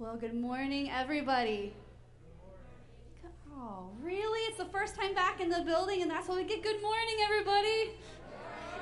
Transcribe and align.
Well, 0.00 0.16
good 0.16 0.34
morning, 0.34 0.90
everybody. 0.90 1.74
Oh, 3.54 3.90
really? 4.00 4.40
It's 4.48 4.56
the 4.56 4.64
first 4.64 4.96
time 4.96 5.12
back 5.12 5.42
in 5.42 5.50
the 5.50 5.60
building, 5.60 6.00
and 6.00 6.10
that's 6.10 6.26
why 6.26 6.36
we 6.36 6.44
get 6.44 6.62
good 6.62 6.80
morning, 6.80 7.16
everybody. 7.22 7.92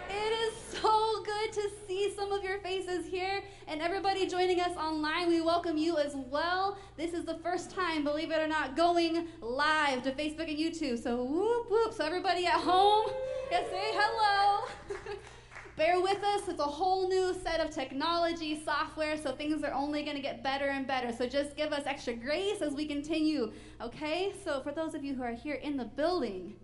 It 0.08 0.32
is 0.46 0.54
so 0.80 1.24
good 1.24 1.52
to 1.54 1.70
see 1.88 2.12
some 2.14 2.30
of 2.30 2.44
your 2.44 2.60
faces 2.60 3.04
here 3.04 3.42
and 3.66 3.82
everybody 3.82 4.28
joining 4.28 4.60
us 4.60 4.76
online. 4.76 5.26
We 5.26 5.40
welcome 5.40 5.76
you 5.76 5.98
as 5.98 6.14
well. 6.14 6.78
This 6.96 7.12
is 7.14 7.24
the 7.24 7.38
first 7.38 7.72
time, 7.72 8.04
believe 8.04 8.30
it 8.30 8.38
or 8.38 8.46
not, 8.46 8.76
going 8.76 9.26
live 9.40 10.04
to 10.04 10.12
Facebook 10.12 10.48
and 10.48 10.56
YouTube. 10.56 11.02
So, 11.02 11.24
whoop, 11.24 11.68
whoop. 11.68 11.94
So, 11.94 12.04
everybody 12.04 12.46
at 12.46 12.60
home, 12.60 13.10
yeah, 13.50 13.64
say 13.64 13.90
hello. 13.92 14.68
Bear 15.78 16.00
with 16.00 16.24
us. 16.24 16.48
It's 16.48 16.58
a 16.58 16.64
whole 16.64 17.08
new 17.08 17.32
set 17.40 17.60
of 17.60 17.70
technology, 17.70 18.60
software, 18.64 19.16
so 19.16 19.30
things 19.30 19.62
are 19.62 19.72
only 19.72 20.02
going 20.02 20.16
to 20.16 20.22
get 20.22 20.42
better 20.42 20.70
and 20.70 20.88
better. 20.88 21.12
So 21.12 21.28
just 21.28 21.54
give 21.54 21.72
us 21.72 21.86
extra 21.86 22.14
grace 22.14 22.60
as 22.62 22.72
we 22.72 22.84
continue, 22.84 23.52
okay? 23.80 24.32
So 24.44 24.60
for 24.60 24.72
those 24.72 24.96
of 24.96 25.04
you 25.04 25.14
who 25.14 25.22
are 25.22 25.34
here 25.34 25.54
in 25.54 25.76
the 25.76 25.84
building, 25.84 26.56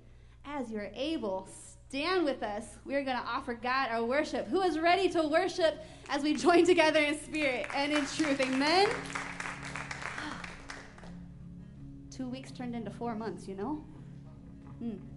as 0.45 0.73
you're 0.73 0.91
able, 0.95 1.49
stand 1.89 2.25
with 2.25 2.43
us. 2.43 2.65
We 2.85 2.97
are 2.97 3.05
going 3.05 3.17
to 3.17 3.23
offer 3.23 3.55
God 3.55 3.89
our 3.91 4.05
worship. 4.05 4.49
Who 4.49 4.63
is 4.63 4.81
ready 4.81 5.09
to 5.11 5.23
worship 5.23 5.85
as 6.09 6.25
we 6.25 6.35
join 6.35 6.67
together 6.67 6.99
in 6.99 7.17
spirit 7.17 7.67
and 7.73 7.93
in 7.93 8.05
truth? 8.07 8.41
Amen. 8.41 8.89
Two 12.11 12.29
weeks 12.29 12.51
turned 12.51 12.75
into 12.75 12.91
four 12.91 13.15
months, 13.15 13.47
you 13.47 13.55
know? 13.55 13.85
Hmm. 14.81 15.14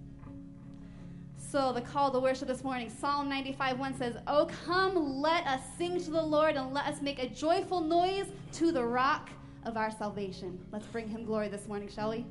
So, 1.49 1.71
the 1.71 1.79
call 1.79 2.11
to 2.11 2.19
worship 2.19 2.49
this 2.49 2.61
morning, 2.61 2.89
Psalm 2.89 3.29
95 3.29 3.79
1 3.79 3.97
says, 3.97 4.17
Oh, 4.27 4.49
come, 4.65 5.21
let 5.21 5.47
us 5.47 5.61
sing 5.77 5.97
to 6.03 6.11
the 6.11 6.21
Lord 6.21 6.57
and 6.57 6.73
let 6.73 6.87
us 6.87 7.01
make 7.01 7.19
a 7.19 7.29
joyful 7.29 7.79
noise 7.79 8.25
to 8.53 8.73
the 8.73 8.83
rock 8.83 9.29
of 9.63 9.77
our 9.77 9.89
salvation. 9.89 10.59
Let's 10.73 10.85
bring 10.87 11.07
him 11.07 11.23
glory 11.23 11.47
this 11.47 11.65
morning, 11.65 11.87
shall 11.87 12.09
we? 12.09 12.25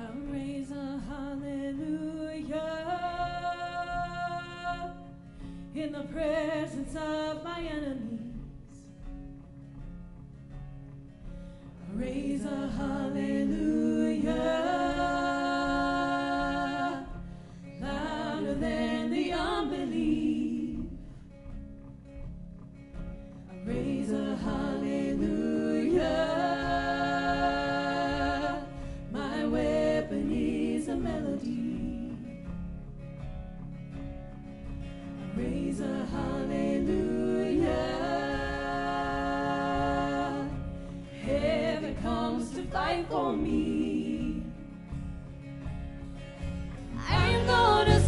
I'll 0.00 0.14
raise 0.30 0.70
a 0.70 0.98
hallelujah 1.06 2.62
in 5.74 5.92
the 5.92 6.04
presence 6.04 6.96
of 6.96 7.44
my 7.44 7.60
enemies. 7.60 8.31
Raise 11.94 12.44
a 12.44 12.68
hallelujah 12.78 14.32
louder 17.80 18.54
than 18.54 19.10
the 19.10 19.32
unbelief. 19.32 20.78
Raise 23.64 24.10
a 24.10 24.36
hallelujah. 24.36 26.08
My 29.10 29.44
weapon 29.46 30.32
is 30.32 30.88
a 30.88 30.96
melody. 30.96 32.16
Raise 35.36 35.80
a 35.80 36.06
hallelujah. 36.06 37.41
Fight 42.92 43.06
for 43.08 43.36
me. 43.36 44.42
I'm 47.08 47.46
gonna 47.46 48.00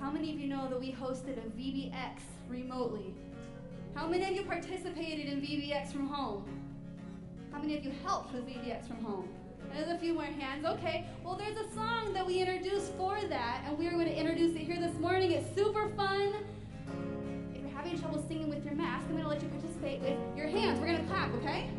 how 0.00 0.10
many 0.10 0.32
of 0.32 0.38
you 0.38 0.48
know 0.48 0.68
that 0.68 0.78
we 0.78 0.92
hosted 0.92 1.38
a 1.38 1.48
VBX 1.50 2.20
remotely? 2.48 3.14
How 3.94 4.06
many 4.06 4.24
of 4.24 4.32
you 4.32 4.42
participated 4.42 5.26
in 5.26 5.40
VBX 5.40 5.92
from 5.92 6.08
home? 6.08 6.44
How 7.52 7.60
many 7.60 7.76
of 7.76 7.84
you 7.84 7.92
helped 8.04 8.34
with 8.34 8.46
VBX 8.46 8.86
from 8.86 9.04
home? 9.04 9.28
There's 9.72 9.88
a 9.88 9.98
few 9.98 10.14
more 10.14 10.24
hands. 10.24 10.64
Okay. 10.64 11.06
Well, 11.24 11.36
there's 11.36 11.56
a 11.56 11.72
song 11.74 12.12
that 12.12 12.26
we 12.26 12.38
introduced 12.38 12.92
for 12.94 13.20
that, 13.28 13.64
and 13.66 13.78
we 13.78 13.86
are 13.86 13.92
going 13.92 14.06
to 14.06 14.14
introduce 14.14 14.54
it 14.56 14.62
here 14.62 14.78
this 14.80 14.94
morning. 14.98 15.32
It's 15.32 15.54
super 15.54 15.88
fun. 15.90 16.34
If 17.54 17.62
you're 17.62 17.70
having 17.70 17.98
trouble 17.98 18.24
singing 18.28 18.48
with 18.48 18.64
your 18.64 18.74
mask, 18.74 19.06
I'm 19.08 19.12
going 19.12 19.22
to 19.22 19.28
let 19.28 19.42
you 19.42 19.48
participate 19.48 20.00
with 20.00 20.18
your 20.36 20.48
hands. 20.48 20.80
We're 20.80 20.86
going 20.86 21.00
to 21.00 21.06
clap, 21.06 21.32
okay? 21.34 21.70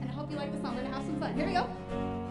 And 0.00 0.04
I 0.08 0.12
hope 0.12 0.30
you 0.30 0.36
like 0.36 0.52
the 0.52 0.60
song. 0.60 0.76
We're 0.76 0.82
going 0.82 0.92
to 0.92 0.98
have 0.98 1.06
some 1.06 1.20
fun. 1.20 1.34
Here 1.34 1.46
we 1.46 1.52
go. 1.52 2.27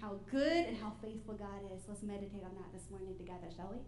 How 0.00 0.18
good 0.30 0.66
and 0.66 0.76
how 0.76 0.92
faithful 1.00 1.34
God 1.34 1.62
is. 1.72 1.84
Let's 1.86 2.02
meditate 2.02 2.42
on 2.42 2.56
that 2.56 2.72
this 2.72 2.90
morning 2.90 3.16
together, 3.16 3.48
shall 3.56 3.72
we? 3.72 3.78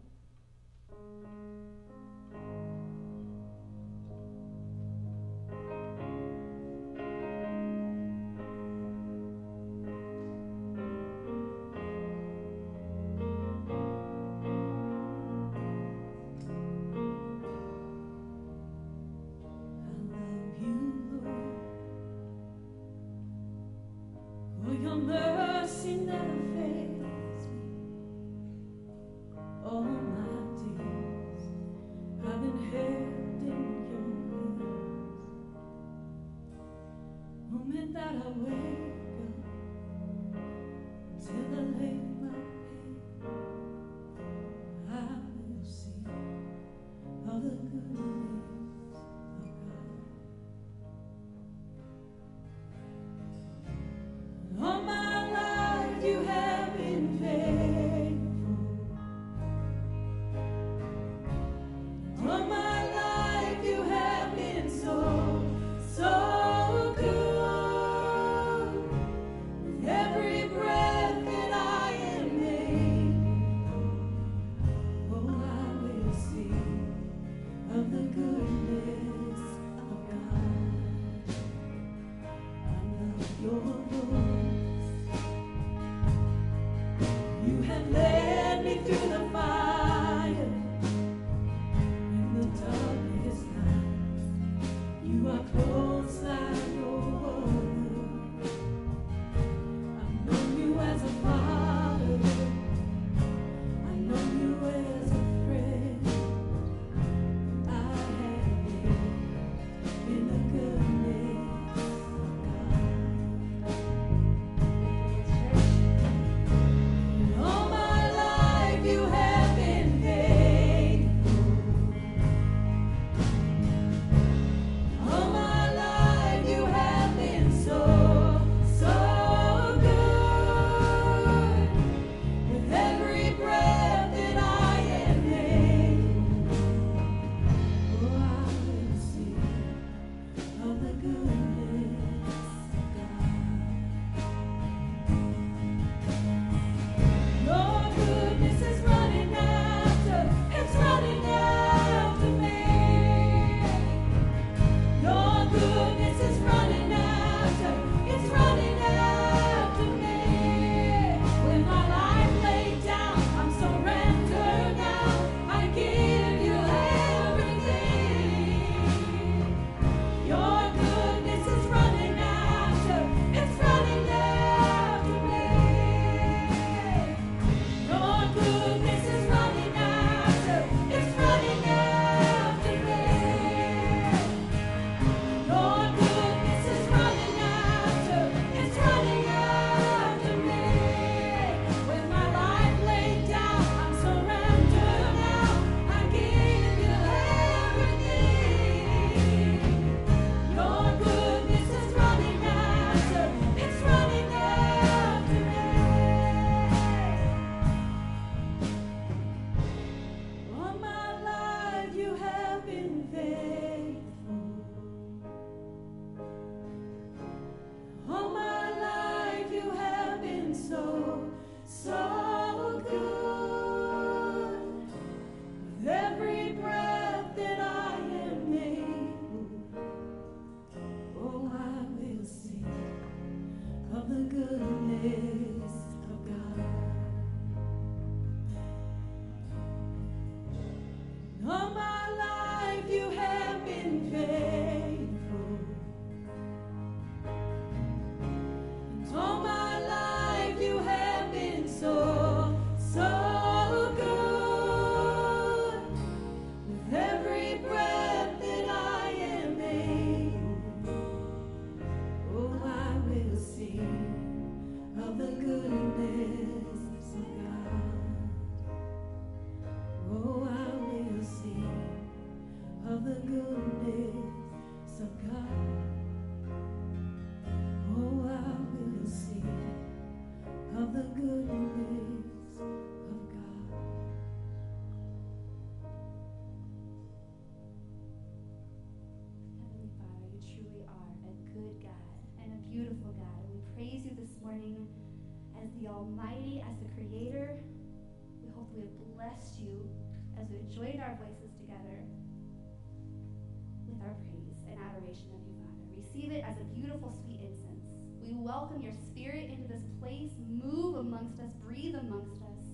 adoration 305.06 305.30
of 305.30 305.40
you, 305.46 305.54
Father. 305.62 305.86
Receive 305.94 306.30
it 306.30 306.42
as 306.44 306.58
a 306.58 306.64
beautiful, 306.74 307.12
sweet 307.22 307.38
incense. 307.40 307.86
We 308.20 308.34
welcome 308.34 308.82
your 308.82 308.92
spirit 308.92 309.48
into 309.48 309.68
this 309.68 309.86
place. 310.00 310.30
Move 310.48 310.96
amongst 310.96 311.38
us, 311.38 311.50
breathe 311.62 311.94
amongst 311.94 312.42
us. 312.42 312.66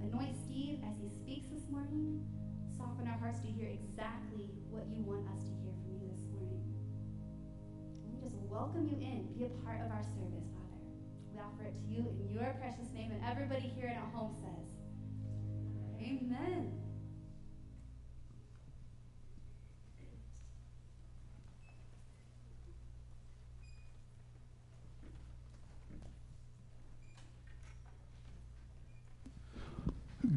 Anoint 0.00 0.36
Steve 0.36 0.78
as 0.86 0.94
he 1.02 1.08
speaks 1.08 1.48
this 1.50 1.66
morning. 1.68 2.22
Soften 2.76 3.08
our 3.08 3.18
hearts 3.18 3.40
to 3.40 3.48
hear 3.48 3.66
exactly 3.66 4.54
what 4.70 4.86
you 4.86 5.02
want 5.02 5.26
us 5.34 5.42
to 5.42 5.54
hear 5.62 5.74
from 5.82 5.98
you 5.98 6.06
this 6.06 6.22
morning. 6.30 6.62
We 8.06 8.22
just 8.22 8.36
welcome 8.46 8.86
you 8.86 8.94
in. 9.02 9.26
Be 9.34 9.44
a 9.44 9.52
part 9.66 9.80
of 9.82 9.90
our 9.90 10.04
service, 10.14 10.46
Father. 10.54 10.86
We 11.32 11.40
offer 11.42 11.66
it 11.66 11.74
to 11.74 11.86
you 11.90 12.06
in 12.06 12.30
your 12.30 12.54
precious 12.62 12.86
name. 12.94 13.10
And 13.10 13.22
everybody 13.26 13.66
here 13.74 13.90
and 13.90 13.98
at 13.98 14.10
home 14.14 14.34
says, 14.38 14.70
Amen. 15.98 16.83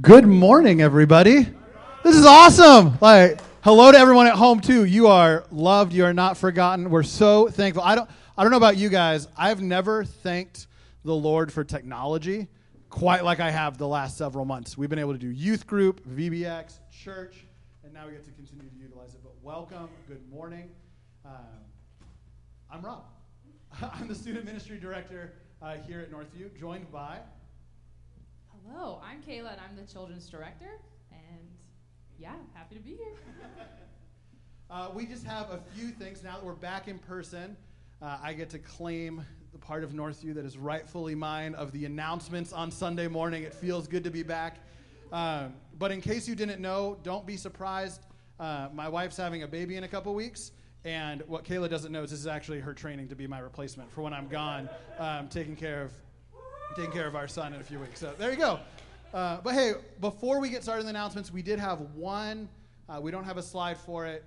Good 0.02 0.28
morning, 0.28 0.82
everybody. 0.82 1.48
This 2.04 2.16
is 2.16 2.26
awesome. 2.26 2.98
Like, 3.00 3.40
hello 3.62 3.92
to 3.92 3.98
everyone 3.98 4.28
at 4.28 4.34
home 4.34 4.60
too. 4.60 4.84
You 4.84 5.08
are 5.08 5.46
loved. 5.50 5.94
You 5.94 6.04
are 6.04 6.14
not 6.14 6.38
forgotten. 6.38 6.90
We're 6.90 7.04
so 7.04 7.48
thankful. 7.48 7.84
I 7.84 7.96
don't. 7.96 8.10
I 8.38 8.44
don't 8.44 8.52
know 8.52 8.58
about 8.58 8.78
you 8.78 8.90
guys. 8.90 9.28
I've 9.36 9.62
never 9.62 10.04
thanked 10.04 10.68
the 11.04 11.16
Lord 11.16 11.52
for 11.52 11.64
technology 11.64 12.48
quite 12.90 13.24
like 13.24 13.40
I 13.40 13.50
have 13.50 13.78
the 13.78 13.88
last 13.88 14.18
several 14.18 14.46
months. 14.46 14.78
We've 14.78 14.90
been 14.90 15.00
able 15.00 15.14
to 15.14 15.20
do 15.20 15.30
youth 15.30 15.66
group, 15.66 16.06
VBX, 16.06 16.80
church, 16.92 17.46
and 17.84 17.94
now 17.94 18.06
we 18.06 18.12
get 18.12 18.26
to 18.26 18.32
continue 18.32 18.70
to 18.70 18.76
utilize 18.76 19.14
it. 19.14 19.22
But 19.24 19.34
welcome. 19.42 19.90
Good 20.08 20.30
morning. 20.30 20.70
Um, 21.26 21.32
I'm 22.70 22.82
Rob. 22.82 23.06
I'm 23.82 24.08
the 24.08 24.16
student 24.16 24.46
ministry 24.46 24.78
director 24.78 25.34
uh, 25.62 25.76
here 25.88 26.02
at 26.02 26.12
Northview, 26.12 26.56
joined 26.60 26.92
by. 26.92 27.20
Hello, 28.70 29.02
I'm 29.04 29.22
Kayla 29.22 29.54
and 29.54 29.62
I'm 29.62 29.76
the 29.76 29.90
children's 29.90 30.28
director. 30.28 30.80
And 31.12 31.48
yeah, 32.20 32.34
happy 32.54 32.76
to 32.76 32.82
be 32.82 32.92
here. 32.92 33.14
Uh, 34.70 34.90
we 34.94 35.06
just 35.06 35.24
have 35.24 35.50
a 35.50 35.62
few 35.74 35.92
things 35.92 36.22
now 36.22 36.34
that 36.34 36.44
we're 36.44 36.52
back 36.52 36.90
in 36.90 37.00
person. 37.00 37.56
Uh, 38.02 38.18
I 38.22 38.34
get 38.34 38.50
to 38.50 38.60
claim 38.60 39.26
the 39.54 39.58
part 39.58 39.82
of 39.82 39.94
Northview 39.94 40.34
that 40.36 40.44
is 40.44 40.58
rightfully 40.58 41.16
mine 41.16 41.56
of 41.56 41.72
the 41.72 41.86
announcements 41.86 42.52
on 42.52 42.70
Sunday 42.70 43.08
morning. 43.08 43.44
It 43.44 43.54
feels 43.54 43.88
good 43.88 44.04
to 44.04 44.12
be 44.12 44.24
back. 44.24 44.58
Um, 45.14 45.54
but 45.80 45.94
in 45.94 46.02
case 46.02 46.28
you 46.28 46.36
didn't 46.36 46.62
know, 46.62 46.98
don't 47.04 47.26
be 47.26 47.38
surprised. 47.38 48.02
Uh, 48.42 48.68
my 48.74 48.90
wife's 48.90 49.16
having 49.16 49.44
a 49.44 49.48
baby 49.48 49.78
in 49.78 49.86
a 49.86 49.88
couple 49.88 50.14
weeks. 50.14 50.52
And 50.84 51.24
what 51.28 51.46
Kayla 51.46 51.70
doesn't 51.70 51.94
know 51.94 52.04
is 52.04 52.12
this 52.12 52.20
is 52.20 52.28
actually 52.28 52.60
her 52.60 52.74
training 52.74 53.08
to 53.08 53.16
be 53.16 53.26
my 53.26 53.40
replacement 53.40 53.90
for 53.90 54.02
when 54.02 54.14
I'm 54.14 54.28
gone, 54.28 54.70
um, 55.00 55.30
taking 55.30 55.56
care 55.56 55.82
of 55.84 55.94
taking 56.76 56.92
care 56.92 57.08
of 57.08 57.16
our 57.16 57.28
son 57.28 57.54
in 57.54 57.62
a 57.62 57.64
few 57.64 57.80
weeks. 57.80 58.00
So 58.00 58.14
there 58.18 58.32
you 58.32 58.38
go. 58.38 58.60
Uh, 59.14 59.38
but 59.44 59.54
hey, 59.54 59.74
before 60.02 60.40
we 60.40 60.50
get 60.50 60.64
started 60.64 60.82
in 60.82 60.86
the 60.86 60.90
announcements, 60.92 61.32
we 61.32 61.42
did 61.42 61.60
have 61.60 61.80
one. 61.96 62.50
Uh, 62.90 63.00
we 63.02 63.12
don't 63.12 63.24
have 63.24 63.38
a 63.38 63.44
slide 63.44 63.78
for 63.78 64.06
it. 64.06 64.24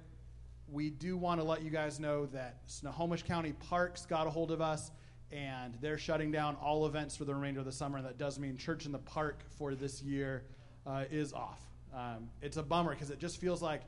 We 0.69 0.91
do 0.91 1.17
want 1.17 1.41
to 1.41 1.45
let 1.47 1.63
you 1.63 1.71
guys 1.71 2.01
know 2.01 2.27
that 2.27 2.59
Snohomish 2.67 3.23
County 3.23 3.53
Parks 3.69 4.07
got 4.07 4.27
a 4.27 4.31
hold 4.31 4.51
of 4.51 4.61
us, 4.61 4.91
and 5.33 5.75
they're 5.81 5.99
shutting 5.99 6.31
down 6.31 6.57
all 6.63 6.87
events 6.87 7.17
for 7.17 7.25
the 7.25 7.35
remainder 7.35 7.61
of 7.61 7.67
the 7.67 7.73
summer. 7.73 8.01
That 8.01 8.19
does 8.19 8.39
mean 8.39 8.57
Church 8.57 8.87
in 8.87 8.93
the 8.93 8.99
Park 8.99 9.43
for 9.59 9.75
this 9.75 10.03
year 10.03 10.45
uh, 10.87 11.05
is 11.11 11.33
off. 11.33 11.61
Um, 11.95 12.31
it's 12.41 12.57
a 12.57 12.63
bummer 12.63 12.93
because 12.93 13.11
it 13.11 13.19
just 13.19 13.41
feels 13.41 13.63
like 13.63 13.83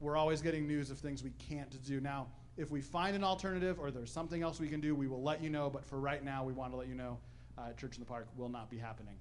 we're 0.00 0.16
always 0.16 0.42
getting 0.42 0.66
news 0.66 0.90
of 0.90 0.98
things 0.98 1.22
we 1.22 1.32
can't 1.38 1.82
do. 1.84 2.00
Now, 2.00 2.26
if 2.56 2.70
we 2.70 2.80
find 2.80 3.14
an 3.14 3.24
alternative 3.24 3.78
or 3.80 3.90
there's 3.90 4.12
something 4.12 4.42
else 4.42 4.58
we 4.60 4.68
can 4.68 4.80
do, 4.80 4.94
we 4.94 5.06
will 5.06 5.22
let 5.22 5.42
you 5.42 5.48
know. 5.48 5.70
But 5.70 5.84
for 5.84 5.98
right 6.00 6.24
now, 6.24 6.44
we 6.44 6.52
want 6.52 6.72
to 6.72 6.76
let 6.76 6.88
you 6.88 6.94
know 6.94 7.18
uh, 7.60 7.72
Church 7.74 7.96
in 7.96 8.00
the 8.00 8.06
Park 8.06 8.28
will 8.36 8.48
not 8.48 8.70
be 8.70 8.78
happening. 8.78 9.14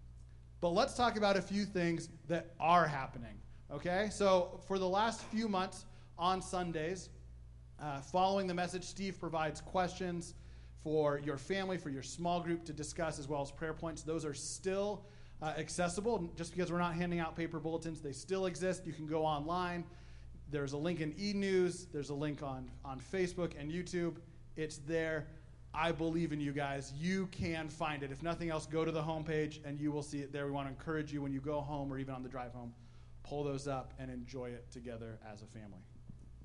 But 0.61 0.69
let's 0.69 0.95
talk 0.95 1.17
about 1.17 1.37
a 1.37 1.41
few 1.41 1.65
things 1.65 2.09
that 2.27 2.53
are 2.59 2.87
happening. 2.87 3.35
Okay? 3.71 4.09
So, 4.11 4.59
for 4.67 4.79
the 4.79 4.87
last 4.87 5.21
few 5.25 5.47
months 5.47 5.85
on 6.17 6.41
Sundays, 6.41 7.09
uh, 7.81 8.01
following 8.01 8.47
the 8.47 8.53
message, 8.53 8.83
Steve 8.83 9.19
provides 9.19 9.61
questions 9.61 10.33
for 10.83 11.19
your 11.19 11.37
family, 11.37 11.77
for 11.77 11.89
your 11.89 12.03
small 12.03 12.41
group 12.41 12.65
to 12.65 12.73
discuss, 12.73 13.19
as 13.19 13.27
well 13.27 13.41
as 13.41 13.51
prayer 13.51 13.73
points. 13.73 14.01
Those 14.01 14.25
are 14.25 14.33
still 14.33 15.05
uh, 15.41 15.53
accessible. 15.57 16.29
Just 16.35 16.51
because 16.51 16.71
we're 16.71 16.79
not 16.79 16.93
handing 16.93 17.19
out 17.19 17.35
paper 17.35 17.59
bulletins, 17.59 18.01
they 18.01 18.11
still 18.11 18.45
exist. 18.45 18.85
You 18.85 18.93
can 18.93 19.07
go 19.07 19.25
online. 19.25 19.85
There's 20.51 20.73
a 20.73 20.77
link 20.77 20.99
in 20.99 21.13
e 21.19 21.33
news, 21.33 21.85
there's 21.93 22.09
a 22.09 22.13
link 22.13 22.41
on, 22.41 22.71
on 22.83 22.99
Facebook 22.99 23.53
and 23.57 23.71
YouTube. 23.71 24.15
It's 24.55 24.77
there. 24.77 25.27
I 25.73 25.91
believe 25.91 26.31
in 26.31 26.39
you 26.39 26.51
guys. 26.51 26.93
You 26.97 27.27
can 27.27 27.69
find 27.69 28.03
it. 28.03 28.11
If 28.11 28.23
nothing 28.23 28.49
else, 28.49 28.65
go 28.65 28.83
to 28.83 28.91
the 28.91 29.01
homepage 29.01 29.59
and 29.65 29.79
you 29.79 29.91
will 29.91 30.03
see 30.03 30.19
it 30.19 30.33
there. 30.33 30.45
We 30.45 30.51
want 30.51 30.67
to 30.67 30.73
encourage 30.73 31.13
you 31.13 31.21
when 31.21 31.31
you 31.31 31.39
go 31.39 31.61
home 31.61 31.91
or 31.93 31.99
even 31.99 32.13
on 32.13 32.23
the 32.23 32.29
drive 32.29 32.53
home, 32.53 32.73
pull 33.23 33.43
those 33.43 33.67
up 33.67 33.93
and 33.99 34.09
enjoy 34.09 34.49
it 34.49 34.69
together 34.71 35.19
as 35.31 35.41
a 35.41 35.45
family. 35.45 35.83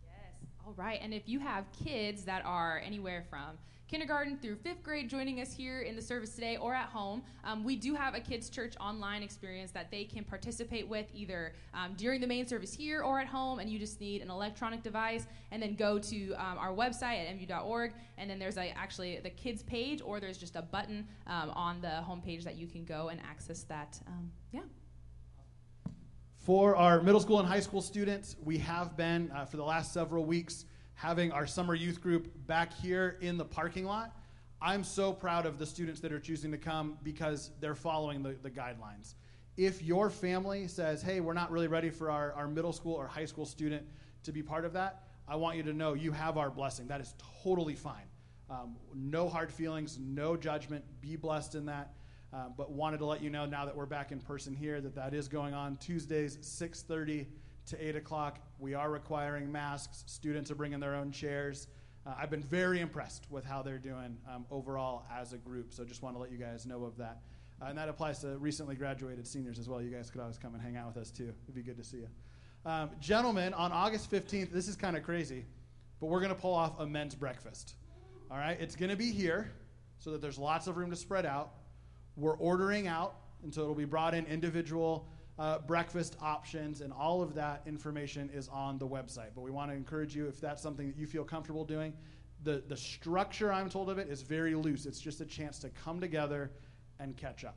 Yes. 0.05 0.51
All 0.67 0.75
right. 0.77 0.99
And 1.03 1.15
if 1.15 1.29
you 1.29 1.41
have 1.41 1.65
kids 1.73 2.25
that 2.25 2.45
are 2.45 2.83
anywhere 2.85 3.25
from 3.31 3.59
kindergarten 3.95 4.37
through 4.37 4.57
fifth 4.57 4.83
grade 4.83 5.09
joining 5.09 5.41
us 5.41 5.53
here 5.53 5.83
in 5.83 5.95
the 5.95 6.03
service 6.03 6.35
today 6.35 6.57
or 6.57 6.75
at 6.75 6.89
home, 6.89 7.23
um, 7.45 7.63
we 7.63 7.77
do 7.77 7.95
have 7.95 8.17
a 8.17 8.19
kids' 8.19 8.51
church 8.51 8.75
online 8.81 9.23
experience 9.23 9.71
that 9.71 9.89
they 9.89 10.03
can 10.03 10.25
participate 10.25 10.89
with 10.89 11.07
either 11.15 11.53
um, 11.75 11.95
during 11.97 12.21
the 12.21 12.27
main 12.27 12.45
service 12.45 12.75
here 12.75 13.03
or 13.03 13.21
at 13.21 13.29
home. 13.29 13.61
And 13.61 13.71
you 13.71 13.79
just 13.79 14.01
need 14.01 14.21
an 14.21 14.31
electronic 14.31 14.83
device 14.83 15.29
and 15.53 15.63
then 15.63 15.77
go 15.77 16.01
to 16.01 16.33
um, 16.33 16.59
our 16.59 16.73
website 16.73 17.25
at 17.25 17.39
mvu.org. 17.39 17.93
And 18.19 18.29
then 18.29 18.41
there's 18.41 18.57
a, 18.57 18.77
actually 18.77 19.21
the 19.21 19.31
kids 19.31 19.63
page, 19.63 20.03
or 20.05 20.19
there's 20.19 20.39
just 20.39 20.57
a 20.57 20.63
button 20.63 21.07
um, 21.29 21.51
on 21.51 21.81
the 21.81 22.03
homepage 22.05 22.43
that 22.43 22.57
you 22.57 22.67
can 22.67 22.85
go 22.85 23.11
and 23.11 23.21
access 23.21 23.63
that. 23.63 24.01
Um, 24.09 24.33
yeah. 24.51 24.63
For 26.39 26.75
our 26.75 27.01
middle 27.01 27.21
school 27.21 27.39
and 27.39 27.47
high 27.47 27.61
school 27.61 27.81
students, 27.81 28.35
we 28.43 28.59
have 28.59 28.97
been, 28.97 29.31
uh, 29.31 29.45
for 29.45 29.57
the 29.57 29.63
last 29.63 29.93
several 29.93 30.25
weeks, 30.25 30.65
having 30.95 31.33
our 31.33 31.47
summer 31.47 31.75
youth 31.75 32.01
group 32.01 32.29
back 32.47 32.73
here 32.73 33.19
in 33.21 33.37
the 33.37 33.45
parking 33.45 33.85
lot. 33.85 34.17
I'm 34.61 34.85
so 34.85 35.13
proud 35.13 35.47
of 35.47 35.59
the 35.59 35.67
students 35.67 36.01
that 36.01 36.13
are 36.13 36.21
choosing 36.21 36.51
to 36.53 36.59
come 36.59 36.97
because 37.03 37.51
they're 37.61 37.75
following 37.75 38.23
the, 38.23 38.37
the 38.43 38.51
guidelines. 38.51 39.15
If 39.57 39.83
your 39.83 40.11
family 40.11 40.67
says, 40.69 41.03
hey, 41.03 41.21
we're 41.21 41.35
not 41.35 41.51
really 41.51 41.69
ready 41.69 41.91
for 41.91 42.11
our, 42.11 42.33
our 42.33 42.49
middle 42.49 42.73
school 42.73 42.95
or 42.95 43.07
high 43.07 43.27
school 43.27 43.45
student 43.45 43.87
to 44.23 44.33
be 44.33 44.43
part 44.43 44.65
of 44.65 44.73
that, 44.73 45.03
I 45.29 45.37
want 45.37 45.57
you 45.57 45.63
to 45.65 45.73
know 45.73 45.95
you 45.95 46.13
have 46.13 46.39
our 46.39 46.51
blessing. 46.51 46.87
That 46.89 47.01
is 47.01 47.15
totally 47.43 47.75
fine. 47.75 48.07
Um, 48.51 48.77
no 48.95 49.29
hard 49.29 49.53
feelings, 49.53 49.99
no 50.01 50.37
judgment. 50.37 50.85
Be 51.01 51.17
blessed 51.17 51.55
in 51.55 51.67
that. 51.67 51.93
Uh, 52.33 52.49
but 52.57 52.73
wanted 52.73 52.99
to 52.99 53.07
let 53.07 53.23
you 53.23 53.31
know 53.31 53.47
now 53.47 53.65
that 53.65 53.77
we're 53.77 53.87
back 53.87 54.11
in 54.11 54.21
person 54.21 54.53
here 54.53 54.81
that 54.81 54.95
that 54.97 55.15
is 55.15 55.29
going 55.29 55.55
on 55.55 55.77
Tuesdays, 55.77 56.37
6:30 56.39 57.27
to 57.67 57.89
8 57.89 57.97
o'clock. 57.97 58.39
We 58.59 58.75
are 58.75 58.91
requiring 58.91 59.51
masks. 59.51 60.05
Students 60.07 60.51
are 60.51 60.55
bringing 60.55 60.81
their 60.81 60.95
own 60.95 61.11
chairs. 61.11 61.69
Uh, 62.07 62.15
I've 62.19 62.31
been 62.31 62.43
very 62.43 62.81
impressed 62.81 63.27
with 63.31 63.45
how 63.45 63.63
they're 63.63 63.79
doing 63.79 64.19
um, 64.33 64.45
overall 64.51 65.05
as 65.13 65.33
a 65.33 65.39
group. 65.39 65.73
So 65.73 65.85
just 65.85 66.03
want 66.03 66.15
to 66.17 66.21
let 66.21 66.31
you 66.31 66.39
guys 66.39 66.67
know 66.67 66.85
of 66.85 66.97
that. 66.99 67.23
Uh, 67.63 67.67
and 67.67 67.79
that 67.79 67.89
applies 67.89 68.19
to 68.21 68.37
recently 68.39 68.75
graduated 68.75 69.27
seniors 69.27 69.59
as 69.59 69.69
well. 69.69 69.81
You 69.81 69.91
guys 69.91 70.11
could 70.11 70.21
always 70.21 70.39
come 70.39 70.55
and 70.55 70.63
hang 70.63 70.77
out 70.77 70.89
with 70.89 70.99
us 70.99 71.11
too. 71.11 71.33
It'd 71.45 71.55
be 71.55 71.63
good 71.63 71.79
to 71.79 71.85
see 71.85 71.99
you. 71.99 72.09
Um, 72.67 72.91
gentlemen, 73.01 73.55
on 73.55 73.73
August 73.73 74.11
15th, 74.11 74.51
this 74.51 74.69
is 74.69 74.77
kind 74.77 74.97
of 74.97 75.03
crazy, 75.03 75.45
but 76.01 76.07
we're 76.07 76.21
going 76.21 76.35
to 76.35 76.41
pull 76.41 76.55
off 76.55 76.81
a 76.81 76.87
men's 76.87 77.15
breakfast. 77.15 77.75
All 78.31 78.39
right? 78.39 78.59
It's 78.61 78.77
going 78.77 78.91
to 78.91 78.97
be 78.97 79.11
here 79.11 79.51
so 79.99 80.11
that 80.11 80.21
there's 80.21 80.39
lots 80.39 80.67
of 80.67 80.77
room 80.77 80.91
to 80.91 80.97
spread 80.97 81.25
out. 81.25 81.53
We're 82.17 82.37
ordering 82.37 82.87
out, 82.87 83.17
and 83.43 83.53
so 83.53 83.63
it'll 83.63 83.75
be 83.75 83.85
brought 83.85 84.15
in 84.15 84.27
individual 84.27 85.07
uh, 85.39 85.59
breakfast 85.59 86.17
options, 86.21 86.81
and 86.81 86.93
all 86.93 87.23
of 87.23 87.35
that 87.35 87.63
information 87.67 88.31
is 88.33 88.49
on 88.49 88.79
the 88.79 88.87
website. 88.87 89.31
But 89.35 89.43
we 89.43 89.51
want 89.51 89.71
to 89.71 89.77
encourage 89.77 90.15
you, 90.15 90.27
if 90.27 90.41
that's 90.41 90.63
something 90.63 90.87
that 90.87 90.97
you 90.97 91.07
feel 91.07 91.25
comfortable 91.25 91.65
doing, 91.65 91.93
the, 92.43 92.63
the 92.69 92.77
structure 92.77 93.53
I'm 93.53 93.71
told 93.71 93.91
of 93.91 93.99
it 93.99 94.09
is 94.09 94.23
very 94.23 94.55
loose. 94.55 94.87
It's 94.87 95.01
just 95.01 95.21
a 95.21 95.25
chance 95.27 95.59
to 95.61 95.71
come 95.71 96.01
together 96.01 96.51
and 97.01 97.17
catch 97.17 97.45
up. 97.45 97.57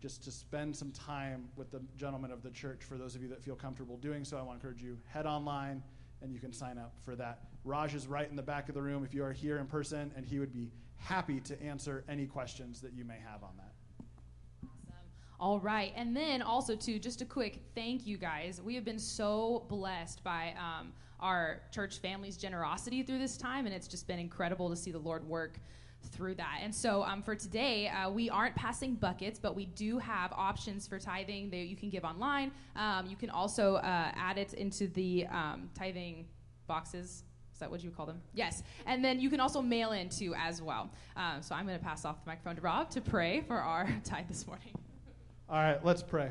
Just 0.00 0.24
to 0.24 0.30
spend 0.30 0.74
some 0.74 0.90
time 0.92 1.48
with 1.56 1.70
the 1.70 1.82
gentlemen 1.96 2.30
of 2.30 2.42
the 2.42 2.50
church. 2.50 2.82
For 2.82 2.96
those 2.96 3.14
of 3.14 3.22
you 3.22 3.28
that 3.28 3.42
feel 3.42 3.54
comfortable 3.54 3.98
doing 3.98 4.24
so, 4.24 4.38
I 4.38 4.42
want 4.42 4.60
to 4.60 4.66
encourage 4.66 4.82
you 4.82 4.98
head 5.06 5.26
online 5.26 5.82
and 6.22 6.32
you 6.32 6.38
can 6.38 6.52
sign 6.52 6.78
up 6.78 6.94
for 7.04 7.14
that. 7.16 7.40
Raj 7.64 7.94
is 7.94 8.06
right 8.06 8.28
in 8.28 8.36
the 8.36 8.42
back 8.42 8.68
of 8.68 8.74
the 8.74 8.82
room 8.82 9.04
if 9.04 9.14
you 9.14 9.24
are 9.24 9.32
here 9.32 9.58
in 9.58 9.66
person, 9.66 10.12
and 10.16 10.24
he 10.24 10.38
would 10.38 10.52
be 10.52 10.70
happy 10.96 11.40
to 11.40 11.60
answer 11.62 12.04
any 12.08 12.26
questions 12.26 12.80
that 12.80 12.92
you 12.92 13.04
may 13.04 13.18
have 13.18 13.42
on 13.42 13.56
that. 13.56 13.69
All 15.40 15.58
right. 15.58 15.94
And 15.96 16.14
then 16.14 16.42
also, 16.42 16.76
too, 16.76 16.98
just 16.98 17.22
a 17.22 17.24
quick 17.24 17.62
thank 17.74 18.06
you 18.06 18.18
guys. 18.18 18.60
We 18.62 18.74
have 18.74 18.84
been 18.84 18.98
so 18.98 19.64
blessed 19.70 20.22
by 20.22 20.52
um, 20.58 20.92
our 21.18 21.62
church 21.72 21.98
family's 22.00 22.36
generosity 22.36 23.02
through 23.02 23.20
this 23.20 23.38
time, 23.38 23.64
and 23.64 23.74
it's 23.74 23.88
just 23.88 24.06
been 24.06 24.18
incredible 24.18 24.68
to 24.68 24.76
see 24.76 24.92
the 24.92 24.98
Lord 24.98 25.26
work 25.26 25.58
through 26.12 26.34
that. 26.34 26.58
And 26.62 26.74
so 26.74 27.04
um, 27.04 27.22
for 27.22 27.34
today, 27.34 27.88
uh, 27.88 28.10
we 28.10 28.28
aren't 28.28 28.54
passing 28.54 28.94
buckets, 28.94 29.38
but 29.38 29.56
we 29.56 29.64
do 29.64 29.96
have 29.96 30.30
options 30.34 30.86
for 30.86 30.98
tithing 30.98 31.48
that 31.50 31.56
you 31.56 31.76
can 31.76 31.88
give 31.88 32.04
online. 32.04 32.52
Um, 32.76 33.06
you 33.06 33.16
can 33.16 33.30
also 33.30 33.76
uh, 33.76 34.12
add 34.14 34.36
it 34.36 34.52
into 34.52 34.88
the 34.88 35.26
um, 35.28 35.70
tithing 35.74 36.26
boxes. 36.66 37.24
Is 37.54 37.60
that 37.60 37.70
what 37.70 37.82
you 37.82 37.88
would 37.88 37.96
call 37.96 38.06
them? 38.06 38.20
Yes. 38.34 38.62
And 38.84 39.02
then 39.02 39.20
you 39.20 39.30
can 39.30 39.40
also 39.40 39.62
mail 39.62 39.92
in 39.92 40.10
too 40.10 40.34
as 40.36 40.60
well. 40.60 40.90
Um, 41.16 41.40
so 41.40 41.54
I'm 41.54 41.66
going 41.66 41.78
to 41.78 41.84
pass 41.84 42.04
off 42.04 42.22
the 42.24 42.28
microphone 42.28 42.56
to 42.56 42.62
Rob 42.62 42.90
to 42.90 43.00
pray 43.00 43.40
for 43.40 43.56
our 43.56 43.88
tithe 44.04 44.28
this 44.28 44.46
morning. 44.46 44.74
All 45.50 45.56
right, 45.56 45.84
let's 45.84 46.00
pray. 46.00 46.30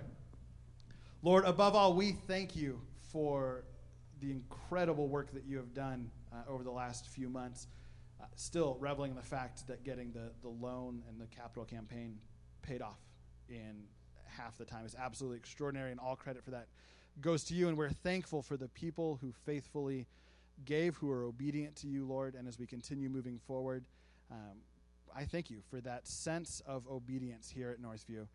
Lord, 1.24 1.44
above 1.44 1.76
all, 1.76 1.94
we 1.94 2.14
thank 2.14 2.56
you 2.56 2.80
for 3.12 3.66
the 4.22 4.32
incredible 4.32 5.10
work 5.10 5.34
that 5.34 5.44
you 5.44 5.58
have 5.58 5.74
done 5.74 6.10
uh, 6.32 6.50
over 6.50 6.64
the 6.64 6.72
last 6.72 7.06
few 7.06 7.28
months. 7.28 7.68
Uh, 8.22 8.28
still 8.38 8.78
reveling 8.80 9.12
in 9.12 9.18
the 9.18 9.22
fact 9.22 9.68
that 9.68 9.84
getting 9.84 10.14
the, 10.14 10.32
the 10.42 10.48
loan 10.48 11.04
and 11.10 11.20
the 11.20 11.28
capital 11.28 11.66
campaign 11.66 12.18
paid 12.62 12.82
off 12.82 13.02
in 13.50 13.84
half 14.26 14.58
the 14.58 14.64
time. 14.64 14.86
is 14.86 14.96
absolutely 14.98 15.38
extraordinary, 15.38 15.92
and 15.92 16.00
all 16.00 16.16
credit 16.16 16.42
for 16.42 16.52
that 16.52 16.68
goes 17.20 17.44
to 17.44 17.54
you. 17.54 17.68
And 17.68 17.78
we're 17.78 17.90
thankful 17.90 18.42
for 18.42 18.56
the 18.56 18.70
people 18.70 19.20
who 19.20 19.34
faithfully 19.46 20.08
gave, 20.64 20.96
who 20.96 21.12
are 21.12 21.26
obedient 21.26 21.76
to 21.78 21.88
you, 21.88 22.06
Lord. 22.06 22.36
And 22.36 22.48
as 22.48 22.58
we 22.58 22.66
continue 22.66 23.10
moving 23.10 23.38
forward, 23.38 23.84
um, 24.32 24.62
I 25.14 25.26
thank 25.26 25.50
you 25.50 25.60
for 25.70 25.82
that 25.82 26.08
sense 26.08 26.62
of 26.66 26.88
obedience 26.88 27.50
here 27.50 27.70
at 27.70 27.82
Northview. 27.82 28.26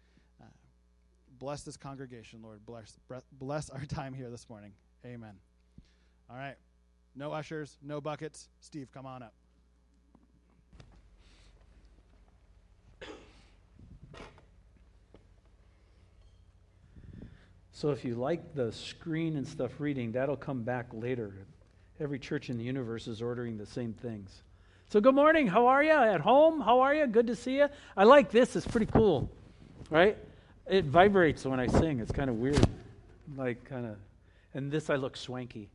Bless 1.38 1.62
this 1.62 1.76
congregation, 1.76 2.40
Lord. 2.42 2.64
Bless, 2.64 2.98
bless 3.32 3.70
our 3.70 3.84
time 3.88 4.14
here 4.14 4.30
this 4.30 4.48
morning. 4.48 4.72
Amen. 5.04 5.34
All 6.30 6.36
right. 6.36 6.56
No 7.16 7.32
ushers, 7.32 7.76
no 7.82 8.00
buckets. 8.00 8.48
Steve, 8.60 8.88
come 8.92 9.06
on 9.06 9.22
up. 9.22 9.34
So 17.72 17.90
if 17.90 18.04
you 18.04 18.14
like 18.14 18.54
the 18.54 18.72
screen 18.72 19.36
and 19.36 19.46
stuff 19.46 19.72
reading, 19.78 20.12
that'll 20.12 20.36
come 20.36 20.62
back 20.62 20.86
later. 20.92 21.34
Every 22.00 22.18
church 22.18 22.48
in 22.48 22.56
the 22.56 22.64
universe 22.64 23.08
is 23.08 23.20
ordering 23.20 23.58
the 23.58 23.66
same 23.66 23.92
things. 23.92 24.42
So 24.88 25.00
good 25.00 25.14
morning. 25.14 25.46
How 25.46 25.66
are 25.66 25.82
you? 25.82 25.90
At 25.90 26.20
home? 26.20 26.60
How 26.60 26.80
are 26.80 26.94
you? 26.94 27.06
Good 27.06 27.26
to 27.26 27.36
see 27.36 27.56
you. 27.56 27.68
I 27.96 28.04
like 28.04 28.30
this. 28.30 28.54
It's 28.56 28.66
pretty 28.66 28.86
cool. 28.86 29.30
Right? 29.90 30.16
It 30.66 30.86
vibrates 30.86 31.44
when 31.44 31.60
I 31.60 31.66
sing. 31.66 32.00
It's 32.00 32.10
kind 32.10 32.30
of 32.30 32.36
weird. 32.36 32.66
Like 33.36 33.62
kind 33.66 33.84
of 33.84 33.96
and 34.54 34.72
this 34.72 34.88
I 34.88 34.96
look 34.96 35.14
swanky. 35.14 35.68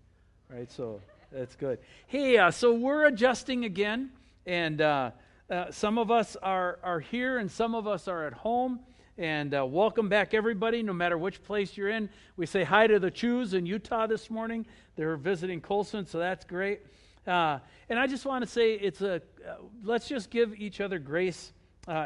Right? 0.50 0.72
So 0.72 1.00
that's 1.32 1.56
good. 1.56 1.78
Hey, 2.08 2.40
uh, 2.40 2.50
so 2.50 2.74
we're 2.74 3.06
adjusting 3.06 3.66
again 3.66 4.10
and 4.48 4.82
uh, 4.82 5.12
uh, 5.48 5.70
some 5.70 6.00
of 6.00 6.10
us 6.10 6.36
are, 6.42 6.80
are 6.82 7.00
here 7.00 7.38
and 7.38 7.52
some 7.52 7.76
of 7.76 7.86
us 7.86 8.08
are 8.08 8.26
at 8.26 8.34
home. 8.34 8.80
And 9.20 9.54
uh, 9.54 9.64
welcome 9.64 10.10
back, 10.10 10.34
everybody, 10.34 10.82
no 10.82 10.94
matter 10.94 11.20
which 11.20 11.44
place 11.44 11.78
you're 11.78 11.90
in. 11.90 12.10
We 12.36 12.48
say 12.48 12.64
hi 12.64 12.88
to 12.88 12.98
the 13.00 13.12
Chews 13.12 13.54
in 13.54 13.68
Utah 13.68 14.08
this 14.08 14.32
morning. 14.32 14.66
They're 14.96 15.18
visiting 15.18 15.62
Colson, 15.62 16.08
so 16.08 16.18
that's 16.18 16.46
great. 16.46 16.80
Uh, 17.28 17.60
and 17.90 18.00
I 18.00 18.08
just 18.08 18.26
want 18.26 18.44
to 18.44 18.50
say 18.50 18.74
it's 18.74 19.02
a, 19.02 19.16
uh, 19.16 19.56
let's 19.84 20.08
just 20.08 20.32
give 20.32 20.56
each 20.56 20.82
other 20.82 20.98
grace 20.98 21.52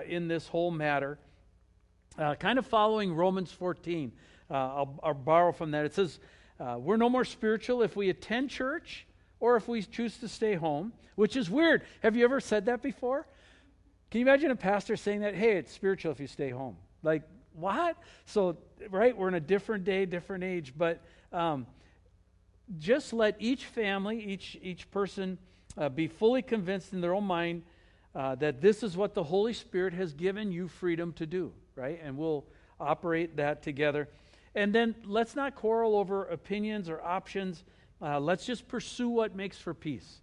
in 0.07 0.27
this 0.27 0.47
whole 0.49 0.71
matter. 0.71 1.17
Uh, 2.17 2.35
kind 2.35 2.59
of 2.59 2.65
following 2.65 3.13
Romans 3.13 3.51
14. 3.51 4.11
Uh, 4.49 4.53
I'll, 4.53 4.99
I'll, 5.03 5.13
borrow 5.13 5.51
from 5.51 5.71
that. 5.71 5.85
It 5.85 5.93
says, 5.93 6.19
We're 6.59 6.97
no 6.97 7.09
more 7.09 7.25
spiritual 7.25 7.81
if 7.81 7.95
we 7.95 8.09
attend 8.09 8.49
church 8.49 9.05
or 9.39 9.55
if 9.55 9.67
we 9.67 9.81
choose 9.81 10.17
to 10.19 10.27
stay 10.27 10.55
home, 10.55 10.93
which 11.15 11.35
is 11.35 11.49
weird. 11.49 11.83
Have 12.01 12.15
you 12.15 12.23
ever 12.23 12.39
said 12.39 12.65
that 12.67 12.81
before? 12.81 13.25
Can 14.13 14.19
you 14.19 14.27
imagine 14.27 14.51
a 14.51 14.55
pastor 14.55 14.95
saying 14.95 15.21
that? 15.21 15.33
Hey, 15.33 15.57
it's 15.57 15.71
spiritual 15.71 16.11
if 16.11 16.19
you 16.19 16.27
stay 16.27 16.51
home. 16.51 16.77
Like, 17.01 17.23
what? 17.55 17.97
So, 18.25 18.57
right, 18.91 19.17
we're 19.17 19.27
in 19.27 19.33
a 19.33 19.39
different 19.39 19.85
day, 19.85 20.05
different 20.05 20.43
age, 20.43 20.73
but 20.77 21.01
um, 21.31 21.65
just 22.77 23.11
let 23.11 23.35
each 23.39 23.65
family, 23.65 24.23
each, 24.23 24.57
each 24.61 24.89
person 24.91 25.37
uh, 25.77 25.89
be 25.89 26.07
fully 26.07 26.41
convinced 26.41 26.93
in 26.93 27.01
their 27.01 27.13
own 27.13 27.23
mind 27.23 27.63
uh, 28.15 28.35
that 28.35 28.61
this 28.61 28.83
is 28.83 28.95
what 28.95 29.13
the 29.13 29.23
Holy 29.23 29.53
Spirit 29.53 29.93
has 29.93 30.13
given 30.13 30.51
you 30.51 30.67
freedom 30.67 31.11
to 31.13 31.25
do, 31.25 31.51
right? 31.75 31.99
And 32.03 32.17
we'll 32.17 32.45
operate 32.79 33.37
that 33.37 33.63
together. 33.63 34.09
And 34.55 34.73
then 34.73 34.95
let's 35.05 35.35
not 35.35 35.55
quarrel 35.55 35.95
over 35.95 36.25
opinions 36.25 36.89
or 36.89 37.01
options. 37.01 37.63
Uh, 38.01 38.19
let's 38.19 38.45
just 38.45 38.67
pursue 38.67 39.09
what 39.09 39.35
makes 39.35 39.57
for 39.57 39.73
peace. 39.73 40.19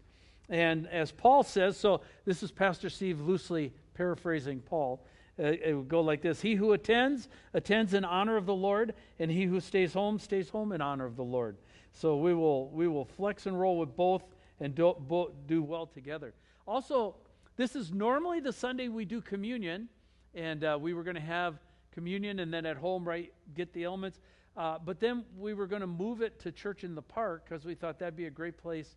And 0.48 0.88
as 0.88 1.12
Paul 1.12 1.42
says, 1.42 1.76
so 1.76 2.00
this 2.24 2.42
is 2.42 2.50
Pastor 2.50 2.90
Steve 2.90 3.20
loosely 3.20 3.72
paraphrasing 3.94 4.60
Paul. 4.60 5.04
Uh, 5.38 5.52
it 5.64 5.74
would 5.74 5.88
go 5.88 6.00
like 6.00 6.22
this 6.22 6.40
He 6.40 6.54
who 6.54 6.72
attends, 6.72 7.28
attends 7.54 7.94
in 7.94 8.04
honor 8.04 8.36
of 8.36 8.46
the 8.46 8.54
Lord, 8.54 8.94
and 9.18 9.30
he 9.30 9.44
who 9.44 9.60
stays 9.60 9.92
home, 9.92 10.18
stays 10.18 10.48
home 10.48 10.72
in 10.72 10.80
honor 10.80 11.06
of 11.06 11.16
the 11.16 11.24
Lord. 11.24 11.56
So 11.92 12.16
we 12.16 12.34
will, 12.34 12.68
we 12.70 12.88
will 12.88 13.04
flex 13.04 13.46
and 13.46 13.58
roll 13.58 13.78
with 13.78 13.96
both 13.96 14.22
and 14.60 14.74
do, 14.74 14.94
bo- 14.98 15.32
do 15.46 15.62
well 15.62 15.86
together. 15.86 16.34
Also, 16.66 17.16
this 17.56 17.74
is 17.74 17.92
normally 17.92 18.40
the 18.40 18.52
Sunday 18.52 18.88
we 18.88 19.04
do 19.04 19.20
communion, 19.20 19.88
and 20.34 20.64
uh, 20.64 20.78
we 20.80 20.94
were 20.94 21.02
going 21.02 21.16
to 21.16 21.20
have 21.20 21.58
communion 21.92 22.40
and 22.40 22.52
then 22.52 22.66
at 22.66 22.76
home, 22.76 23.06
right, 23.06 23.32
get 23.54 23.72
the 23.72 23.84
elements. 23.84 24.20
Uh, 24.56 24.78
but 24.84 25.00
then 25.00 25.24
we 25.38 25.54
were 25.54 25.66
going 25.66 25.80
to 25.80 25.86
move 25.86 26.22
it 26.22 26.38
to 26.40 26.52
church 26.52 26.84
in 26.84 26.94
the 26.94 27.02
park 27.02 27.44
because 27.48 27.64
we 27.64 27.74
thought 27.74 27.98
that'd 27.98 28.16
be 28.16 28.26
a 28.26 28.30
great 28.30 28.58
place 28.58 28.96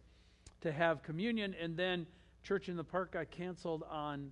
to 0.61 0.71
have 0.71 1.03
communion. 1.03 1.55
And 1.59 1.77
then 1.77 2.05
church 2.43 2.69
in 2.69 2.75
the 2.75 2.83
park 2.83 3.13
got 3.13 3.29
canceled 3.31 3.83
on 3.89 4.31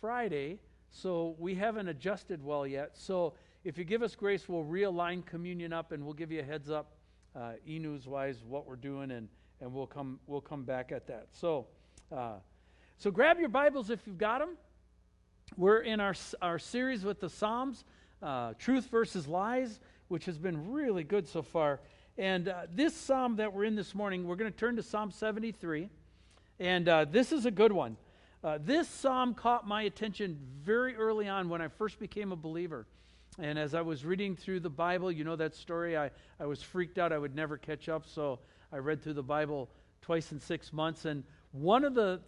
Friday. 0.00 0.58
So 0.90 1.36
we 1.38 1.54
haven't 1.54 1.88
adjusted 1.88 2.42
well 2.42 2.66
yet. 2.66 2.90
So 2.94 3.34
if 3.64 3.76
you 3.78 3.84
give 3.84 4.02
us 4.02 4.14
grace, 4.14 4.48
we'll 4.48 4.64
realign 4.64 5.24
communion 5.24 5.72
up 5.72 5.92
and 5.92 6.04
we'll 6.04 6.14
give 6.14 6.30
you 6.30 6.40
a 6.40 6.44
heads 6.44 6.70
up, 6.70 6.92
uh, 7.34 7.52
e 7.66 7.78
news 7.78 8.06
wise, 8.06 8.44
what 8.46 8.66
we're 8.66 8.76
doing, 8.76 9.10
and, 9.10 9.28
and 9.60 9.72
we'll, 9.72 9.86
come, 9.86 10.18
we'll 10.26 10.40
come 10.40 10.62
back 10.64 10.92
at 10.92 11.06
that. 11.06 11.28
So, 11.32 11.66
uh, 12.10 12.34
so 12.98 13.10
grab 13.10 13.38
your 13.38 13.48
Bibles 13.48 13.90
if 13.90 14.06
you've 14.06 14.18
got 14.18 14.38
them. 14.38 14.50
We're 15.54 15.78
in 15.78 16.00
our, 16.00 16.14
our 16.42 16.58
series 16.58 17.02
with 17.04 17.20
the 17.20 17.30
Psalms, 17.30 17.84
uh, 18.22 18.54
Truth 18.58 18.88
versus 18.90 19.26
Lies, 19.26 19.80
which 20.08 20.26
has 20.26 20.36
been 20.36 20.72
really 20.72 21.04
good 21.04 21.26
so 21.26 21.40
far. 21.40 21.80
And 22.18 22.48
uh, 22.48 22.62
this 22.74 22.94
psalm 22.94 23.36
that 23.36 23.52
we're 23.52 23.64
in 23.64 23.74
this 23.74 23.94
morning, 23.94 24.26
we're 24.26 24.36
going 24.36 24.52
to 24.52 24.58
turn 24.58 24.76
to 24.76 24.82
Psalm 24.82 25.10
73. 25.10 25.88
And 26.58 26.88
uh, 26.88 27.06
this 27.06 27.32
is 27.32 27.46
a 27.46 27.50
good 27.50 27.72
one. 27.72 27.96
Uh, 28.42 28.58
this 28.60 28.86
psalm 28.88 29.34
caught 29.34 29.66
my 29.66 29.82
attention 29.82 30.36
very 30.62 30.94
early 30.96 31.28
on 31.28 31.48
when 31.48 31.62
I 31.62 31.68
first 31.68 31.98
became 32.00 32.32
a 32.32 32.36
believer. 32.36 32.86
And 33.38 33.58
as 33.58 33.74
I 33.74 33.80
was 33.82 34.04
reading 34.04 34.36
through 34.36 34.60
the 34.60 34.70
Bible, 34.70 35.10
you 35.10 35.24
know 35.24 35.36
that 35.36 35.54
story, 35.54 35.96
I, 35.96 36.10
I 36.40 36.46
was 36.46 36.60
freaked 36.60 36.98
out. 36.98 37.12
I 37.12 37.18
would 37.18 37.34
never 37.34 37.56
catch 37.56 37.88
up. 37.88 38.04
So 38.06 38.40
I 38.72 38.78
read 38.78 39.00
through 39.00 39.14
the 39.14 39.22
Bible 39.22 39.70
twice 40.02 40.32
in 40.32 40.40
six 40.40 40.72
months. 40.72 41.04
And 41.04 41.22
one 41.52 41.84
of 41.84 41.94
the 41.94 42.20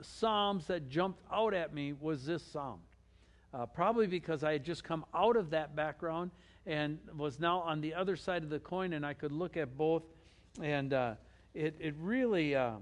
psalms 0.00 0.66
that 0.66 0.88
jumped 0.88 1.20
out 1.32 1.54
at 1.54 1.74
me 1.74 1.92
was 1.92 2.24
this 2.24 2.42
psalm. 2.42 2.80
Uh, 3.54 3.66
probably 3.66 4.06
because 4.06 4.42
I 4.42 4.52
had 4.52 4.64
just 4.64 4.82
come 4.82 5.04
out 5.14 5.36
of 5.36 5.50
that 5.50 5.76
background 5.76 6.30
and 6.64 6.98
was 7.16 7.38
now 7.38 7.60
on 7.60 7.80
the 7.80 7.94
other 7.94 8.16
side 8.16 8.42
of 8.42 8.50
the 8.50 8.58
coin, 8.58 8.94
and 8.94 9.04
I 9.04 9.14
could 9.14 9.32
look 9.32 9.56
at 9.56 9.76
both. 9.76 10.02
And 10.60 10.92
uh, 10.92 11.14
it, 11.54 11.76
it 11.78 11.94
really 11.98 12.54
uh, 12.54 12.72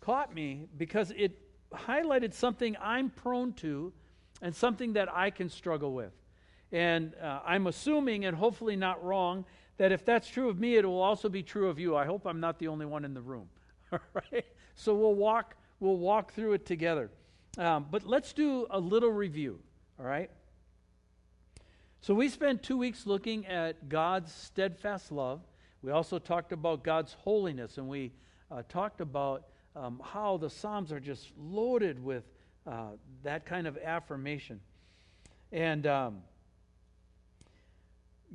caught 0.00 0.34
me 0.34 0.66
because 0.78 1.12
it 1.16 1.38
highlighted 1.72 2.32
something 2.32 2.76
I'm 2.80 3.10
prone 3.10 3.52
to 3.54 3.92
and 4.42 4.54
something 4.54 4.94
that 4.94 5.12
I 5.12 5.30
can 5.30 5.48
struggle 5.48 5.92
with. 5.92 6.12
And 6.72 7.14
uh, 7.20 7.40
I'm 7.44 7.66
assuming, 7.66 8.24
and 8.24 8.36
hopefully 8.36 8.76
not 8.76 9.04
wrong, 9.04 9.44
that 9.76 9.92
if 9.92 10.04
that's 10.04 10.28
true 10.28 10.48
of 10.48 10.58
me, 10.58 10.76
it 10.76 10.84
will 10.84 11.02
also 11.02 11.28
be 11.28 11.42
true 11.42 11.68
of 11.68 11.78
you. 11.78 11.96
I 11.96 12.04
hope 12.04 12.26
I'm 12.26 12.40
not 12.40 12.58
the 12.58 12.68
only 12.68 12.86
one 12.86 13.04
in 13.04 13.14
the 13.14 13.20
room. 13.20 13.48
All 13.92 13.98
right? 14.14 14.46
So 14.74 14.94
we'll 14.94 15.14
walk, 15.14 15.56
we'll 15.80 15.96
walk 15.96 16.32
through 16.32 16.52
it 16.52 16.66
together. 16.66 17.10
Um, 17.58 17.86
but 17.90 18.06
let's 18.06 18.32
do 18.32 18.66
a 18.70 18.78
little 18.78 19.10
review. 19.10 19.58
All 19.98 20.06
right? 20.06 20.30
So 22.02 22.14
we 22.14 22.28
spent 22.28 22.62
two 22.62 22.78
weeks 22.78 23.06
looking 23.06 23.46
at 23.46 23.88
God's 23.88 24.32
steadfast 24.32 25.10
love. 25.10 25.40
We 25.82 25.90
also 25.90 26.18
talked 26.18 26.52
about 26.52 26.84
God's 26.84 27.14
holiness, 27.14 27.78
and 27.78 27.88
we 27.88 28.12
uh, 28.50 28.62
talked 28.68 29.00
about 29.00 29.44
um, 29.76 30.00
how 30.02 30.36
the 30.36 30.50
Psalms 30.50 30.92
are 30.92 31.00
just 31.00 31.30
loaded 31.38 32.02
with 32.02 32.24
uh, 32.66 32.92
that 33.22 33.46
kind 33.46 33.66
of 33.66 33.76
affirmation. 33.78 34.60
And 35.52 35.86
um, 35.86 36.18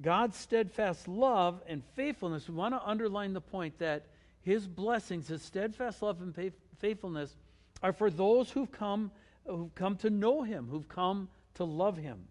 God's 0.01 0.37
steadfast 0.37 1.07
love 1.07 1.61
and 1.67 1.83
faithfulness, 1.95 2.47
we 2.49 2.55
want 2.55 2.73
to 2.73 2.87
underline 2.87 3.33
the 3.33 3.41
point 3.41 3.79
that 3.79 4.07
His 4.41 4.67
blessings, 4.67 5.27
His 5.27 5.41
steadfast 5.41 6.01
love 6.01 6.21
and 6.21 6.35
faithfulness, 6.77 7.35
are 7.81 7.93
for 7.93 8.09
those 8.09 8.51
who've 8.51 8.71
come, 8.71 9.11
who've 9.45 9.73
come 9.75 9.95
to 9.97 10.09
know 10.09 10.43
Him, 10.43 10.67
who've 10.69 10.87
come 10.87 11.29
to 11.55 11.63
love 11.63 11.97
Him. 11.97 12.27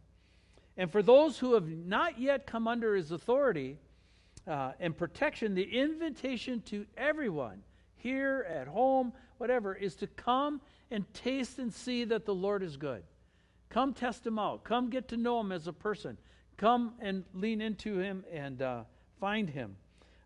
And 0.76 0.90
for 0.90 1.03
those 1.03 1.38
who 1.38 1.55
have 1.55 1.68
not 1.68 2.18
yet 2.18 2.47
come 2.47 2.66
under 2.66 2.95
His 2.95 3.12
authority 3.12 3.78
uh, 4.47 4.72
and 4.80 4.97
protection, 4.97 5.55
the 5.55 5.62
invitation 5.62 6.61
to 6.66 6.86
everyone 6.97 7.62
here, 7.97 8.47
at 8.51 8.68
home, 8.68 9.12
whatever, 9.38 9.74
is 9.74 9.95
to 9.97 10.07
come 10.07 10.61
and 10.90 11.05
taste 11.14 11.59
and 11.59 11.72
see 11.72 12.05
that 12.05 12.26
the 12.26 12.34
Lord 12.34 12.62
is 12.62 12.76
good. 12.76 13.03
Come 13.70 13.95
test 13.95 14.26
him 14.26 14.38
out. 14.38 14.62
Come 14.62 14.90
get 14.90 15.09
to 15.09 15.16
know 15.16 15.40
him 15.40 15.51
as 15.51 15.66
a 15.66 15.72
person. 15.72 16.18
Come 16.57 16.92
and 17.01 17.24
lean 17.32 17.61
into 17.61 17.99
him 17.99 18.24
and 18.32 18.61
uh, 18.61 18.82
find 19.18 19.49
him. 19.49 19.76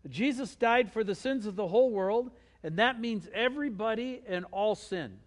Jesus 0.07 0.55
died 0.55 0.91
for 0.91 1.03
the 1.03 1.15
sins 1.15 1.45
of 1.45 1.55
the 1.55 1.67
whole 1.67 1.89
world, 1.89 2.31
and 2.63 2.77
that 2.77 2.99
means 2.99 3.27
everybody 3.33 4.21
and 4.27 4.45
all 4.51 4.75
sin. 4.75 5.19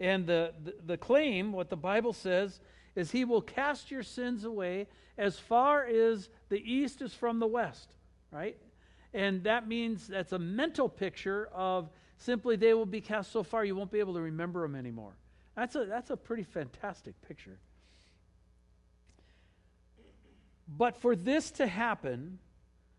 And 0.00 0.26
the, 0.26 0.52
the, 0.64 0.74
the 0.86 0.96
claim, 0.96 1.52
what 1.52 1.70
the 1.70 1.76
Bible 1.76 2.12
says, 2.12 2.60
is 2.96 3.10
he 3.10 3.24
will 3.24 3.42
cast 3.42 3.90
your 3.90 4.02
sins 4.02 4.44
away 4.44 4.88
as 5.18 5.38
far 5.38 5.84
as 5.84 6.28
the 6.48 6.58
east 6.58 7.02
is 7.02 7.14
from 7.14 7.38
the 7.38 7.46
west, 7.46 7.88
right? 8.30 8.56
And 9.14 9.44
that 9.44 9.68
means 9.68 10.06
that's 10.06 10.32
a 10.32 10.38
mental 10.38 10.88
picture 10.88 11.48
of 11.52 11.90
simply 12.16 12.56
they 12.56 12.74
will 12.74 12.86
be 12.86 13.00
cast 13.00 13.32
so 13.32 13.42
far 13.42 13.64
you 13.64 13.76
won't 13.76 13.90
be 13.90 14.00
able 14.00 14.14
to 14.14 14.20
remember 14.20 14.62
them 14.62 14.74
anymore. 14.74 15.16
That's 15.54 15.74
a, 15.74 15.84
that's 15.84 16.10
a 16.10 16.16
pretty 16.16 16.44
fantastic 16.44 17.20
picture. 17.22 17.58
But 20.66 20.96
for 20.96 21.14
this 21.14 21.50
to 21.52 21.66
happen, 21.66 22.38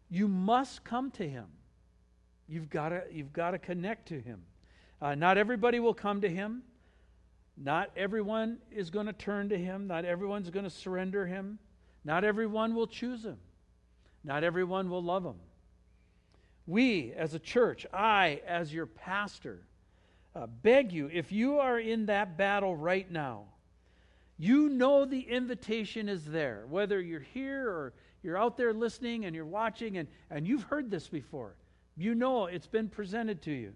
you 0.09 0.27
must 0.27 0.83
come 0.83 1.09
to 1.11 1.27
him. 1.27 1.47
You've 2.47 2.69
got 2.69 2.89
to 2.89 3.03
you've 3.11 3.33
got 3.33 3.51
to 3.51 3.59
connect 3.59 4.09
to 4.09 4.19
him. 4.19 4.41
Uh, 5.01 5.15
not 5.15 5.37
everybody 5.37 5.79
will 5.79 5.93
come 5.93 6.21
to 6.21 6.29
him. 6.29 6.63
Not 7.57 7.91
everyone 7.95 8.57
is 8.71 8.89
going 8.89 9.05
to 9.05 9.13
turn 9.13 9.49
to 9.49 9.57
him. 9.57 9.87
Not 9.87 10.05
everyone's 10.05 10.49
going 10.49 10.63
to 10.63 10.71
surrender 10.71 11.25
him. 11.25 11.59
Not 12.03 12.23
everyone 12.23 12.73
will 12.73 12.87
choose 12.87 13.23
him. 13.23 13.37
Not 14.23 14.43
everyone 14.43 14.89
will 14.89 15.03
love 15.03 15.23
him. 15.23 15.35
We, 16.65 17.11
as 17.13 17.33
a 17.33 17.39
church, 17.39 17.85
I, 17.93 18.41
as 18.47 18.73
your 18.73 18.85
pastor, 18.85 19.65
uh, 20.35 20.47
beg 20.47 20.91
you, 20.91 21.09
if 21.11 21.31
you 21.31 21.59
are 21.59 21.77
in 21.77 22.05
that 22.07 22.37
battle 22.37 22.75
right 22.75 23.09
now, 23.11 23.43
you 24.37 24.69
know 24.69 25.05
the 25.05 25.19
invitation 25.19 26.09
is 26.09 26.25
there. 26.25 26.65
Whether 26.69 27.01
you're 27.01 27.19
here 27.19 27.69
or 27.69 27.93
you're 28.23 28.37
out 28.37 28.57
there 28.57 28.73
listening 28.73 29.25
and 29.25 29.35
you're 29.35 29.45
watching 29.45 29.97
and, 29.97 30.07
and 30.29 30.47
you've 30.47 30.63
heard 30.63 30.89
this 30.89 31.07
before, 31.07 31.55
you 31.95 32.15
know 32.15 32.45
it's 32.45 32.67
been 32.67 32.89
presented 32.89 33.41
to 33.43 33.51
you, 33.51 33.73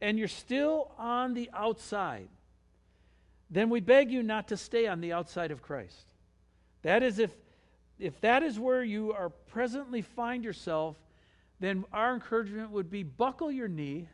and 0.00 0.18
you're 0.18 0.28
still 0.28 0.90
on 0.98 1.34
the 1.34 1.50
outside, 1.52 2.28
then 3.50 3.70
we 3.70 3.80
beg 3.80 4.10
you 4.10 4.22
not 4.22 4.48
to 4.48 4.56
stay 4.56 4.86
on 4.86 5.00
the 5.00 5.12
outside 5.12 5.50
of 5.50 5.62
Christ. 5.62 6.06
That 6.82 7.02
is, 7.02 7.18
if, 7.18 7.30
if 7.98 8.20
that 8.20 8.42
is 8.42 8.58
where 8.58 8.82
you 8.82 9.12
are 9.12 9.30
presently 9.30 10.02
find 10.02 10.44
yourself, 10.44 10.96
then 11.60 11.84
our 11.92 12.14
encouragement 12.14 12.70
would 12.70 12.90
be 12.90 13.02
buckle 13.02 13.50
your 13.50 13.68
knee, 13.68 14.08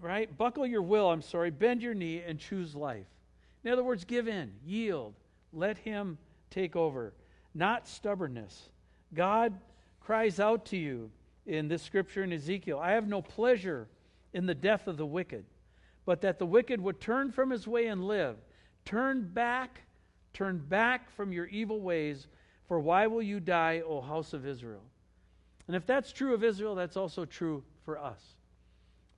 right? 0.00 0.36
Buckle 0.36 0.66
your 0.66 0.82
will, 0.82 1.10
I'm 1.10 1.22
sorry, 1.22 1.50
bend 1.50 1.82
your 1.82 1.94
knee 1.94 2.22
and 2.26 2.38
choose 2.38 2.74
life. 2.74 3.06
In 3.64 3.72
other 3.72 3.82
words, 3.82 4.04
give 4.04 4.28
in, 4.28 4.52
yield, 4.64 5.14
let 5.52 5.78
Him 5.78 6.18
take 6.50 6.76
over, 6.76 7.12
not 7.54 7.88
stubbornness. 7.88 8.70
God 9.14 9.58
cries 10.00 10.38
out 10.38 10.66
to 10.66 10.76
you 10.76 11.10
in 11.46 11.68
this 11.68 11.82
scripture 11.82 12.22
in 12.24 12.32
Ezekiel 12.32 12.78
I 12.78 12.92
have 12.92 13.08
no 13.08 13.22
pleasure 13.22 13.88
in 14.32 14.46
the 14.46 14.54
death 14.54 14.86
of 14.86 14.96
the 14.96 15.06
wicked, 15.06 15.44
but 16.04 16.20
that 16.20 16.38
the 16.38 16.46
wicked 16.46 16.80
would 16.80 17.00
turn 17.00 17.32
from 17.32 17.50
his 17.50 17.66
way 17.66 17.86
and 17.86 18.06
live. 18.06 18.36
Turn 18.84 19.22
back, 19.28 19.80
turn 20.32 20.58
back 20.58 21.10
from 21.10 21.32
your 21.32 21.46
evil 21.46 21.80
ways, 21.80 22.26
for 22.68 22.80
why 22.80 23.06
will 23.06 23.22
you 23.22 23.40
die, 23.40 23.82
O 23.86 24.00
house 24.00 24.32
of 24.32 24.46
Israel? 24.46 24.82
And 25.66 25.74
if 25.74 25.86
that's 25.86 26.12
true 26.12 26.34
of 26.34 26.44
Israel, 26.44 26.74
that's 26.74 26.96
also 26.96 27.24
true 27.24 27.64
for 27.84 27.98
us. 27.98 28.20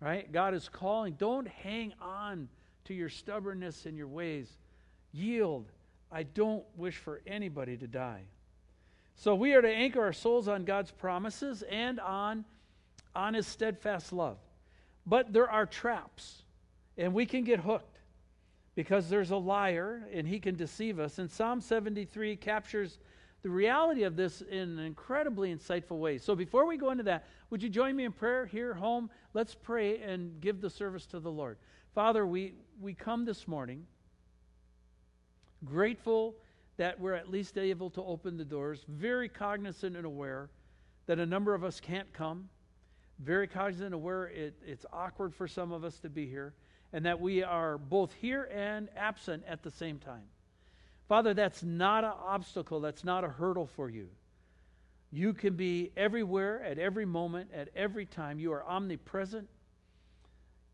Right? 0.00 0.30
God 0.30 0.54
is 0.54 0.68
calling. 0.68 1.14
Don't 1.14 1.48
hang 1.48 1.92
on 2.00 2.48
to 2.84 2.94
your 2.94 3.08
stubbornness 3.08 3.84
and 3.86 3.96
your 3.96 4.06
ways. 4.06 4.56
Yield. 5.12 5.70
I 6.10 6.22
don't 6.22 6.64
wish 6.76 6.96
for 6.96 7.20
anybody 7.26 7.76
to 7.76 7.86
die. 7.86 8.22
So 9.18 9.34
we 9.34 9.52
are 9.54 9.60
to 9.60 9.68
anchor 9.68 10.00
our 10.00 10.12
souls 10.12 10.46
on 10.46 10.64
God's 10.64 10.92
promises 10.92 11.64
and 11.68 11.98
on, 11.98 12.44
on 13.16 13.34
his 13.34 13.48
steadfast 13.48 14.12
love. 14.12 14.38
But 15.04 15.32
there 15.32 15.50
are 15.50 15.66
traps, 15.66 16.44
and 16.96 17.12
we 17.12 17.26
can 17.26 17.42
get 17.42 17.58
hooked 17.58 17.98
because 18.76 19.08
there's 19.08 19.32
a 19.32 19.36
liar 19.36 20.06
and 20.14 20.24
he 20.24 20.38
can 20.38 20.54
deceive 20.54 21.00
us. 21.00 21.18
And 21.18 21.28
Psalm 21.28 21.60
73 21.60 22.36
captures 22.36 22.98
the 23.42 23.50
reality 23.50 24.04
of 24.04 24.14
this 24.14 24.40
in 24.40 24.78
an 24.78 24.78
incredibly 24.78 25.52
insightful 25.52 25.98
way. 25.98 26.18
So 26.18 26.36
before 26.36 26.64
we 26.64 26.76
go 26.76 26.92
into 26.92 27.02
that, 27.04 27.26
would 27.50 27.60
you 27.60 27.68
join 27.68 27.96
me 27.96 28.04
in 28.04 28.12
prayer 28.12 28.46
here, 28.46 28.72
home? 28.72 29.10
Let's 29.34 29.52
pray 29.52 30.00
and 30.00 30.40
give 30.40 30.60
the 30.60 30.70
service 30.70 31.06
to 31.06 31.18
the 31.18 31.30
Lord. 31.30 31.58
Father, 31.92 32.24
we, 32.24 32.54
we 32.80 32.94
come 32.94 33.24
this 33.24 33.48
morning 33.48 33.84
grateful 35.64 36.36
that 36.78 36.98
we're 36.98 37.14
at 37.14 37.30
least 37.30 37.58
able 37.58 37.90
to 37.90 38.02
open 38.04 38.38
the 38.38 38.44
doors, 38.44 38.84
very 38.88 39.28
cognizant 39.28 39.96
and 39.96 40.06
aware 40.06 40.48
that 41.06 41.18
a 41.18 41.26
number 41.26 41.54
of 41.54 41.64
us 41.64 41.80
can't 41.80 42.10
come, 42.12 42.48
very 43.18 43.48
cognizant 43.48 43.86
and 43.86 43.94
aware 43.94 44.26
it, 44.26 44.54
it's 44.64 44.86
awkward 44.92 45.34
for 45.34 45.46
some 45.46 45.72
of 45.72 45.84
us 45.84 45.98
to 45.98 46.08
be 46.08 46.26
here, 46.26 46.54
and 46.92 47.04
that 47.04 47.20
we 47.20 47.42
are 47.42 47.76
both 47.76 48.12
here 48.14 48.48
and 48.54 48.88
absent 48.96 49.42
at 49.46 49.62
the 49.62 49.70
same 49.70 49.98
time. 49.98 50.22
Father, 51.08 51.34
that's 51.34 51.62
not 51.62 52.04
an 52.04 52.12
obstacle, 52.24 52.80
that's 52.80 53.04
not 53.04 53.24
a 53.24 53.28
hurdle 53.28 53.66
for 53.66 53.90
you. 53.90 54.08
You 55.10 55.32
can 55.32 55.54
be 55.54 55.90
everywhere, 55.96 56.62
at 56.62 56.78
every 56.78 57.06
moment, 57.06 57.50
at 57.52 57.70
every 57.74 58.06
time. 58.06 58.38
You 58.38 58.52
are 58.52 58.64
omnipresent. 58.64 59.48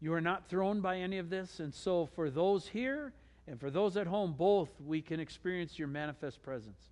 You 0.01 0.13
are 0.13 0.21
not 0.21 0.49
thrown 0.49 0.81
by 0.81 0.99
any 0.99 1.19
of 1.19 1.31
this. 1.31 1.61
And 1.61 1.73
so, 1.73 2.07
for 2.07 2.31
those 2.31 2.67
here 2.67 3.13
and 3.47 3.61
for 3.61 3.71
those 3.71 3.97
at 3.97 4.07
home, 4.07 4.35
both, 4.37 4.71
we 4.81 5.03
can 5.03 5.21
experience 5.21 5.79
your 5.79 5.89
manifest 5.89 6.43
presence. 6.43 6.91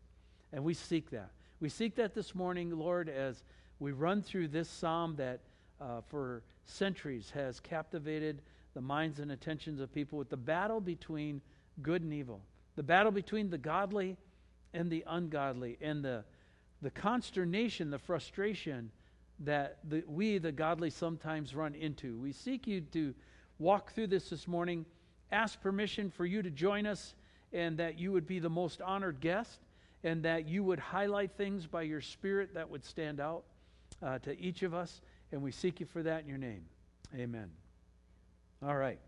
And 0.52 0.62
we 0.64 0.74
seek 0.74 1.10
that. 1.10 1.30
We 1.60 1.68
seek 1.68 1.94
that 1.96 2.14
this 2.14 2.34
morning, 2.34 2.70
Lord, 2.78 3.08
as 3.08 3.42
we 3.78 3.92
run 3.92 4.22
through 4.22 4.48
this 4.48 4.68
psalm 4.68 5.16
that 5.16 5.40
uh, 5.80 6.02
for 6.08 6.42
centuries 6.64 7.30
has 7.34 7.58
captivated 7.60 8.42
the 8.74 8.80
minds 8.80 9.18
and 9.18 9.32
attentions 9.32 9.80
of 9.80 9.92
people 9.92 10.18
with 10.18 10.28
the 10.28 10.36
battle 10.36 10.80
between 10.80 11.40
good 11.82 12.02
and 12.02 12.12
evil 12.12 12.42
the 12.76 12.82
battle 12.82 13.12
between 13.12 13.50
the 13.50 13.58
godly 13.58 14.16
and 14.74 14.90
the 14.90 15.04
ungodly, 15.06 15.76
and 15.80 16.04
the, 16.04 16.24
the 16.80 16.90
consternation, 16.90 17.90
the 17.90 17.98
frustration 17.98 18.90
that 19.40 19.78
the, 19.88 20.02
we, 20.06 20.38
the 20.38 20.52
godly, 20.52 20.88
sometimes 20.88 21.54
run 21.54 21.74
into. 21.74 22.16
We 22.18 22.32
seek 22.32 22.66
you 22.66 22.80
to 22.92 23.14
walk 23.58 23.92
through 23.92 24.06
this 24.06 24.30
this 24.30 24.48
morning, 24.48 24.86
ask 25.32 25.60
permission 25.60 26.10
for 26.10 26.26
you 26.26 26.42
to 26.42 26.50
join 26.50 26.86
us, 26.86 27.14
and 27.52 27.78
that 27.78 27.98
you 27.98 28.12
would 28.12 28.26
be 28.26 28.38
the 28.38 28.50
most 28.50 28.80
honored 28.80 29.20
guest, 29.20 29.60
and 30.04 30.22
that 30.24 30.46
you 30.46 30.62
would 30.62 30.78
highlight 30.78 31.32
things 31.36 31.66
by 31.66 31.82
your 31.82 32.00
spirit 32.00 32.54
that 32.54 32.68
would 32.68 32.84
stand 32.84 33.20
out 33.20 33.44
uh, 34.02 34.18
to 34.20 34.38
each 34.38 34.62
of 34.62 34.74
us. 34.74 35.00
And 35.32 35.42
we 35.42 35.50
seek 35.50 35.80
you 35.80 35.86
for 35.86 36.02
that 36.02 36.22
in 36.22 36.28
your 36.28 36.38
name. 36.38 36.64
Amen. 37.14 37.50
All 38.64 38.76
right. 38.76 38.98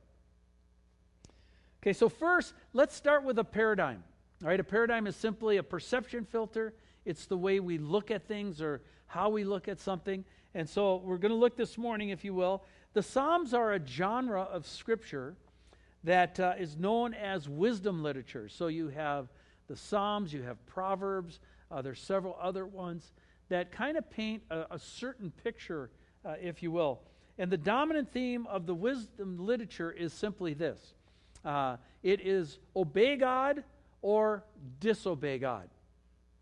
Okay, 1.82 1.92
so 1.92 2.08
first, 2.08 2.54
let's 2.72 2.94
start 2.94 3.24
with 3.24 3.38
a 3.38 3.44
paradigm. 3.44 4.02
All 4.42 4.48
right, 4.48 4.58
a 4.58 4.64
paradigm 4.64 5.06
is 5.06 5.16
simply 5.16 5.58
a 5.58 5.62
perception 5.62 6.24
filter. 6.24 6.74
It's 7.04 7.26
the 7.26 7.36
way 7.36 7.60
we 7.60 7.78
look 7.78 8.10
at 8.10 8.26
things 8.26 8.62
or 8.62 8.80
how 9.06 9.28
we 9.28 9.44
look 9.44 9.68
at 9.68 9.78
something. 9.78 10.24
And 10.54 10.68
so 10.68 10.96
we're 11.04 11.18
going 11.18 11.30
to 11.30 11.36
look 11.36 11.56
this 11.56 11.76
morning, 11.76 12.08
if 12.08 12.24
you 12.24 12.32
will. 12.34 12.64
The 12.94 13.02
Psalms 13.02 13.52
are 13.52 13.74
a 13.74 13.86
genre 13.86 14.42
of 14.42 14.66
scripture 14.66 15.36
that 16.04 16.38
uh, 16.38 16.54
is 16.58 16.76
known 16.76 17.14
as 17.14 17.48
wisdom 17.48 18.02
literature. 18.02 18.48
So 18.48 18.68
you 18.68 18.88
have 18.88 19.28
the 19.68 19.76
Psalms, 19.76 20.32
you 20.32 20.42
have 20.42 20.64
Proverbs, 20.66 21.40
uh, 21.70 21.82
there's 21.82 22.00
several 22.00 22.36
other 22.40 22.66
ones 22.66 23.12
that 23.48 23.72
kind 23.72 23.96
of 23.96 24.08
paint 24.10 24.42
a, 24.50 24.66
a 24.72 24.78
certain 24.78 25.32
picture, 25.42 25.90
uh, 26.24 26.34
if 26.40 26.62
you 26.62 26.70
will. 26.70 27.00
And 27.38 27.50
the 27.50 27.56
dominant 27.56 28.12
theme 28.12 28.46
of 28.46 28.66
the 28.66 28.74
wisdom 28.74 29.44
literature 29.44 29.90
is 29.90 30.12
simply 30.12 30.54
this 30.54 30.94
uh, 31.44 31.76
it 32.02 32.20
is 32.20 32.58
obey 32.76 33.16
God 33.16 33.64
or 34.02 34.44
disobey 34.80 35.38
God. 35.38 35.68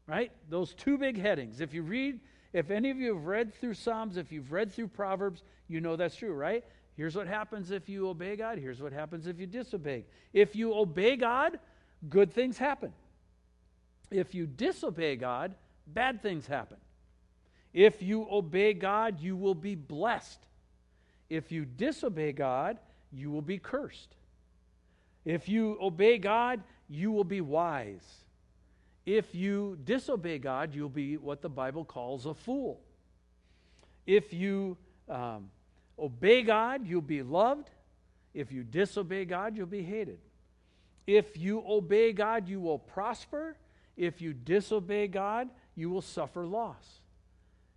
Right? 0.06 0.32
Those 0.50 0.74
two 0.74 0.98
big 0.98 1.18
headings. 1.18 1.60
If 1.60 1.72
you 1.72 1.82
read, 1.82 2.20
if 2.52 2.70
any 2.70 2.90
of 2.90 2.98
you 2.98 3.14
have 3.14 3.24
read 3.24 3.54
through 3.54 3.74
Psalms, 3.74 4.16
if 4.16 4.32
you've 4.32 4.52
read 4.52 4.72
through 4.72 4.88
Proverbs, 4.88 5.42
you 5.68 5.80
know 5.80 5.96
that's 5.96 6.16
true, 6.16 6.34
right? 6.34 6.64
Here's 6.96 7.16
what 7.16 7.26
happens 7.26 7.70
if 7.70 7.88
you 7.88 8.08
obey 8.08 8.36
God. 8.36 8.58
Here's 8.58 8.80
what 8.80 8.92
happens 8.92 9.26
if 9.26 9.40
you 9.40 9.46
disobey. 9.46 10.04
If 10.32 10.54
you 10.54 10.74
obey 10.74 11.16
God, 11.16 11.58
good 12.08 12.32
things 12.32 12.58
happen. 12.58 12.92
If 14.10 14.34
you 14.34 14.46
disobey 14.46 15.16
God, 15.16 15.54
bad 15.86 16.22
things 16.22 16.46
happen. 16.46 16.76
If 17.72 18.02
you 18.02 18.26
obey 18.30 18.74
God, 18.74 19.20
you 19.20 19.36
will 19.36 19.54
be 19.54 19.74
blessed. 19.74 20.40
If 21.30 21.50
you 21.50 21.64
disobey 21.64 22.32
God, 22.32 22.78
you 23.10 23.30
will 23.30 23.42
be 23.42 23.58
cursed. 23.58 24.14
If 25.24 25.48
you 25.48 25.78
obey 25.80 26.18
God, 26.18 26.62
you 26.88 27.10
will 27.10 27.24
be 27.24 27.40
wise. 27.40 28.24
If 29.06 29.34
you 29.34 29.78
disobey 29.84 30.38
God, 30.38 30.74
you'll 30.74 30.88
be 30.88 31.16
what 31.16 31.40
the 31.40 31.48
Bible 31.48 31.84
calls 31.84 32.26
a 32.26 32.34
fool. 32.34 32.80
If 34.06 34.32
you 34.32 34.76
um, 35.08 35.50
obey 35.98 36.42
God, 36.42 36.86
you'll 36.86 37.00
be 37.00 37.22
loved. 37.22 37.70
If 38.34 38.52
you 38.52 38.62
disobey 38.62 39.24
God, 39.24 39.56
you'll 39.56 39.66
be 39.66 39.82
hated. 39.82 40.18
If 41.06 41.36
you 41.36 41.62
obey 41.66 42.12
God, 42.12 42.48
you 42.48 42.60
will 42.60 42.78
prosper. 42.78 43.56
If 43.96 44.22
you 44.22 44.32
disobey 44.32 45.08
God, 45.08 45.48
you 45.74 45.90
will 45.90 46.02
suffer 46.02 46.46
loss. 46.46 47.00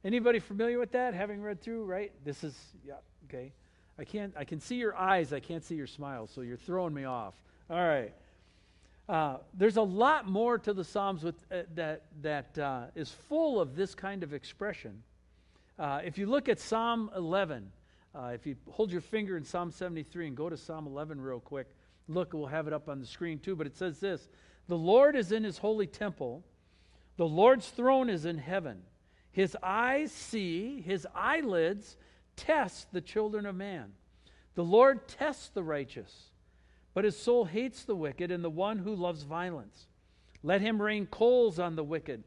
Anybody 0.03 0.39
familiar 0.39 0.80
with 0.80 0.91
that? 0.91 1.13
Having 1.13 1.41
read 1.41 1.61
through, 1.61 1.86
right? 1.86 2.11
This 2.24 2.43
is 2.43 2.55
yeah, 2.86 2.93
okay. 3.28 3.51
I 3.97 4.03
can't. 4.03 4.34
I 4.38 4.43
can 4.43 4.59
see 4.59 4.76
your 4.76 4.95
eyes. 4.95 5.34
I 5.34 5.39
can't 5.39 5.63
see 5.63 5.76
your 5.76 5.88
smile. 5.88 6.28
So 6.28 6.41
you're 6.41 6.57
throwing 6.57 6.93
me 6.93 7.05
off. 7.05 7.34
All 7.70 7.78
right. 7.78 8.13
Uh, 9.07 9.38
there's 9.53 9.78
a 9.78 9.82
lot 9.82 10.28
more 10.28 10.57
to 10.57 10.74
the 10.74 10.84
Psalms 10.84 11.24
with, 11.24 11.36
uh, 11.51 11.61
that 11.76 12.03
that 12.22 12.57
uh, 12.57 12.84
is 12.95 13.11
full 13.11 13.59
of 13.59 13.76
this 13.76 13.95
kind 13.95 14.24
of 14.24 14.34
expression. 14.34 15.03
Uh, 15.78 16.01
if 16.03 16.18
you 16.18 16.28
look 16.28 16.49
at 16.49 16.59
Psalm 16.59 17.09
11, 17.16 17.72
uh, 18.16 18.28
if 18.28 18.45
you 18.45 18.55
hold 18.70 18.91
your 18.91 19.01
finger 19.01 19.38
in 19.38 19.43
Psalm 19.43 19.72
73 19.72 20.28
and 20.28 20.38
go 20.38 20.49
to 20.49 20.57
Psalm 20.57 20.88
11 20.88 21.20
real 21.20 21.39
quick, 21.39 21.68
look, 22.07 22.34
we'll 22.34 22.45
have 22.45 22.68
it 22.68 22.74
up 22.74 22.88
on 22.88 22.99
the 22.99 23.05
screen 23.05 23.39
too. 23.39 23.55
But 23.55 23.68
it 23.68 23.76
says 23.76 23.99
this: 23.99 24.30
"The 24.68 24.78
Lord 24.78 25.16
is 25.16 25.32
in 25.32 25.43
His 25.43 25.57
holy 25.57 25.88
temple; 25.88 26.43
The 27.18 27.28
Lord's 27.28 27.70
throne 27.70 28.09
is 28.09 28.26
in 28.26 28.38
heaven. 28.38 28.84
His 29.36 29.57
eyes 29.61 30.13
see, 30.13 30.80
his 30.80 31.05
eyelids 31.13 31.97
test 32.38 32.93
the 32.93 33.01
children 33.01 33.45
of 33.45 33.53
man. 33.53 33.91
The 34.53 34.63
Lord 34.63 35.09
tests 35.09 35.49
the 35.49 35.61
righteous, 35.61 36.30
but 36.93 37.03
his 37.03 37.18
soul 37.18 37.43
hates 37.43 37.84
the 37.84 37.97
wicked 37.97 38.32
and 38.32 38.41
the 38.41 38.49
one 38.49 38.80
who 38.80 38.95
loves 38.95 39.24
violence. 39.24 39.88
Let 40.41 40.61
him 40.61 40.82
rain 40.82 41.05
coals 41.07 41.59
on 41.59 41.76
the 41.76 41.84
wicked, 41.84 42.24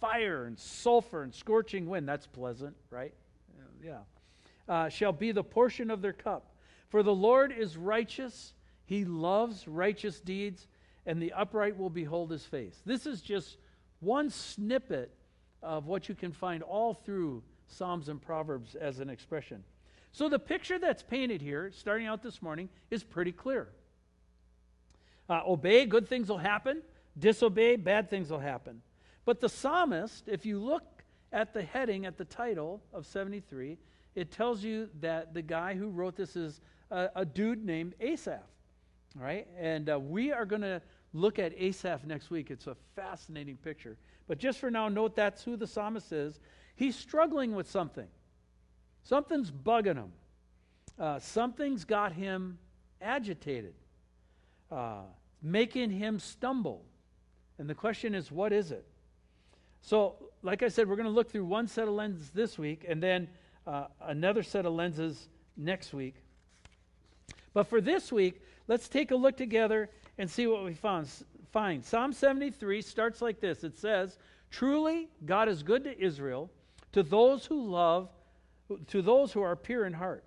fire 0.00 0.44
and 0.44 0.56
sulfur 0.56 1.24
and 1.24 1.34
scorching 1.34 1.86
wind. 1.86 2.08
That's 2.08 2.28
pleasant, 2.28 2.76
right? 2.90 3.12
Yeah. 3.84 3.98
Uh, 4.68 4.88
shall 4.88 5.12
be 5.12 5.32
the 5.32 5.42
portion 5.42 5.90
of 5.90 6.02
their 6.02 6.12
cup. 6.12 6.54
For 6.88 7.02
the 7.02 7.14
Lord 7.14 7.52
is 7.52 7.76
righteous, 7.76 8.52
he 8.84 9.04
loves 9.04 9.66
righteous 9.66 10.20
deeds, 10.20 10.68
and 11.06 11.20
the 11.20 11.32
upright 11.32 11.76
will 11.76 11.90
behold 11.90 12.30
his 12.30 12.44
face. 12.44 12.80
This 12.84 13.06
is 13.06 13.22
just 13.22 13.56
one 14.00 14.30
snippet 14.30 15.12
of 15.62 15.86
what 15.86 16.08
you 16.08 16.14
can 16.14 16.32
find 16.32 16.62
all 16.62 16.94
through 16.94 17.42
Psalms 17.66 18.08
and 18.08 18.20
Proverbs 18.20 18.74
as 18.74 19.00
an 19.00 19.08
expression. 19.08 19.64
So 20.12 20.28
the 20.28 20.38
picture 20.38 20.78
that's 20.78 21.02
painted 21.02 21.40
here, 21.40 21.70
starting 21.74 22.06
out 22.06 22.22
this 22.22 22.42
morning, 22.42 22.68
is 22.90 23.02
pretty 23.02 23.32
clear. 23.32 23.68
Uh, 25.28 25.40
obey, 25.46 25.86
good 25.86 26.08
things 26.08 26.28
will 26.28 26.38
happen. 26.38 26.82
Disobey, 27.18 27.76
bad 27.76 28.10
things 28.10 28.30
will 28.30 28.38
happen. 28.38 28.82
But 29.24 29.40
the 29.40 29.48
psalmist, 29.48 30.28
if 30.28 30.44
you 30.44 30.58
look 30.58 30.84
at 31.32 31.54
the 31.54 31.62
heading, 31.62 32.04
at 32.04 32.18
the 32.18 32.24
title 32.24 32.82
of 32.92 33.06
73, 33.06 33.78
it 34.14 34.30
tells 34.30 34.62
you 34.62 34.88
that 35.00 35.34
the 35.34 35.42
guy 35.42 35.74
who 35.74 35.88
wrote 35.88 36.16
this 36.16 36.36
is 36.36 36.60
a, 36.90 37.08
a 37.16 37.24
dude 37.24 37.64
named 37.64 37.94
Asaph. 38.00 38.42
All 39.16 39.24
right? 39.24 39.46
And 39.58 39.88
uh, 39.90 39.98
we 39.98 40.32
are 40.32 40.44
going 40.44 40.62
to 40.62 40.82
look 41.12 41.38
at 41.38 41.52
Asaph 41.56 42.04
next 42.04 42.30
week. 42.30 42.50
It's 42.50 42.66
a 42.66 42.76
fascinating 42.96 43.56
picture. 43.56 43.96
But 44.26 44.38
just 44.38 44.58
for 44.58 44.70
now, 44.70 44.88
note 44.88 45.16
that's 45.16 45.42
who 45.42 45.56
the 45.56 45.66
psalmist 45.66 46.12
is. 46.12 46.40
He's 46.74 46.96
struggling 46.96 47.54
with 47.54 47.70
something, 47.70 48.08
something's 49.02 49.50
bugging 49.50 49.96
him, 49.96 50.12
uh, 50.98 51.18
something's 51.18 51.84
got 51.84 52.12
him 52.12 52.58
agitated, 53.00 53.74
uh, 54.70 55.02
making 55.42 55.90
him 55.90 56.18
stumble. 56.18 56.84
And 57.58 57.68
the 57.68 57.74
question 57.74 58.14
is, 58.14 58.32
what 58.32 58.52
is 58.52 58.70
it? 58.72 58.86
So, 59.82 60.14
like 60.42 60.62
I 60.62 60.68
said, 60.68 60.88
we're 60.88 60.96
going 60.96 61.06
to 61.06 61.12
look 61.12 61.30
through 61.30 61.44
one 61.44 61.66
set 61.66 61.88
of 61.88 61.94
lenses 61.94 62.30
this 62.30 62.58
week 62.58 62.84
and 62.88 63.02
then 63.02 63.28
uh, 63.66 63.86
another 64.00 64.42
set 64.42 64.66
of 64.66 64.72
lenses 64.72 65.28
next 65.56 65.92
week. 65.92 66.14
But 67.54 67.64
for 67.64 67.80
this 67.80 68.10
week, 68.10 68.42
let's 68.68 68.88
take 68.88 69.10
a 69.10 69.16
look 69.16 69.36
together 69.36 69.90
and 70.18 70.30
see 70.30 70.46
what 70.46 70.64
we 70.64 70.74
found, 70.74 71.08
find. 71.52 71.84
Psalm 71.84 72.12
73 72.12 72.82
starts 72.82 73.22
like 73.22 73.40
this 73.40 73.64
it 73.64 73.76
says, 73.76 74.18
Truly, 74.50 75.08
God 75.24 75.48
is 75.48 75.62
good 75.62 75.84
to 75.84 75.98
Israel, 75.98 76.50
to 76.92 77.02
those 77.02 77.46
who 77.46 77.66
love, 77.66 78.08
to 78.88 79.02
those 79.02 79.32
who 79.32 79.42
are 79.42 79.56
pure 79.56 79.86
in 79.86 79.92
heart. 79.92 80.24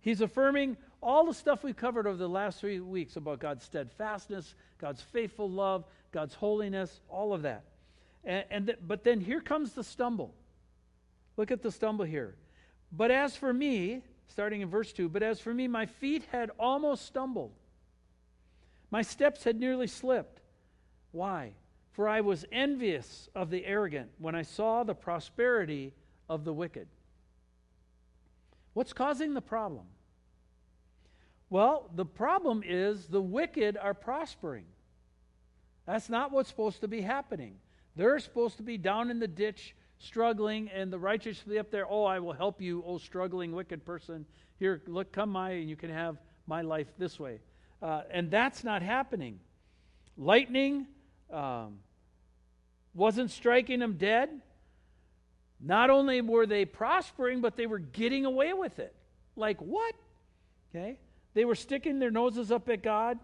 He's 0.00 0.20
affirming 0.20 0.76
all 1.02 1.26
the 1.26 1.34
stuff 1.34 1.64
we 1.64 1.72
covered 1.72 2.06
over 2.06 2.16
the 2.16 2.28
last 2.28 2.60
three 2.60 2.80
weeks 2.80 3.16
about 3.16 3.40
God's 3.40 3.64
steadfastness, 3.64 4.54
God's 4.78 5.02
faithful 5.02 5.50
love, 5.50 5.84
God's 6.12 6.34
holiness, 6.34 7.00
all 7.08 7.32
of 7.32 7.42
that. 7.42 7.64
And, 8.24 8.44
and 8.50 8.66
th- 8.66 8.78
but 8.86 9.04
then 9.04 9.20
here 9.20 9.40
comes 9.40 9.72
the 9.72 9.84
stumble. 9.84 10.34
Look 11.36 11.50
at 11.50 11.62
the 11.62 11.70
stumble 11.70 12.04
here. 12.04 12.34
But 12.92 13.10
as 13.10 13.36
for 13.36 13.52
me, 13.52 14.02
starting 14.28 14.60
in 14.60 14.68
verse 14.68 14.92
2, 14.92 15.08
but 15.08 15.22
as 15.22 15.40
for 15.40 15.52
me, 15.52 15.68
my 15.68 15.86
feet 15.86 16.24
had 16.30 16.50
almost 16.58 17.06
stumbled. 17.06 17.52
My 18.90 19.02
steps 19.02 19.44
had 19.44 19.58
nearly 19.58 19.86
slipped. 19.86 20.40
Why? 21.12 21.52
For 21.92 22.08
I 22.08 22.20
was 22.20 22.44
envious 22.52 23.28
of 23.34 23.50
the 23.50 23.64
arrogant 23.64 24.10
when 24.18 24.34
I 24.34 24.42
saw 24.42 24.84
the 24.84 24.94
prosperity 24.94 25.92
of 26.28 26.44
the 26.44 26.52
wicked. 26.52 26.88
What's 28.74 28.92
causing 28.92 29.34
the 29.34 29.40
problem? 29.40 29.86
Well, 31.48 31.90
the 31.94 32.04
problem 32.04 32.62
is 32.64 33.06
the 33.06 33.22
wicked 33.22 33.76
are 33.76 33.94
prospering. 33.94 34.66
That's 35.86 36.10
not 36.10 36.32
what's 36.32 36.48
supposed 36.48 36.80
to 36.80 36.88
be 36.88 37.00
happening. 37.00 37.54
They're 37.94 38.18
supposed 38.18 38.56
to 38.58 38.62
be 38.62 38.76
down 38.76 39.10
in 39.10 39.20
the 39.20 39.28
ditch, 39.28 39.74
struggling, 39.98 40.68
and 40.70 40.92
the 40.92 40.98
righteous 40.98 41.44
will 41.44 41.52
be 41.52 41.58
up 41.58 41.70
there. 41.70 41.86
Oh, 41.88 42.04
I 42.04 42.18
will 42.18 42.32
help 42.32 42.60
you, 42.60 42.82
oh 42.86 42.98
struggling 42.98 43.52
wicked 43.52 43.84
person. 43.84 44.26
Here, 44.58 44.82
look, 44.86 45.12
come 45.12 45.30
my, 45.30 45.50
and 45.50 45.68
you 45.68 45.76
can 45.76 45.90
have 45.90 46.16
my 46.46 46.62
life 46.62 46.88
this 46.98 47.18
way. 47.18 47.40
Uh, 47.82 48.02
and 48.10 48.30
that's 48.30 48.64
not 48.64 48.82
happening. 48.82 49.38
Lightning 50.16 50.86
um, 51.32 51.78
wasn't 52.94 53.30
striking 53.30 53.80
them 53.80 53.96
dead. 53.98 54.30
Not 55.60 55.90
only 55.90 56.20
were 56.20 56.46
they 56.46 56.64
prospering, 56.64 57.40
but 57.40 57.56
they 57.56 57.66
were 57.66 57.78
getting 57.78 58.24
away 58.24 58.52
with 58.52 58.78
it. 58.78 58.94
Like 59.36 59.60
what? 59.60 59.94
Okay? 60.74 60.98
They 61.34 61.44
were 61.44 61.54
sticking 61.54 61.98
their 61.98 62.10
noses 62.10 62.50
up 62.50 62.68
at 62.68 62.82
God, 62.82 63.18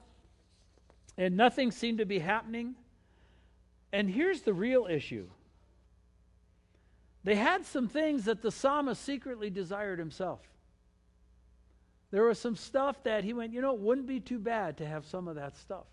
and 1.17 1.37
nothing 1.37 1.71
seemed 1.71 1.99
to 1.99 2.07
be 2.07 2.19
happening. 2.19 2.75
And 3.93 4.09
here's 4.09 4.43
the 4.43 4.55
real 4.55 4.87
issue 4.87 5.29
they 7.25 7.37
had 7.37 7.65
some 7.65 7.89
things 7.89 8.25
that 8.25 8.43
the 8.43 8.51
psalmist 8.51 9.03
secretly 9.03 9.51
desired 9.51 9.99
himself. 9.99 10.41
There 12.11 12.25
was 12.25 12.39
some 12.39 12.57
stuff 12.57 13.03
that 13.05 13.25
he 13.25 13.33
went, 13.33 13.53
you 13.53 13.63
know, 13.63 13.75
it 13.75 13.81
wouldn't 13.81 14.07
be 14.07 14.21
too 14.21 14.39
bad 14.39 14.79
to 14.79 14.87
have 14.87 15.07
some 15.07 15.29
of 15.29 15.37
that 15.37 15.57
stuff. 15.57 15.87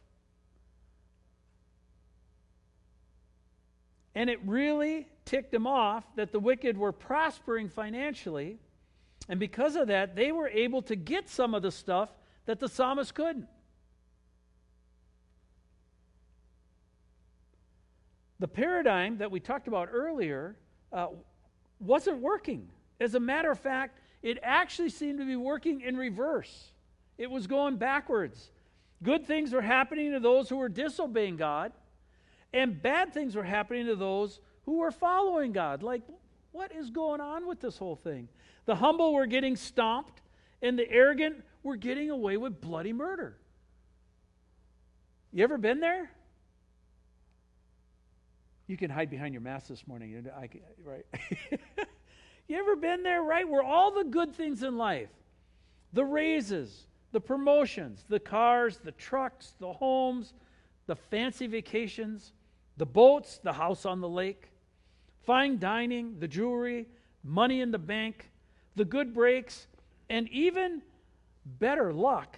And 4.15 4.29
it 4.29 4.39
really 4.45 5.07
ticked 5.23 5.53
him 5.53 5.67
off 5.67 6.03
that 6.15 6.31
the 6.31 6.39
wicked 6.39 6.77
were 6.77 6.91
prospering 6.91 7.69
financially. 7.69 8.57
And 9.29 9.39
because 9.39 9.75
of 9.75 9.87
that, 9.87 10.15
they 10.15 10.31
were 10.31 10.49
able 10.49 10.81
to 10.83 10.95
get 10.95 11.29
some 11.29 11.53
of 11.53 11.61
the 11.61 11.71
stuff 11.71 12.09
that 12.47 12.59
the 12.59 12.67
psalmist 12.67 13.13
couldn't. 13.13 13.47
The 18.39 18.47
paradigm 18.47 19.19
that 19.19 19.31
we 19.31 19.39
talked 19.39 19.67
about 19.67 19.89
earlier 19.91 20.57
uh, 20.91 21.07
wasn't 21.79 22.19
working. 22.19 22.67
As 22.99 23.15
a 23.15 23.19
matter 23.19 23.51
of 23.51 23.59
fact, 23.59 23.99
it 24.21 24.37
actually 24.43 24.89
seemed 24.89 25.19
to 25.19 25.25
be 25.25 25.35
working 25.35 25.81
in 25.81 25.95
reverse. 25.95 26.71
It 27.17 27.29
was 27.29 27.47
going 27.47 27.77
backwards. 27.77 28.51
Good 29.01 29.25
things 29.25 29.53
were 29.53 29.61
happening 29.61 30.11
to 30.11 30.19
those 30.19 30.49
who 30.49 30.57
were 30.57 30.69
disobeying 30.69 31.37
God, 31.37 31.71
and 32.53 32.81
bad 32.81 33.13
things 33.13 33.35
were 33.35 33.43
happening 33.43 33.85
to 33.85 33.95
those 33.95 34.39
who 34.65 34.79
were 34.79 34.91
following 34.91 35.53
God. 35.53 35.83
Like, 35.83 36.01
what 36.51 36.73
is 36.73 36.89
going 36.89 37.21
on 37.21 37.47
with 37.47 37.61
this 37.61 37.77
whole 37.77 37.95
thing? 37.95 38.27
The 38.65 38.75
humble 38.75 39.13
were 39.13 39.25
getting 39.25 39.55
stomped, 39.55 40.21
and 40.61 40.77
the 40.77 40.89
arrogant 40.89 41.43
were 41.63 41.75
getting 41.75 42.09
away 42.09 42.37
with 42.37 42.59
bloody 42.59 42.93
murder. 42.93 43.37
You 45.31 45.43
ever 45.43 45.57
been 45.57 45.79
there? 45.79 46.11
You 48.69 48.77
can 48.77 48.91
hide 48.91 49.09
behind 49.09 49.33
your 49.33 49.41
mask 49.41 49.67
this 49.67 49.87
morning, 49.87 50.29
I, 50.37 50.47
right? 50.85 51.05
You 52.47 52.57
ever 52.57 52.75
been 52.75 53.03
there, 53.03 53.21
right? 53.21 53.47
Where 53.47 53.61
all 53.61 53.91
the 53.91 54.03
good 54.03 54.33
things 54.33 54.63
in 54.63 54.75
life, 54.75 55.09
the 55.93 56.03
raises, 56.03 56.87
the 57.11 57.21
promotions, 57.21 58.03
the 58.09 58.19
cars, 58.19 58.79
the 58.83 58.91
trucks, 58.91 59.53
the 59.59 59.71
homes, 59.71 60.33
the 60.87 60.95
fancy 60.95 61.45
vacations, 61.45 62.33
the 62.77 62.87
boats, 62.87 63.39
the 63.43 63.53
house 63.53 63.85
on 63.85 64.01
the 64.01 64.09
lake, 64.09 64.49
fine 65.27 65.59
dining, 65.59 66.19
the 66.19 66.27
jewelry, 66.27 66.87
money 67.23 67.61
in 67.61 67.69
the 67.69 67.77
bank, 67.77 68.31
the 68.75 68.85
good 68.85 69.13
breaks, 69.13 69.67
and 70.09 70.27
even 70.29 70.81
better 71.45 71.93
luck 71.93 72.37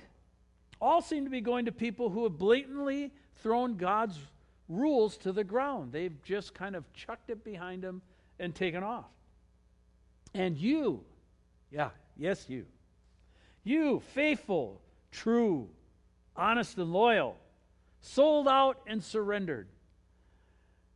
all 0.81 1.01
seem 1.01 1.23
to 1.23 1.29
be 1.31 1.39
going 1.39 1.65
to 1.65 1.71
people 1.71 2.09
who 2.09 2.23
have 2.23 2.37
blatantly 2.37 3.11
thrown 3.41 3.77
God's 3.77 4.19
rules 4.71 5.17
to 5.17 5.31
the 5.31 5.43
ground. 5.43 5.91
They've 5.91 6.23
just 6.23 6.53
kind 6.53 6.75
of 6.75 6.91
chucked 6.93 7.29
it 7.29 7.43
behind 7.43 7.83
them 7.83 8.01
and 8.39 8.55
taken 8.55 8.83
off. 8.83 9.09
And 10.33 10.57
you, 10.57 11.03
yeah, 11.71 11.89
yes, 12.17 12.45
you, 12.47 12.65
you, 13.63 14.01
faithful, 14.13 14.81
true, 15.11 15.67
honest, 16.35 16.77
and 16.77 16.91
loyal, 16.91 17.35
sold 17.99 18.47
out 18.47 18.79
and 18.87 19.03
surrendered, 19.03 19.67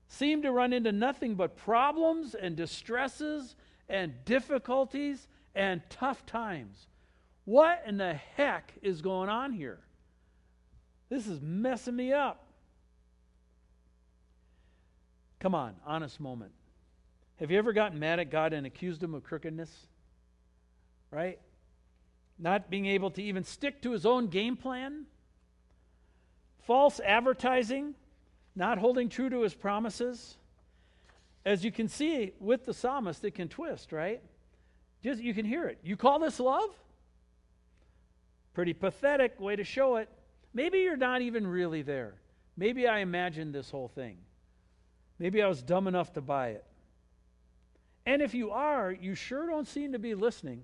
seem 0.07 0.41
to 0.43 0.51
run 0.51 0.73
into 0.73 0.91
nothing 0.91 1.35
but 1.35 1.57
problems 1.57 2.33
and 2.33 2.55
distresses 2.55 3.55
and 3.89 4.13
difficulties 4.23 5.27
and 5.53 5.81
tough 5.89 6.25
times. 6.25 6.87
What 7.43 7.83
in 7.85 7.97
the 7.97 8.13
heck 8.13 8.73
is 8.81 9.01
going 9.01 9.29
on 9.29 9.51
here? 9.51 9.79
This 11.09 11.27
is 11.27 11.41
messing 11.41 11.95
me 11.95 12.13
up. 12.13 12.44
Come 15.39 15.55
on, 15.55 15.75
honest 15.85 16.19
moment. 16.19 16.51
Have 17.39 17.51
you 17.51 17.57
ever 17.57 17.73
gotten 17.73 17.99
mad 17.99 18.19
at 18.19 18.31
God 18.31 18.53
and 18.53 18.65
accused 18.65 19.03
him 19.03 19.13
of 19.13 19.23
crookedness? 19.23 19.69
Right? 21.11 21.39
Not 22.39 22.69
being 22.69 22.85
able 22.85 23.11
to 23.11 23.21
even 23.21 23.43
stick 23.43 23.81
to 23.81 23.91
his 23.91 24.05
own 24.05 24.27
game 24.27 24.57
plan? 24.57 25.05
False 26.63 26.99
advertising? 26.99 27.95
Not 28.55 28.77
holding 28.77 29.09
true 29.09 29.29
to 29.29 29.41
his 29.41 29.53
promises? 29.53 30.37
as 31.45 31.63
you 31.63 31.71
can 31.71 31.87
see 31.87 32.33
with 32.39 32.65
the 32.65 32.73
psalmist, 32.73 33.23
it 33.23 33.35
can 33.35 33.47
twist, 33.47 33.91
right? 33.91 34.21
Just 35.03 35.21
you 35.21 35.33
can 35.33 35.45
hear 35.45 35.67
it. 35.67 35.77
You 35.83 35.95
call 35.95 36.19
this 36.19 36.39
love? 36.39 36.69
Pretty 38.53 38.73
pathetic 38.73 39.39
way 39.39 39.55
to 39.55 39.63
show 39.63 39.97
it. 39.97 40.09
Maybe 40.53 40.79
you're 40.79 40.97
not 40.97 41.21
even 41.21 41.45
really 41.45 41.83
there. 41.83 42.15
Maybe 42.57 42.87
I 42.87 42.99
imagined 42.99 43.53
this 43.53 43.69
whole 43.69 43.89
thing. 43.89 44.17
Maybe 45.19 45.41
I 45.41 45.47
was 45.47 45.61
dumb 45.61 45.87
enough 45.87 46.13
to 46.13 46.21
buy 46.21 46.49
it. 46.49 46.65
And 48.05 48.21
if 48.21 48.33
you 48.33 48.51
are, 48.51 48.91
you 48.91 49.15
sure 49.15 49.47
don't 49.47 49.67
seem 49.67 49.93
to 49.93 49.99
be 49.99 50.13
listening. 50.13 50.63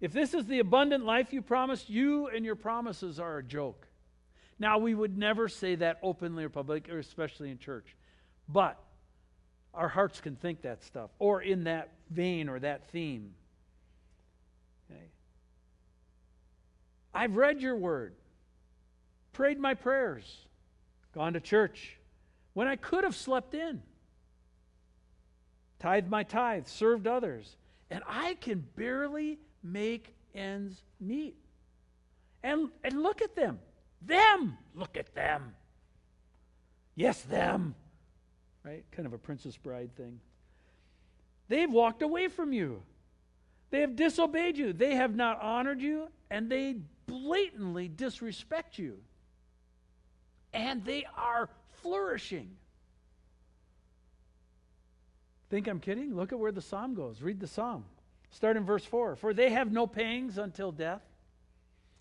If 0.00 0.12
this 0.12 0.34
is 0.34 0.46
the 0.46 0.60
abundant 0.60 1.04
life 1.04 1.32
you 1.32 1.42
promised, 1.42 1.90
you 1.90 2.28
and 2.28 2.44
your 2.44 2.54
promises 2.54 3.18
are 3.18 3.38
a 3.38 3.42
joke. 3.42 3.86
Now, 4.58 4.78
we 4.78 4.94
would 4.94 5.16
never 5.16 5.48
say 5.48 5.74
that 5.76 5.98
openly 6.02 6.44
or 6.44 6.48
publicly, 6.48 6.92
or 6.92 6.98
especially 6.98 7.50
in 7.50 7.58
church. 7.58 7.96
But 8.48 8.78
our 9.72 9.88
hearts 9.88 10.20
can 10.20 10.36
think 10.36 10.62
that 10.62 10.82
stuff, 10.84 11.10
or 11.18 11.42
in 11.42 11.64
that 11.64 11.90
vein 12.10 12.48
or 12.48 12.58
that 12.60 12.88
theme. 12.90 13.32
Okay. 14.90 15.04
I've 17.14 17.36
read 17.36 17.60
your 17.60 17.76
word, 17.76 18.14
prayed 19.32 19.58
my 19.58 19.74
prayers, 19.74 20.24
gone 21.14 21.32
to 21.34 21.40
church 21.40 21.96
when 22.52 22.66
I 22.66 22.76
could 22.76 23.04
have 23.04 23.16
slept 23.16 23.54
in, 23.54 23.82
tithed 25.78 26.08
my 26.08 26.22
tithe, 26.22 26.66
served 26.66 27.06
others, 27.06 27.56
and 27.90 28.02
I 28.06 28.34
can 28.34 28.64
barely 28.76 29.38
make 29.62 30.14
ends 30.34 30.82
meet. 31.00 31.36
And, 32.42 32.70
and 32.84 33.02
look 33.02 33.22
at 33.22 33.34
them. 33.36 33.58
Them! 34.02 34.56
Look 34.74 34.96
at 34.96 35.14
them. 35.14 35.54
Yes, 36.94 37.20
them. 37.22 37.74
Right? 38.64 38.84
Kind 38.92 39.06
of 39.06 39.12
a 39.12 39.18
Princess 39.18 39.56
Bride 39.56 39.94
thing. 39.96 40.20
They've 41.48 41.70
walked 41.70 42.02
away 42.02 42.28
from 42.28 42.52
you. 42.52 42.82
They 43.70 43.80
have 43.80 43.96
disobeyed 43.96 44.56
you. 44.56 44.72
They 44.72 44.94
have 44.94 45.14
not 45.14 45.40
honored 45.40 45.80
you, 45.80 46.08
and 46.30 46.50
they 46.50 46.76
blatantly 47.06 47.88
disrespect 47.88 48.78
you. 48.78 48.98
And 50.52 50.84
they 50.84 51.06
are 51.16 51.48
flourishing. 51.82 52.56
Think 55.50 55.66
I'm 55.66 55.80
kidding? 55.80 56.14
Look 56.14 56.32
at 56.32 56.38
where 56.38 56.52
the 56.52 56.62
psalm 56.62 56.94
goes. 56.94 57.20
Read 57.20 57.40
the 57.40 57.48
psalm. 57.48 57.84
Start 58.30 58.56
in 58.56 58.64
verse 58.64 58.84
4. 58.84 59.16
For 59.16 59.34
they 59.34 59.50
have 59.50 59.72
no 59.72 59.86
pangs 59.86 60.38
until 60.38 60.70
death. 60.70 61.02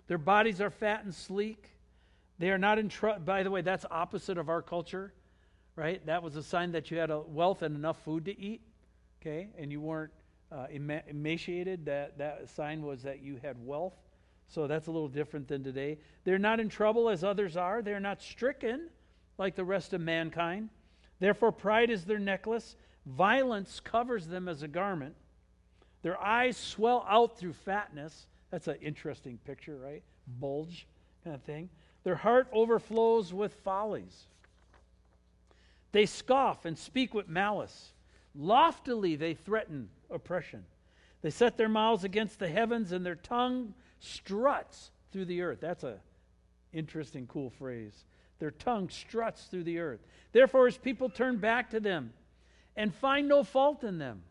Their 0.07 0.19
bodies 0.19 0.61
are 0.61 0.69
fat 0.69 1.03
and 1.03 1.13
sleek. 1.13 1.69
They 2.37 2.51
are 2.51 2.57
not 2.57 2.79
in 2.79 2.89
trouble. 2.89 3.21
By 3.21 3.43
the 3.43 3.51
way, 3.51 3.61
that's 3.61 3.85
opposite 3.89 4.37
of 4.37 4.49
our 4.49 4.61
culture, 4.61 5.13
right? 5.75 6.03
That 6.05 6.23
was 6.23 6.35
a 6.35 6.43
sign 6.43 6.71
that 6.73 6.91
you 6.91 6.97
had 6.97 7.09
a 7.09 7.19
wealth 7.19 7.63
and 7.63 7.75
enough 7.75 8.01
food 8.03 8.25
to 8.25 8.39
eat, 8.39 8.61
okay? 9.21 9.49
And 9.57 9.71
you 9.71 9.81
weren't 9.81 10.11
uh, 10.51 10.67
ema- 10.71 11.03
emaciated. 11.07 11.85
That, 11.85 12.19
that 12.19 12.49
sign 12.49 12.83
was 12.83 13.03
that 13.03 13.21
you 13.21 13.39
had 13.41 13.57
wealth. 13.65 13.95
So 14.47 14.67
that's 14.67 14.87
a 14.87 14.91
little 14.91 15.09
different 15.09 15.47
than 15.47 15.63
today. 15.63 15.97
They're 16.23 16.39
not 16.39 16.59
in 16.59 16.69
trouble 16.69 17.09
as 17.09 17.23
others 17.23 17.57
are. 17.57 17.81
They're 17.81 17.99
not 17.99 18.21
stricken 18.21 18.89
like 19.39 19.55
the 19.55 19.63
rest 19.63 19.93
of 19.93 20.01
mankind. 20.01 20.69
Therefore, 21.19 21.51
pride 21.51 21.89
is 21.89 22.05
their 22.05 22.19
necklace. 22.19 22.75
Violence 23.05 23.79
covers 23.79 24.27
them 24.27 24.47
as 24.47 24.61
a 24.61 24.67
garment. 24.67 25.15
Their 26.01 26.21
eyes 26.21 26.57
swell 26.57 27.05
out 27.09 27.37
through 27.37 27.53
fatness. 27.53 28.27
That's 28.51 28.67
an 28.67 28.77
interesting 28.81 29.37
picture, 29.45 29.77
right? 29.77 30.03
Bulge 30.39 30.85
kind 31.23 31.35
of 31.35 31.41
thing. 31.43 31.69
Their 32.03 32.15
heart 32.15 32.47
overflows 32.53 33.33
with 33.33 33.53
follies. 33.53 34.27
They 35.91 36.05
scoff 36.05 36.65
and 36.65 36.77
speak 36.77 37.13
with 37.13 37.27
malice. 37.27 37.93
Loftily 38.35 39.15
they 39.15 39.33
threaten 39.33 39.89
oppression. 40.09 40.65
They 41.21 41.29
set 41.29 41.57
their 41.57 41.69
mouths 41.69 42.03
against 42.03 42.39
the 42.39 42.47
heavens 42.47 42.91
and 42.91 43.05
their 43.05 43.15
tongue 43.15 43.73
struts 43.99 44.91
through 45.11 45.25
the 45.25 45.41
earth. 45.41 45.59
That's 45.59 45.83
a 45.83 45.97
interesting 46.71 47.27
cool 47.27 47.49
phrase. 47.49 48.05
Their 48.39 48.51
tongue 48.51 48.89
struts 48.89 49.43
through 49.45 49.65
the 49.65 49.79
earth. 49.79 49.99
Therefore 50.31 50.65
his 50.65 50.77
people 50.77 51.09
turn 51.09 51.37
back 51.37 51.69
to 51.71 51.79
them 51.79 52.13
and 52.75 52.93
find 52.93 53.27
no 53.27 53.43
fault 53.43 53.83
in 53.83 53.97
them. 53.97 54.23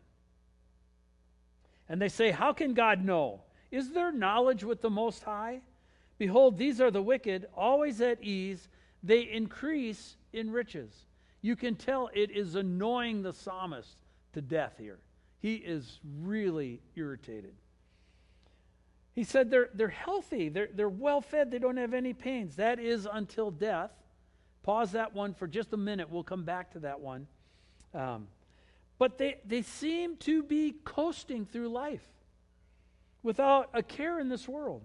And 1.87 2.01
they 2.01 2.09
say, 2.09 2.31
How 2.31 2.53
can 2.53 2.73
God 2.73 3.03
know? 3.03 3.41
Is 3.71 3.91
there 3.91 4.11
knowledge 4.11 4.63
with 4.63 4.81
the 4.81 4.89
Most 4.89 5.23
High? 5.23 5.61
Behold, 6.17 6.57
these 6.57 6.81
are 6.81 6.91
the 6.91 7.01
wicked, 7.01 7.47
always 7.55 8.01
at 8.01 8.23
ease. 8.23 8.67
They 9.03 9.21
increase 9.21 10.17
in 10.33 10.51
riches. 10.51 11.05
You 11.41 11.55
can 11.55 11.75
tell 11.75 12.09
it 12.13 12.31
is 12.31 12.55
annoying 12.55 13.21
the 13.21 13.33
psalmist 13.33 13.95
to 14.33 14.41
death 14.41 14.73
here. 14.77 14.99
He 15.39 15.55
is 15.55 15.99
really 16.21 16.81
irritated. 16.95 17.53
He 19.13 19.23
said 19.23 19.49
they're, 19.49 19.69
they're 19.73 19.87
healthy, 19.87 20.49
they're, 20.49 20.69
they're 20.73 20.89
well 20.89 21.21
fed, 21.21 21.51
they 21.51 21.59
don't 21.59 21.77
have 21.77 21.93
any 21.93 22.13
pains. 22.13 22.55
That 22.55 22.79
is 22.79 23.07
until 23.11 23.51
death. 23.51 23.91
Pause 24.63 24.91
that 24.93 25.13
one 25.13 25.33
for 25.33 25.47
just 25.47 25.73
a 25.73 25.77
minute. 25.77 26.09
We'll 26.09 26.23
come 26.23 26.43
back 26.43 26.71
to 26.73 26.79
that 26.79 26.99
one. 26.99 27.27
Um, 27.93 28.27
but 28.97 29.17
they, 29.17 29.37
they 29.45 29.61
seem 29.61 30.17
to 30.17 30.43
be 30.43 30.75
coasting 30.83 31.45
through 31.45 31.69
life 31.69 32.05
without 33.23 33.69
a 33.73 33.81
care 33.81 34.19
in 34.19 34.29
this 34.29 34.47
world. 34.47 34.83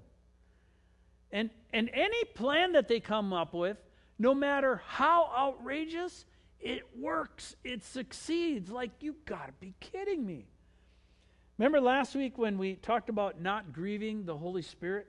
And, 1.32 1.50
and 1.72 1.90
any 1.92 2.24
plan 2.24 2.72
that 2.72 2.86
they 2.86 3.00
come 3.00 3.32
up 3.32 3.54
with, 3.54 3.76
no 4.18 4.34
matter 4.34 4.80
how 4.86 5.30
outrageous, 5.36 6.24
it 6.60 6.82
works, 6.96 7.56
it 7.64 7.82
succeeds. 7.84 8.70
Like, 8.70 8.90
you 9.00 9.16
gotta 9.26 9.52
be 9.60 9.74
kidding 9.80 10.24
me. 10.24 10.46
Remember 11.58 11.80
last 11.80 12.14
week 12.14 12.38
when 12.38 12.56
we 12.56 12.74
talked 12.74 13.08
about 13.08 13.40
not 13.40 13.72
grieving 13.72 14.24
the 14.24 14.36
Holy 14.36 14.62
Spirit? 14.62 15.08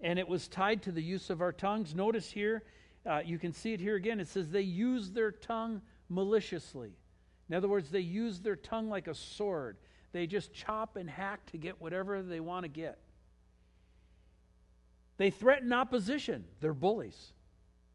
And 0.00 0.18
it 0.18 0.28
was 0.28 0.48
tied 0.48 0.82
to 0.82 0.92
the 0.92 1.02
use 1.02 1.30
of 1.30 1.40
our 1.40 1.52
tongues. 1.52 1.94
Notice 1.94 2.30
here, 2.30 2.62
uh, 3.06 3.20
you 3.24 3.38
can 3.38 3.52
see 3.52 3.72
it 3.72 3.80
here 3.80 3.96
again. 3.96 4.20
It 4.20 4.28
says 4.28 4.50
they 4.50 4.62
use 4.62 5.10
their 5.10 5.30
tongue 5.30 5.82
maliciously. 6.08 6.92
In 7.48 7.54
other 7.54 7.68
words, 7.68 7.90
they 7.90 8.00
use 8.00 8.40
their 8.40 8.56
tongue 8.56 8.88
like 8.88 9.06
a 9.06 9.14
sword. 9.14 9.76
They 10.12 10.26
just 10.26 10.52
chop 10.52 10.96
and 10.96 11.08
hack 11.08 11.44
to 11.46 11.58
get 11.58 11.80
whatever 11.80 12.22
they 12.22 12.40
want 12.40 12.64
to 12.64 12.68
get. 12.68 12.98
They 15.16 15.30
threaten 15.30 15.72
opposition. 15.72 16.44
They're 16.60 16.74
bullies, 16.74 17.32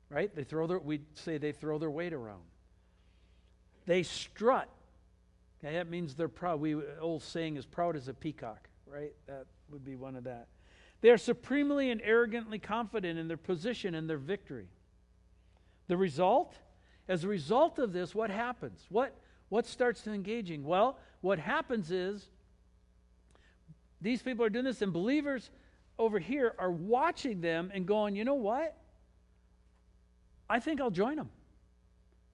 right? 0.10 0.34
They 0.34 0.44
throw 0.44 0.68
their, 0.68 0.80
we 0.80 1.02
say 1.16 1.38
they 1.38 1.52
throw 1.52 1.78
their 1.80 1.90
weight 1.90 2.14
around. 2.14 2.44
They 3.86 4.04
strut. 4.04 4.70
Okay, 5.64 5.74
that 5.74 5.90
means 5.90 6.16
they're 6.16 6.30
proud. 6.30 6.62
We 6.62 6.76
old 7.02 7.24
saying 7.24 7.58
is 7.58 7.66
proud 7.66 7.96
as 7.96 8.08
a 8.08 8.14
peacock, 8.14 8.70
right? 8.86 9.14
That 9.28 9.48
would 9.72 9.84
be 9.84 9.96
one 9.96 10.16
of 10.16 10.24
that. 10.26 10.48
They 11.02 11.10
are 11.10 11.18
supremely 11.18 11.90
and 11.90 12.02
arrogantly 12.04 12.60
confident 12.60 13.18
in 13.18 13.28
their 13.28 13.38
position 13.38 13.96
and 13.96 14.10
their 14.10 14.18
victory. 14.18 14.68
The 15.90 15.98
result, 15.98 16.56
as 17.10 17.26
a 17.26 17.28
result 17.28 17.80
of 17.80 17.92
this, 17.92 18.16
what 18.16 18.30
happens? 18.30 18.86
What 18.90 19.14
what 19.50 19.66
starts 19.66 20.02
to 20.04 20.14
engaging? 20.14 20.64
Well, 20.64 20.98
what 21.22 21.40
happens 21.40 21.92
is 21.92 22.30
these 24.00 24.22
people 24.22 24.46
are 24.46 24.50
doing 24.50 24.66
this, 24.66 24.82
and 24.82 24.94
believers 24.94 25.50
over 25.98 26.20
here 26.20 26.54
are 26.60 26.72
watching 26.72 27.42
them 27.42 27.72
and 27.74 27.86
going, 27.86 28.16
you 28.16 28.24
know 28.24 28.36
what? 28.36 28.78
I 30.48 30.60
think 30.60 30.80
I'll 30.80 30.92
join 30.92 31.18
them. 31.18 31.30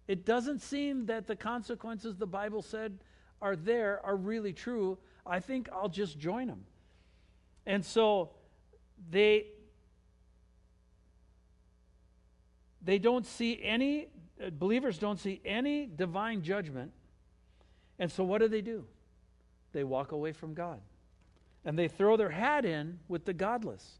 It 0.07 0.25
doesn't 0.25 0.61
seem 0.61 1.05
that 1.07 1.25
the 1.25 1.35
consequences 1.35 2.17
the 2.17 2.27
Bible 2.27 2.61
said 2.61 2.99
are 3.41 3.55
there 3.55 4.05
are 4.05 4.15
really 4.15 4.53
true. 4.53 4.97
I 5.25 5.39
think 5.39 5.69
I'll 5.73 5.89
just 5.89 6.19
join 6.19 6.47
them. 6.47 6.65
And 7.65 7.83
so 7.83 8.31
they 9.09 9.47
they 12.85 12.99
don't 12.99 13.25
see 13.25 13.59
any 13.61 14.07
uh, 14.41 14.49
believers 14.51 14.97
don't 14.97 15.19
see 15.19 15.41
any 15.43 15.85
divine 15.85 16.41
judgment 16.41 16.91
and 17.99 18.11
so 18.11 18.23
what 18.23 18.41
do 18.41 18.47
they 18.47 18.61
do? 18.61 18.85
They 19.71 19.83
walk 19.83 20.11
away 20.11 20.33
from 20.33 20.53
God. 20.53 20.79
And 21.63 21.77
they 21.77 21.87
throw 21.87 22.17
their 22.17 22.29
hat 22.29 22.65
in 22.65 22.99
with 23.07 23.25
the 23.25 23.33
godless. 23.33 23.99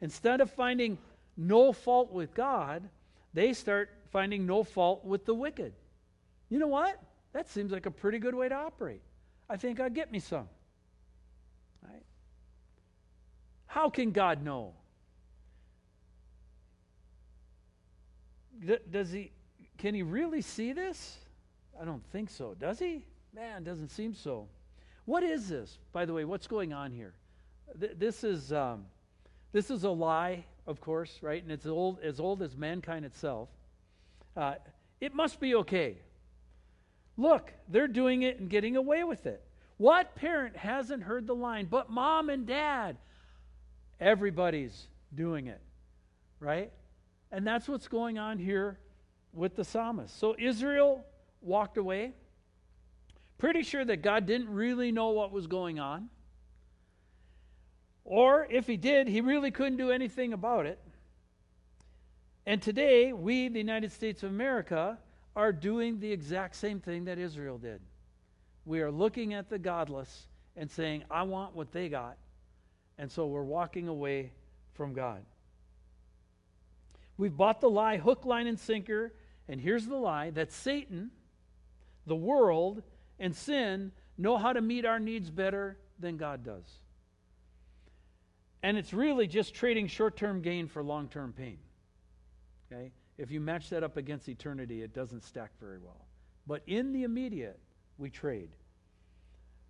Instead 0.00 0.40
of 0.40 0.50
finding 0.50 0.98
no 1.36 1.72
fault 1.72 2.12
with 2.12 2.34
God, 2.34 2.88
they 3.32 3.52
start 3.52 3.90
finding 4.10 4.46
no 4.46 4.64
fault 4.64 5.04
with 5.04 5.24
the 5.24 5.34
wicked. 5.34 5.72
You 6.48 6.58
know 6.58 6.66
what? 6.66 7.00
That 7.32 7.48
seems 7.48 7.72
like 7.72 7.86
a 7.86 7.90
pretty 7.90 8.18
good 8.18 8.34
way 8.34 8.48
to 8.48 8.54
operate. 8.54 9.02
I 9.48 9.56
think 9.56 9.80
I'll 9.80 9.90
get 9.90 10.10
me 10.10 10.18
some. 10.18 10.48
Right? 11.82 12.02
How 13.66 13.90
can 13.90 14.12
God 14.12 14.42
know? 14.42 14.74
Does 18.90 19.10
he 19.10 19.32
can 19.78 19.94
he 19.94 20.02
really 20.02 20.40
see 20.40 20.72
this? 20.72 21.18
I 21.80 21.84
don't 21.84 22.04
think 22.12 22.30
so. 22.30 22.54
Does 22.58 22.78
he? 22.78 23.04
Man, 23.34 23.64
doesn't 23.64 23.88
seem 23.88 24.14
so. 24.14 24.46
What 25.06 25.22
is 25.22 25.48
this, 25.48 25.78
by 25.92 26.04
the 26.04 26.12
way? 26.12 26.24
What's 26.24 26.46
going 26.46 26.72
on 26.72 26.92
here? 26.92 27.14
Th- 27.78 27.92
this 27.98 28.24
is 28.24 28.52
um, 28.52 28.86
this 29.52 29.70
is 29.70 29.84
a 29.84 29.90
lie, 29.90 30.44
of 30.66 30.80
course, 30.80 31.18
right? 31.20 31.42
And 31.42 31.50
it's 31.50 31.66
old 31.66 31.98
as 32.00 32.20
old 32.20 32.42
as 32.42 32.56
mankind 32.56 33.04
itself. 33.04 33.48
Uh, 34.36 34.54
it 35.00 35.14
must 35.14 35.40
be 35.40 35.54
okay 35.56 35.98
Look, 37.16 37.52
they're 37.68 37.88
doing 37.88 38.22
it 38.22 38.40
and 38.40 38.50
getting 38.50 38.76
away 38.76 39.04
with 39.04 39.26
it. 39.26 39.42
What 39.76 40.14
parent 40.14 40.56
hasn't 40.56 41.02
heard 41.02 41.26
the 41.26 41.34
line, 41.34 41.66
but 41.66 41.90
mom 41.90 42.28
and 42.28 42.46
dad? 42.46 42.96
Everybody's 44.00 44.88
doing 45.14 45.46
it, 45.46 45.60
right? 46.40 46.72
And 47.34 47.44
that's 47.44 47.68
what's 47.68 47.88
going 47.88 48.16
on 48.16 48.38
here 48.38 48.78
with 49.32 49.56
the 49.56 49.64
psalmist. 49.64 50.16
So 50.20 50.36
Israel 50.38 51.04
walked 51.40 51.76
away, 51.78 52.12
pretty 53.38 53.64
sure 53.64 53.84
that 53.84 54.02
God 54.02 54.24
didn't 54.24 54.48
really 54.48 54.92
know 54.92 55.08
what 55.10 55.32
was 55.32 55.48
going 55.48 55.80
on. 55.80 56.10
Or 58.04 58.46
if 58.48 58.68
he 58.68 58.76
did, 58.76 59.08
he 59.08 59.20
really 59.20 59.50
couldn't 59.50 59.78
do 59.78 59.90
anything 59.90 60.32
about 60.32 60.66
it. 60.66 60.78
And 62.46 62.62
today, 62.62 63.12
we, 63.12 63.48
the 63.48 63.58
United 63.58 63.90
States 63.90 64.22
of 64.22 64.30
America, 64.30 64.96
are 65.34 65.52
doing 65.52 65.98
the 65.98 66.12
exact 66.12 66.54
same 66.54 66.78
thing 66.78 67.06
that 67.06 67.18
Israel 67.18 67.58
did. 67.58 67.80
We 68.64 68.80
are 68.80 68.92
looking 68.92 69.34
at 69.34 69.50
the 69.50 69.58
godless 69.58 70.28
and 70.56 70.70
saying, 70.70 71.02
I 71.10 71.24
want 71.24 71.56
what 71.56 71.72
they 71.72 71.88
got. 71.88 72.16
And 72.96 73.10
so 73.10 73.26
we're 73.26 73.42
walking 73.42 73.88
away 73.88 74.30
from 74.74 74.92
God. 74.92 75.24
We've 77.16 77.36
bought 77.36 77.60
the 77.60 77.70
lie, 77.70 77.98
hook, 77.98 78.24
line, 78.24 78.46
and 78.46 78.58
sinker. 78.58 79.12
And 79.48 79.60
here's 79.60 79.86
the 79.86 79.96
lie 79.96 80.30
that 80.30 80.52
Satan, 80.52 81.10
the 82.06 82.16
world, 82.16 82.82
and 83.18 83.34
sin 83.34 83.92
know 84.16 84.36
how 84.36 84.52
to 84.52 84.60
meet 84.60 84.84
our 84.84 84.98
needs 84.98 85.30
better 85.30 85.78
than 85.98 86.16
God 86.16 86.44
does. 86.44 86.64
And 88.62 88.78
it's 88.78 88.92
really 88.94 89.26
just 89.26 89.54
trading 89.54 89.88
short 89.88 90.16
term 90.16 90.40
gain 90.40 90.68
for 90.68 90.82
long 90.82 91.08
term 91.08 91.32
pain. 91.32 91.58
Okay? 92.72 92.92
If 93.18 93.30
you 93.30 93.40
match 93.40 93.70
that 93.70 93.84
up 93.84 93.96
against 93.96 94.28
eternity, 94.28 94.82
it 94.82 94.92
doesn't 94.92 95.22
stack 95.22 95.50
very 95.60 95.78
well. 95.78 96.06
But 96.46 96.62
in 96.66 96.92
the 96.92 97.04
immediate, 97.04 97.60
we 97.98 98.10
trade. 98.10 98.50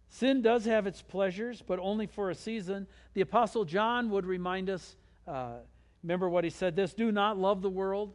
Sin 0.09 0.42
does 0.42 0.64
have 0.64 0.86
its 0.86 1.03
pleasures, 1.03 1.62
but 1.66 1.78
only 1.78 2.07
for 2.07 2.30
a 2.30 2.34
season. 2.34 2.86
The 3.14 3.20
Apostle 3.20 3.64
John 3.64 4.11
would 4.11 4.26
remind 4.26 4.70
us 4.70 4.97
uh, 5.26 5.57
remember 6.05 6.28
what 6.28 6.44
he 6.44 6.50
said 6.50 6.76
this 6.76 6.94
do 6.94 7.11
not 7.11 7.38
love 7.38 7.62
the 7.62 7.70
world 7.70 8.14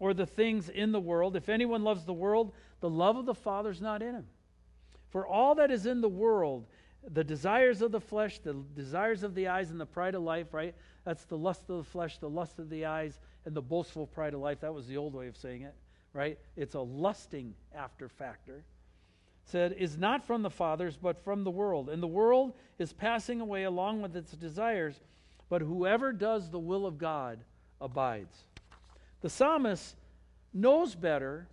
or 0.00 0.12
the 0.12 0.26
things 0.26 0.68
in 0.68 0.90
the 0.90 1.00
world. 1.00 1.36
If 1.36 1.48
anyone 1.48 1.84
loves 1.84 2.04
the 2.04 2.12
world, 2.12 2.52
the 2.80 2.90
love 2.90 3.16
of 3.16 3.26
the 3.26 3.34
Father 3.34 3.70
is 3.70 3.80
not 3.80 4.02
in 4.02 4.14
him. 4.14 4.26
For 5.10 5.26
all 5.26 5.54
that 5.54 5.70
is 5.70 5.86
in 5.86 6.00
the 6.00 6.08
world, 6.08 6.66
the 7.08 7.24
desires 7.24 7.82
of 7.82 7.92
the 7.92 8.00
flesh, 8.00 8.40
the 8.40 8.54
desires 8.74 9.22
of 9.22 9.34
the 9.34 9.48
eyes, 9.48 9.70
and 9.70 9.80
the 9.80 9.86
pride 9.86 10.14
of 10.14 10.22
life, 10.22 10.52
right? 10.52 10.74
That's 11.04 11.24
the 11.24 11.38
lust 11.38 11.62
of 11.68 11.78
the 11.78 11.90
flesh, 11.90 12.18
the 12.18 12.28
lust 12.28 12.58
of 12.58 12.68
the 12.68 12.84
eyes, 12.84 13.20
and 13.44 13.54
the 13.54 13.62
boastful 13.62 14.06
pride 14.06 14.34
of 14.34 14.40
life. 14.40 14.60
That 14.60 14.74
was 14.74 14.86
the 14.86 14.96
old 14.96 15.14
way 15.14 15.28
of 15.28 15.36
saying 15.36 15.62
it, 15.62 15.74
right? 16.12 16.38
It's 16.56 16.74
a 16.74 16.80
lusting 16.80 17.54
after 17.74 18.08
factor. 18.08 18.64
Said, 19.44 19.76
is 19.78 19.96
not 19.96 20.26
from 20.26 20.42
the 20.42 20.50
fathers, 20.50 20.98
but 21.00 21.22
from 21.22 21.44
the 21.44 21.50
world. 21.50 21.88
And 21.88 22.02
the 22.02 22.08
world 22.08 22.54
is 22.80 22.92
passing 22.92 23.40
away 23.40 23.62
along 23.62 24.02
with 24.02 24.16
its 24.16 24.32
desires, 24.32 25.00
but 25.48 25.62
whoever 25.62 26.12
does 26.12 26.50
the 26.50 26.58
will 26.58 26.86
of 26.86 26.98
God 26.98 27.38
abides. 27.80 28.44
The 29.20 29.30
psalmist 29.30 29.96
knows 30.52 30.94
better, 30.94 31.46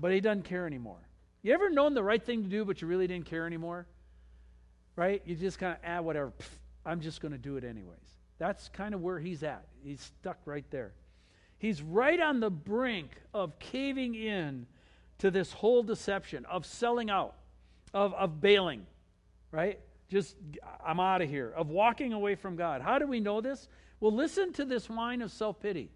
but 0.00 0.12
he 0.12 0.20
doesn't 0.20 0.44
care 0.44 0.66
anymore. 0.66 0.98
You 1.42 1.52
ever 1.52 1.70
known 1.70 1.94
the 1.94 2.02
right 2.02 2.24
thing 2.24 2.42
to 2.42 2.48
do, 2.48 2.64
but 2.64 2.80
you 2.80 2.88
really 2.88 3.06
didn't 3.06 3.26
care 3.26 3.46
anymore? 3.46 3.86
Right? 4.96 5.22
You 5.26 5.34
just 5.34 5.58
kind 5.58 5.74
of, 5.74 5.78
ah, 5.86 6.00
whatever. 6.00 6.32
I'm 6.86 7.00
just 7.00 7.20
going 7.20 7.32
to 7.32 7.38
do 7.38 7.56
it 7.56 7.64
anyways. 7.64 7.98
That's 8.38 8.68
kind 8.70 8.94
of 8.94 9.02
where 9.02 9.18
he's 9.18 9.42
at. 9.42 9.64
He's 9.82 10.00
stuck 10.00 10.38
right 10.44 10.64
there. 10.70 10.92
He's 11.58 11.82
right 11.82 12.20
on 12.20 12.40
the 12.40 12.50
brink 12.50 13.10
of 13.32 13.58
caving 13.58 14.14
in 14.14 14.66
to 15.18 15.30
this 15.30 15.52
whole 15.52 15.82
deception, 15.82 16.44
of 16.46 16.66
selling 16.66 17.10
out, 17.10 17.34
of, 17.92 18.12
of 18.14 18.40
bailing, 18.40 18.86
right? 19.50 19.78
Just, 20.14 20.36
I'm 20.86 21.00
out 21.00 21.22
of 21.22 21.28
here, 21.28 21.52
of 21.56 21.70
walking 21.70 22.12
away 22.12 22.36
from 22.36 22.54
God. 22.54 22.82
How 22.82 23.00
do 23.00 23.06
we 23.08 23.18
know 23.18 23.40
this? 23.40 23.68
Well, 23.98 24.12
listen 24.12 24.52
to 24.52 24.64
this 24.64 24.88
whine 24.88 25.22
of 25.22 25.32
self 25.32 25.58
pity. 25.58 25.90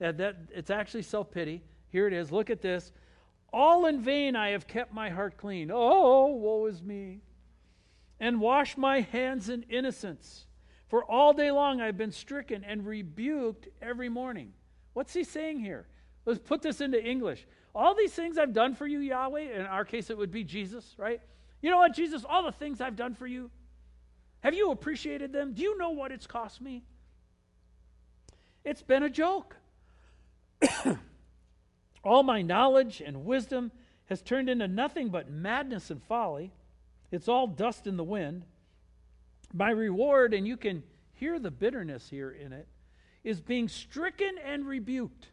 That, 0.00 0.18
that, 0.18 0.36
it's 0.54 0.68
actually 0.68 1.04
self 1.04 1.30
pity. 1.30 1.62
Here 1.88 2.06
it 2.06 2.12
is. 2.12 2.30
Look 2.30 2.50
at 2.50 2.60
this. 2.60 2.92
All 3.50 3.86
in 3.86 4.02
vain 4.02 4.36
I 4.36 4.50
have 4.50 4.66
kept 4.66 4.92
my 4.92 5.08
heart 5.08 5.38
clean. 5.38 5.70
Oh, 5.72 6.26
woe 6.26 6.66
is 6.66 6.82
me. 6.82 7.22
And 8.20 8.38
wash 8.38 8.76
my 8.76 9.00
hands 9.00 9.48
in 9.48 9.62
innocence. 9.70 10.44
For 10.88 11.02
all 11.02 11.32
day 11.32 11.50
long 11.50 11.80
I've 11.80 11.96
been 11.96 12.12
stricken 12.12 12.64
and 12.64 12.84
rebuked 12.84 13.68
every 13.80 14.10
morning. 14.10 14.52
What's 14.92 15.14
he 15.14 15.24
saying 15.24 15.60
here? 15.60 15.86
Let's 16.26 16.38
put 16.38 16.60
this 16.60 16.82
into 16.82 17.02
English. 17.02 17.46
All 17.74 17.94
these 17.94 18.12
things 18.12 18.36
I've 18.36 18.52
done 18.52 18.74
for 18.74 18.86
you, 18.86 18.98
Yahweh, 18.98 19.58
in 19.58 19.62
our 19.62 19.86
case 19.86 20.10
it 20.10 20.18
would 20.18 20.32
be 20.32 20.44
Jesus, 20.44 20.94
right? 20.98 21.22
You 21.60 21.70
know 21.70 21.78
what, 21.78 21.94
Jesus, 21.94 22.24
all 22.28 22.42
the 22.42 22.52
things 22.52 22.80
I've 22.80 22.96
done 22.96 23.14
for 23.14 23.26
you, 23.26 23.50
have 24.40 24.54
you 24.54 24.70
appreciated 24.70 25.32
them? 25.32 25.52
Do 25.52 25.62
you 25.62 25.76
know 25.76 25.90
what 25.90 26.12
it's 26.12 26.26
cost 26.26 26.60
me? 26.60 26.84
It's 28.64 28.82
been 28.82 29.02
a 29.02 29.10
joke. 29.10 29.56
all 32.04 32.22
my 32.22 32.42
knowledge 32.42 33.02
and 33.04 33.24
wisdom 33.24 33.72
has 34.06 34.22
turned 34.22 34.48
into 34.48 34.68
nothing 34.68 35.08
but 35.08 35.30
madness 35.30 35.90
and 35.90 36.02
folly. 36.02 36.52
It's 37.10 37.28
all 37.28 37.46
dust 37.46 37.86
in 37.86 37.96
the 37.96 38.04
wind. 38.04 38.44
My 39.52 39.70
reward, 39.70 40.34
and 40.34 40.46
you 40.46 40.56
can 40.56 40.82
hear 41.14 41.38
the 41.38 41.50
bitterness 41.50 42.08
here 42.08 42.30
in 42.30 42.52
it, 42.52 42.68
is 43.24 43.40
being 43.40 43.68
stricken 43.68 44.36
and 44.44 44.66
rebuked. 44.66 45.28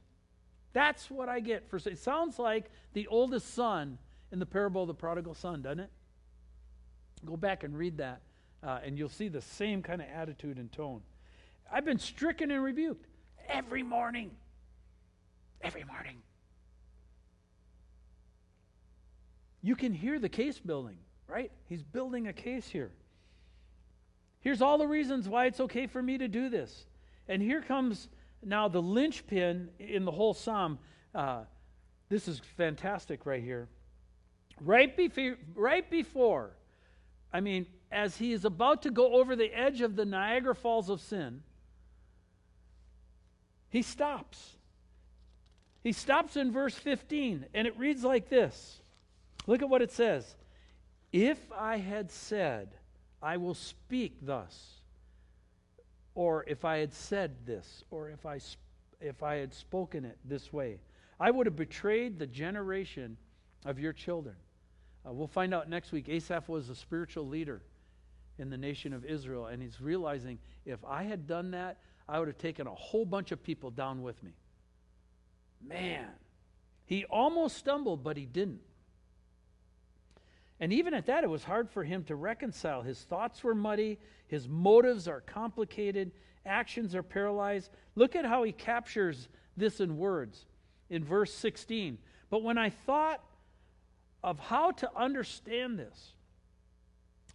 That's 0.73 1.09
what 1.09 1.29
I 1.29 1.39
get 1.39 1.69
for 1.69 1.77
it 1.77 1.99
sounds 1.99 2.39
like 2.39 2.69
the 2.93 3.07
oldest 3.07 3.53
son 3.53 3.97
in 4.31 4.39
the 4.39 4.45
parable 4.45 4.81
of 4.81 4.87
the 4.87 4.93
prodigal 4.93 5.33
son, 5.33 5.61
doesn't 5.61 5.79
it? 5.79 5.89
Go 7.25 7.37
back 7.37 7.63
and 7.63 7.77
read 7.77 7.97
that, 7.97 8.21
uh, 8.63 8.79
and 8.83 8.97
you'll 8.97 9.09
see 9.09 9.27
the 9.27 9.41
same 9.41 9.81
kind 9.81 10.01
of 10.01 10.07
attitude 10.13 10.57
and 10.57 10.71
tone. 10.71 11.01
I've 11.71 11.85
been 11.85 11.99
stricken 11.99 12.51
and 12.51 12.63
rebuked 12.63 13.05
every 13.49 13.83
morning. 13.83 14.31
Every 15.61 15.83
morning. 15.83 16.17
You 19.61 19.75
can 19.75 19.93
hear 19.93 20.19
the 20.19 20.29
case 20.29 20.59
building, 20.59 20.97
right? 21.27 21.51
He's 21.67 21.81
building 21.81 22.27
a 22.27 22.33
case 22.33 22.67
here. 22.67 22.91
Here's 24.41 24.61
all 24.61 24.77
the 24.77 24.87
reasons 24.87 25.27
why 25.27 25.47
it's 25.47 25.59
okay 25.59 25.87
for 25.87 26.03
me 26.03 26.19
to 26.19 26.27
do 26.27 26.49
this. 26.49 26.85
And 27.27 27.41
here 27.41 27.61
comes 27.61 28.09
now 28.43 28.67
the 28.67 28.81
linchpin 28.81 29.69
in 29.79 30.05
the 30.05 30.11
whole 30.11 30.35
psalm. 30.35 30.77
Uh, 31.15 31.45
this 32.09 32.27
is 32.27 32.39
fantastic 32.55 33.25
right 33.25 33.41
here. 33.41 33.67
Right 34.61 34.95
before, 34.95 35.35
right 35.55 35.89
before, 35.89 36.51
I 37.35 37.41
mean, 37.41 37.65
as 37.91 38.15
he 38.15 38.31
is 38.31 38.45
about 38.45 38.83
to 38.83 38.89
go 38.89 39.15
over 39.15 39.35
the 39.35 39.53
edge 39.53 39.81
of 39.81 39.97
the 39.97 40.05
Niagara 40.05 40.55
Falls 40.55 40.89
of 40.89 41.01
sin, 41.01 41.41
he 43.67 43.81
stops. 43.81 44.55
He 45.83 45.91
stops 45.91 46.37
in 46.37 46.53
verse 46.53 46.75
15, 46.75 47.47
and 47.53 47.67
it 47.67 47.77
reads 47.77 48.05
like 48.05 48.29
this. 48.29 48.79
Look 49.47 49.61
at 49.61 49.67
what 49.67 49.81
it 49.81 49.91
says. 49.91 50.37
If 51.11 51.37
I 51.51 51.75
had 51.75 52.09
said, 52.09 52.69
I 53.21 53.35
will 53.35 53.53
speak 53.53 54.15
thus. 54.21 54.75
Or 56.13 56.45
if 56.47 56.63
I 56.63 56.77
had 56.77 56.93
said 56.93 57.45
this, 57.45 57.83
or 57.91 58.11
if 58.11 58.25
I, 58.25 58.39
if 59.01 59.23
I 59.23 59.35
had 59.35 59.53
spoken 59.53 60.05
it 60.05 60.17
this 60.23 60.53
way, 60.53 60.79
I 61.19 61.31
would 61.31 61.47
have 61.47 61.57
betrayed 61.57 62.17
the 62.17 62.27
generation 62.27 63.17
of 63.65 63.77
your 63.77 63.91
children. 63.91 64.37
Uh, 65.07 65.13
we'll 65.13 65.27
find 65.27 65.53
out 65.53 65.69
next 65.69 65.91
week. 65.91 66.09
Asaph 66.09 66.47
was 66.47 66.69
a 66.69 66.75
spiritual 66.75 67.27
leader 67.27 67.61
in 68.37 68.49
the 68.49 68.57
nation 68.57 68.93
of 68.93 69.05
Israel, 69.05 69.45
and 69.45 69.61
he's 69.61 69.79
realizing 69.79 70.39
if 70.65 70.83
I 70.85 71.03
had 71.03 71.27
done 71.27 71.51
that, 71.51 71.77
I 72.07 72.19
would 72.19 72.27
have 72.27 72.37
taken 72.37 72.67
a 72.67 72.73
whole 72.73 73.05
bunch 73.05 73.31
of 73.31 73.43
people 73.43 73.71
down 73.71 74.01
with 74.01 74.21
me. 74.23 74.31
Man, 75.65 76.07
he 76.85 77.05
almost 77.05 77.57
stumbled, 77.57 78.03
but 78.03 78.17
he 78.17 78.25
didn't. 78.25 78.61
And 80.59 80.71
even 80.71 80.93
at 80.93 81.07
that, 81.07 81.23
it 81.23 81.29
was 81.29 81.43
hard 81.43 81.69
for 81.69 81.83
him 81.83 82.03
to 82.05 82.15
reconcile. 82.15 82.81
His 82.81 82.99
thoughts 82.99 83.43
were 83.43 83.55
muddy, 83.55 83.99
his 84.27 84.47
motives 84.47 85.07
are 85.07 85.21
complicated, 85.21 86.11
actions 86.45 86.95
are 86.95 87.03
paralyzed. 87.03 87.71
Look 87.95 88.15
at 88.15 88.25
how 88.25 88.43
he 88.43 88.51
captures 88.51 89.27
this 89.57 89.79
in 89.79 89.97
words 89.97 90.45
in 90.89 91.03
verse 91.03 91.33
16. 91.33 91.97
But 92.29 92.43
when 92.43 92.57
I 92.57 92.69
thought 92.69 93.21
of 94.25 94.39
how 94.39 94.71
to 94.71 94.89
understand 94.97 95.77
this, 95.77 96.13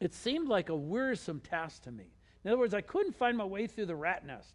it 0.00 0.12
seemed 0.12 0.48
like 0.48 0.70
a 0.70 0.74
wearisome 0.74 1.38
task 1.38 1.84
to 1.84 1.92
me. 1.92 2.06
In 2.44 2.50
other 2.50 2.58
words, 2.58 2.74
I 2.74 2.80
couldn't 2.80 3.14
find 3.14 3.38
my 3.38 3.44
way 3.44 3.68
through 3.68 3.86
the 3.86 3.94
rat 3.94 4.26
nest. 4.26 4.54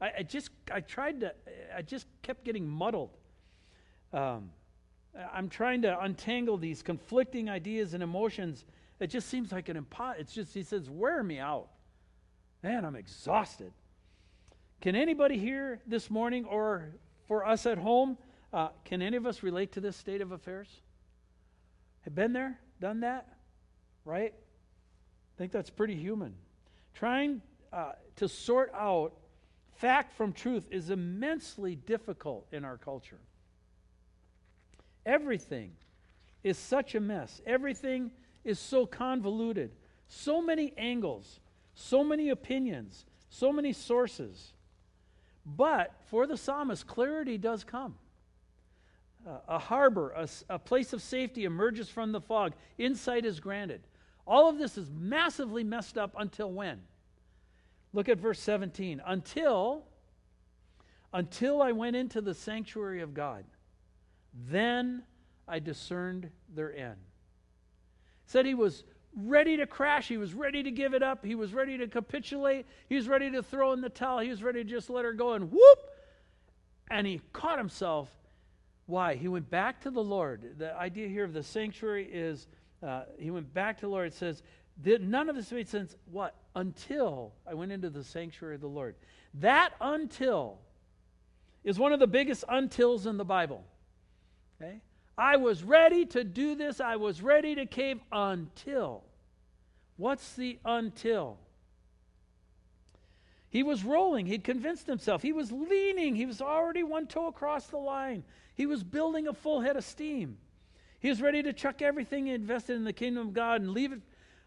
I, 0.00 0.10
I 0.18 0.22
just, 0.22 0.48
I 0.72 0.80
tried 0.80 1.20
to, 1.20 1.34
I 1.76 1.82
just 1.82 2.06
kept 2.22 2.44
getting 2.44 2.66
muddled. 2.66 3.18
Um, 4.14 4.50
I'm 5.34 5.50
trying 5.50 5.82
to 5.82 6.00
untangle 6.00 6.56
these 6.56 6.82
conflicting 6.82 7.50
ideas 7.50 7.92
and 7.92 8.02
emotions. 8.02 8.64
It 8.98 9.08
just 9.08 9.28
seems 9.28 9.52
like 9.52 9.68
an 9.68 9.76
impossible. 9.76 10.22
It's 10.22 10.32
just, 10.32 10.54
he 10.54 10.62
says, 10.62 10.88
wear 10.88 11.22
me 11.22 11.38
out. 11.38 11.68
Man, 12.62 12.86
I'm 12.86 12.96
exhausted. 12.96 13.72
Can 14.80 14.96
anybody 14.96 15.36
here 15.36 15.80
this 15.86 16.08
morning 16.10 16.46
or 16.46 16.94
for 17.28 17.46
us 17.46 17.66
at 17.66 17.76
home, 17.76 18.16
uh, 18.54 18.68
can 18.86 19.02
any 19.02 19.18
of 19.18 19.26
us 19.26 19.42
relate 19.42 19.72
to 19.72 19.80
this 19.80 19.94
state 19.94 20.22
of 20.22 20.32
affairs? 20.32 20.68
Have 22.06 22.14
been 22.14 22.32
there, 22.32 22.56
done 22.80 23.00
that, 23.00 23.26
right? 24.04 24.32
I 24.32 25.34
think 25.36 25.50
that's 25.50 25.70
pretty 25.70 25.96
human. 25.96 26.34
Trying 26.94 27.42
uh, 27.72 27.92
to 28.14 28.28
sort 28.28 28.72
out 28.72 29.12
fact 29.74 30.16
from 30.16 30.32
truth 30.32 30.68
is 30.70 30.90
immensely 30.90 31.74
difficult 31.74 32.46
in 32.52 32.64
our 32.64 32.78
culture. 32.78 33.18
Everything 35.04 35.72
is 36.44 36.56
such 36.56 36.94
a 36.94 37.00
mess. 37.00 37.42
Everything 37.44 38.12
is 38.44 38.60
so 38.60 38.86
convoluted. 38.86 39.72
So 40.06 40.40
many 40.40 40.72
angles, 40.78 41.40
so 41.74 42.04
many 42.04 42.28
opinions, 42.28 43.04
so 43.30 43.52
many 43.52 43.72
sources. 43.72 44.52
But 45.44 45.92
for 46.08 46.28
the 46.28 46.36
psalmist, 46.36 46.86
clarity 46.86 47.36
does 47.36 47.64
come. 47.64 47.96
Uh, 49.26 49.38
a 49.48 49.58
harbor, 49.58 50.14
a 50.48 50.58
place 50.58 50.92
of 50.92 51.02
safety 51.02 51.44
emerges 51.44 51.88
from 51.88 52.12
the 52.12 52.20
fog. 52.20 52.52
Insight 52.78 53.24
is 53.24 53.40
granted. 53.40 53.80
All 54.26 54.48
of 54.48 54.58
this 54.58 54.78
is 54.78 54.88
massively 54.90 55.64
messed 55.64 55.98
up 55.98 56.14
until 56.16 56.52
when? 56.52 56.80
Look 57.92 58.08
at 58.08 58.18
verse 58.18 58.38
17. 58.40 59.02
Until 59.04 59.84
until 61.12 61.62
I 61.62 61.72
went 61.72 61.96
into 61.96 62.20
the 62.20 62.34
sanctuary 62.34 63.00
of 63.00 63.14
God, 63.14 63.44
then 64.48 65.02
I 65.48 65.60
discerned 65.60 66.28
their 66.54 66.76
end. 66.76 66.96
Said 68.26 68.44
he 68.44 68.54
was 68.54 68.84
ready 69.16 69.56
to 69.56 69.66
crash. 69.66 70.08
He 70.08 70.18
was 70.18 70.34
ready 70.34 70.62
to 70.62 70.70
give 70.70 70.92
it 70.92 71.02
up. 71.02 71.24
He 71.24 71.34
was 71.34 71.54
ready 71.54 71.78
to 71.78 71.86
capitulate. 71.86 72.66
He 72.88 72.96
was 72.96 73.08
ready 73.08 73.30
to 73.30 73.42
throw 73.42 73.72
in 73.72 73.80
the 73.80 73.88
towel. 73.88 74.18
He 74.18 74.28
was 74.28 74.42
ready 74.42 74.62
to 74.62 74.68
just 74.68 74.90
let 74.90 75.04
her 75.04 75.14
go 75.14 75.32
and 75.32 75.50
whoop. 75.50 75.78
And 76.90 77.06
he 77.06 77.20
caught 77.32 77.56
himself. 77.56 78.10
Why? 78.86 79.16
He 79.16 79.28
went 79.28 79.50
back 79.50 79.80
to 79.82 79.90
the 79.90 80.02
Lord. 80.02 80.58
The 80.58 80.74
idea 80.74 81.08
here 81.08 81.24
of 81.24 81.32
the 81.32 81.42
sanctuary 81.42 82.08
is 82.10 82.46
uh, 82.82 83.02
he 83.18 83.30
went 83.30 83.52
back 83.52 83.78
to 83.78 83.86
the 83.86 83.90
Lord. 83.90 84.08
It 84.08 84.14
says, 84.14 84.42
none 84.84 85.28
of 85.28 85.36
this 85.36 85.50
made 85.50 85.68
sense. 85.68 85.96
What? 86.10 86.34
Until 86.54 87.32
I 87.46 87.54
went 87.54 87.72
into 87.72 87.90
the 87.90 88.04
sanctuary 88.04 88.54
of 88.54 88.60
the 88.60 88.68
Lord. 88.68 88.94
That 89.34 89.72
until 89.80 90.58
is 91.64 91.78
one 91.78 91.92
of 91.92 91.98
the 91.98 92.06
biggest 92.06 92.44
untils 92.48 93.06
in 93.06 93.16
the 93.16 93.24
Bible. 93.24 93.64
Okay? 94.60 94.80
I 95.18 95.36
was 95.36 95.64
ready 95.64 96.06
to 96.06 96.22
do 96.22 96.54
this. 96.54 96.80
I 96.80 96.96
was 96.96 97.22
ready 97.22 97.54
to 97.56 97.66
cave 97.66 97.98
until. 98.12 99.02
What's 99.96 100.34
the 100.34 100.58
until? 100.64 101.38
He 103.48 103.62
was 103.62 103.84
rolling. 103.84 104.26
He'd 104.26 104.44
convinced 104.44 104.86
himself. 104.86 105.22
He 105.22 105.32
was 105.32 105.50
leaning. 105.50 106.14
He 106.14 106.26
was 106.26 106.42
already 106.42 106.82
one 106.82 107.06
toe 107.06 107.26
across 107.26 107.66
the 107.66 107.78
line. 107.78 108.22
He 108.56 108.66
was 108.66 108.82
building 108.82 109.28
a 109.28 109.34
full 109.34 109.60
head 109.60 109.76
of 109.76 109.84
steam. 109.84 110.38
He 110.98 111.10
was 111.10 111.20
ready 111.20 111.42
to 111.42 111.52
chuck 111.52 111.82
everything 111.82 112.26
he 112.26 112.32
invested 112.32 112.74
in 112.74 112.84
the 112.84 112.92
kingdom 112.92 113.28
of 113.28 113.34
God 113.34 113.60
and 113.60 113.70
leave 113.70 113.92
it 113.92 114.00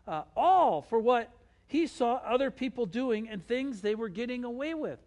uh, 0.07 0.23
all 0.35 0.81
for 0.81 0.99
what 0.99 1.29
he 1.67 1.85
saw 1.85 2.15
other 2.15 2.49
people 2.49 2.87
doing 2.87 3.29
and 3.29 3.45
things 3.47 3.81
they 3.81 3.93
were 3.93 4.09
getting 4.09 4.43
away 4.43 4.73
with 4.73 4.99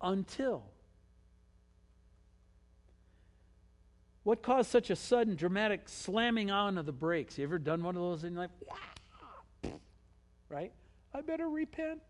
until. 0.00 0.62
What 4.22 4.40
caused 4.40 4.70
such 4.70 4.88
a 4.88 4.96
sudden, 4.96 5.34
dramatic 5.34 5.88
slamming 5.88 6.52
on 6.52 6.78
of 6.78 6.86
the 6.86 6.92
brakes? 6.92 7.36
You 7.36 7.44
ever 7.44 7.58
done 7.58 7.82
one 7.82 7.96
of 7.96 8.02
those 8.02 8.22
and 8.22 8.34
you're 8.34 8.48
like, 9.62 9.74
right? 10.48 10.72
I 11.12 11.20
better 11.20 11.48
repent. 11.48 12.00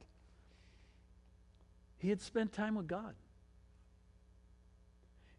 He 1.99 2.11
had 2.11 2.21
spent 2.21 2.53
time 2.53 2.75
with 2.75 2.87
God. 2.87 3.15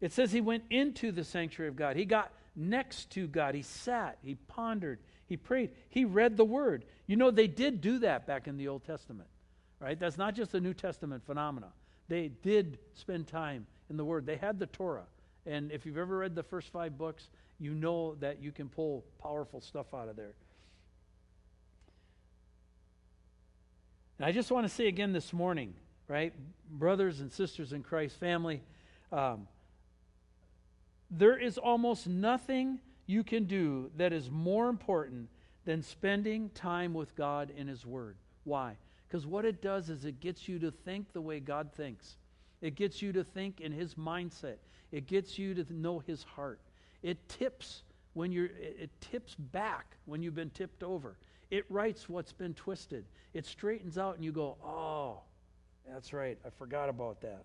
It 0.00 0.12
says 0.12 0.32
he 0.32 0.40
went 0.40 0.64
into 0.70 1.10
the 1.12 1.24
sanctuary 1.24 1.68
of 1.68 1.76
God. 1.76 1.96
He 1.96 2.04
got 2.04 2.32
next 2.54 3.10
to 3.10 3.26
God. 3.26 3.54
He 3.54 3.62
sat, 3.62 4.18
he 4.22 4.34
pondered, 4.34 4.98
he 5.26 5.36
prayed, 5.36 5.70
he 5.88 6.04
read 6.04 6.36
the 6.36 6.44
word. 6.44 6.84
You 7.06 7.16
know, 7.16 7.30
they 7.30 7.46
did 7.46 7.80
do 7.80 7.98
that 8.00 8.26
back 8.26 8.46
in 8.46 8.56
the 8.56 8.68
Old 8.68 8.84
Testament, 8.84 9.28
right? 9.80 9.98
That's 9.98 10.18
not 10.18 10.34
just 10.34 10.54
a 10.54 10.60
New 10.60 10.74
Testament 10.74 11.24
phenomena. 11.24 11.68
They 12.08 12.28
did 12.28 12.78
spend 12.94 13.26
time 13.26 13.66
in 13.90 13.96
the 13.96 14.04
word, 14.04 14.26
they 14.26 14.36
had 14.36 14.58
the 14.58 14.66
Torah. 14.66 15.06
And 15.46 15.70
if 15.70 15.86
you've 15.86 15.98
ever 15.98 16.18
read 16.18 16.34
the 16.34 16.42
first 16.42 16.68
five 16.70 16.98
books, 16.98 17.28
you 17.58 17.72
know 17.72 18.16
that 18.16 18.42
you 18.42 18.50
can 18.52 18.68
pull 18.68 19.04
powerful 19.22 19.60
stuff 19.60 19.94
out 19.94 20.08
of 20.08 20.16
there. 20.16 20.34
And 24.18 24.26
I 24.26 24.32
just 24.32 24.50
want 24.50 24.66
to 24.66 24.72
say 24.72 24.88
again 24.88 25.12
this 25.12 25.32
morning, 25.32 25.74
right? 26.08 26.32
Brothers 26.70 27.20
and 27.20 27.30
sisters 27.30 27.72
in 27.72 27.82
Christ, 27.82 28.18
family, 28.18 28.62
um, 29.12 29.46
there 31.10 31.38
is 31.38 31.58
almost 31.58 32.06
nothing 32.06 32.80
you 33.06 33.22
can 33.22 33.44
do 33.44 33.90
that 33.96 34.12
is 34.12 34.30
more 34.30 34.68
important 34.68 35.28
than 35.64 35.82
spending 35.82 36.50
time 36.50 36.94
with 36.94 37.14
God 37.16 37.52
in 37.56 37.68
His 37.68 37.86
Word. 37.86 38.16
Why? 38.44 38.76
Because 39.06 39.26
what 39.26 39.44
it 39.44 39.62
does 39.62 39.90
is 39.90 40.04
it 40.04 40.20
gets 40.20 40.48
you 40.48 40.58
to 40.60 40.70
think 40.70 41.12
the 41.12 41.20
way 41.20 41.40
God 41.40 41.72
thinks. 41.72 42.16
It 42.60 42.74
gets 42.74 43.02
you 43.02 43.12
to 43.12 43.22
think 43.22 43.60
in 43.60 43.72
His 43.72 43.94
mindset. 43.94 44.56
It 44.90 45.06
gets 45.06 45.38
you 45.38 45.54
to 45.54 45.72
know 45.72 46.00
His 46.00 46.22
heart. 46.22 46.60
It 47.02 47.28
tips 47.28 47.82
when 48.14 48.32
you're. 48.32 48.46
It 48.46 48.90
tips 49.00 49.34
back 49.34 49.96
when 50.06 50.22
you've 50.22 50.34
been 50.34 50.50
tipped 50.50 50.82
over. 50.82 51.16
It 51.50 51.64
rights 51.68 52.08
what's 52.08 52.32
been 52.32 52.54
twisted. 52.54 53.04
It 53.34 53.46
straightens 53.46 53.98
out, 53.98 54.16
and 54.16 54.24
you 54.24 54.32
go, 54.32 54.56
"Oh, 54.64 55.20
that's 55.88 56.12
right. 56.12 56.38
I 56.44 56.50
forgot 56.50 56.88
about 56.88 57.20
that." 57.20 57.44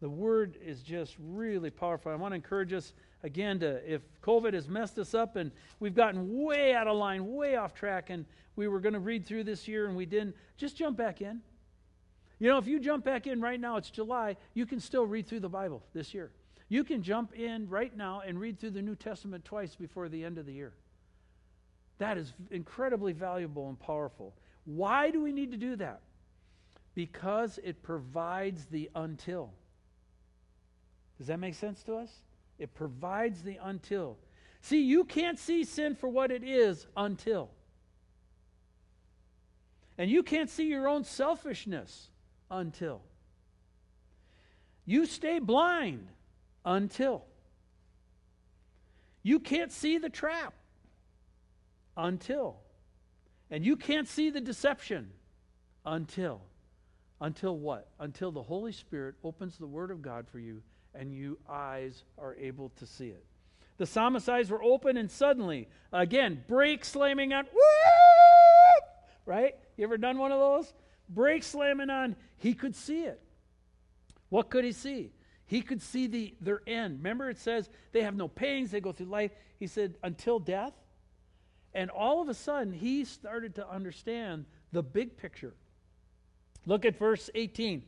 The 0.00 0.08
word 0.08 0.58
is 0.62 0.82
just 0.82 1.16
really 1.18 1.70
powerful. 1.70 2.12
I 2.12 2.16
want 2.16 2.32
to 2.32 2.36
encourage 2.36 2.72
us 2.72 2.92
again 3.22 3.60
to 3.60 3.92
if 3.92 4.02
COVID 4.22 4.52
has 4.52 4.68
messed 4.68 4.98
us 4.98 5.14
up 5.14 5.36
and 5.36 5.50
we've 5.80 5.94
gotten 5.94 6.42
way 6.42 6.74
out 6.74 6.86
of 6.86 6.96
line, 6.96 7.34
way 7.34 7.56
off 7.56 7.72
track, 7.72 8.10
and 8.10 8.26
we 8.56 8.68
were 8.68 8.80
going 8.80 8.92
to 8.92 9.00
read 9.00 9.26
through 9.26 9.44
this 9.44 9.66
year 9.66 9.86
and 9.86 9.96
we 9.96 10.04
didn't, 10.04 10.36
just 10.56 10.76
jump 10.76 10.96
back 10.96 11.22
in. 11.22 11.40
You 12.38 12.50
know, 12.50 12.58
if 12.58 12.66
you 12.66 12.78
jump 12.78 13.04
back 13.04 13.26
in 13.26 13.40
right 13.40 13.58
now, 13.58 13.78
it's 13.78 13.90
July, 13.90 14.36
you 14.52 14.66
can 14.66 14.80
still 14.80 15.06
read 15.06 15.26
through 15.26 15.40
the 15.40 15.48
Bible 15.48 15.82
this 15.94 16.12
year. 16.12 16.30
You 16.68 16.84
can 16.84 17.02
jump 17.02 17.32
in 17.34 17.68
right 17.68 17.96
now 17.96 18.22
and 18.26 18.38
read 18.38 18.58
through 18.58 18.70
the 18.70 18.82
New 18.82 18.96
Testament 18.96 19.44
twice 19.44 19.74
before 19.74 20.08
the 20.08 20.24
end 20.24 20.36
of 20.36 20.44
the 20.44 20.52
year. 20.52 20.74
That 21.98 22.18
is 22.18 22.34
incredibly 22.50 23.14
valuable 23.14 23.68
and 23.68 23.78
powerful. 23.78 24.34
Why 24.64 25.10
do 25.10 25.22
we 25.22 25.32
need 25.32 25.52
to 25.52 25.56
do 25.56 25.76
that? 25.76 26.02
Because 26.94 27.58
it 27.64 27.82
provides 27.82 28.66
the 28.66 28.90
until. 28.94 29.52
Does 31.18 31.28
that 31.28 31.38
make 31.38 31.54
sense 31.54 31.82
to 31.84 31.96
us? 31.96 32.10
It 32.58 32.74
provides 32.74 33.42
the 33.42 33.58
until. 33.62 34.18
See, 34.60 34.82
you 34.82 35.04
can't 35.04 35.38
see 35.38 35.64
sin 35.64 35.94
for 35.94 36.08
what 36.08 36.30
it 36.30 36.42
is 36.42 36.86
until. 36.96 37.50
And 39.98 40.10
you 40.10 40.22
can't 40.22 40.50
see 40.50 40.66
your 40.68 40.88
own 40.88 41.04
selfishness 41.04 42.08
until. 42.50 43.02
You 44.84 45.06
stay 45.06 45.38
blind 45.38 46.08
until. 46.64 47.24
You 49.22 49.40
can't 49.40 49.72
see 49.72 49.98
the 49.98 50.10
trap 50.10 50.54
until. 51.96 52.58
And 53.50 53.64
you 53.64 53.76
can't 53.76 54.06
see 54.06 54.30
the 54.30 54.40
deception 54.40 55.10
until. 55.84 56.42
Until 57.20 57.56
what? 57.56 57.88
Until 57.98 58.30
the 58.30 58.42
Holy 58.42 58.72
Spirit 58.72 59.14
opens 59.24 59.56
the 59.56 59.66
Word 59.66 59.90
of 59.90 60.02
God 60.02 60.26
for 60.28 60.38
you 60.38 60.62
and 60.98 61.12
you 61.12 61.38
eyes 61.48 62.04
are 62.18 62.34
able 62.36 62.70
to 62.76 62.86
see 62.86 63.08
it. 63.08 63.24
The 63.78 63.86
psalmist's 63.86 64.28
eyes 64.28 64.50
were 64.50 64.62
open 64.62 64.96
and 64.96 65.10
suddenly, 65.10 65.68
again, 65.92 66.42
brake 66.48 66.84
slamming 66.84 67.32
on, 67.32 67.44
whoop, 67.44 68.84
right? 69.26 69.54
You 69.76 69.84
ever 69.84 69.98
done 69.98 70.18
one 70.18 70.32
of 70.32 70.40
those? 70.40 70.72
Brake 71.08 71.42
slamming 71.42 71.90
on, 71.90 72.16
he 72.38 72.54
could 72.54 72.74
see 72.74 73.02
it. 73.02 73.20
What 74.30 74.50
could 74.50 74.64
he 74.64 74.72
see? 74.72 75.12
He 75.46 75.62
could 75.62 75.80
see 75.80 76.06
the 76.08 76.34
their 76.40 76.60
end. 76.66 76.98
Remember, 76.98 77.30
it 77.30 77.38
says 77.38 77.68
they 77.92 78.02
have 78.02 78.16
no 78.16 78.28
pains, 78.28 78.70
they 78.70 78.80
go 78.80 78.92
through 78.92 79.06
life. 79.06 79.30
He 79.58 79.66
said, 79.66 79.96
until 80.02 80.38
death. 80.38 80.72
And 81.72 81.90
all 81.90 82.22
of 82.22 82.28
a 82.28 82.34
sudden, 82.34 82.72
he 82.72 83.04
started 83.04 83.54
to 83.56 83.70
understand 83.70 84.46
the 84.72 84.82
big 84.82 85.16
picture. 85.16 85.54
Look 86.66 86.84
at 86.84 86.98
verse 86.98 87.30
18. 87.34 87.82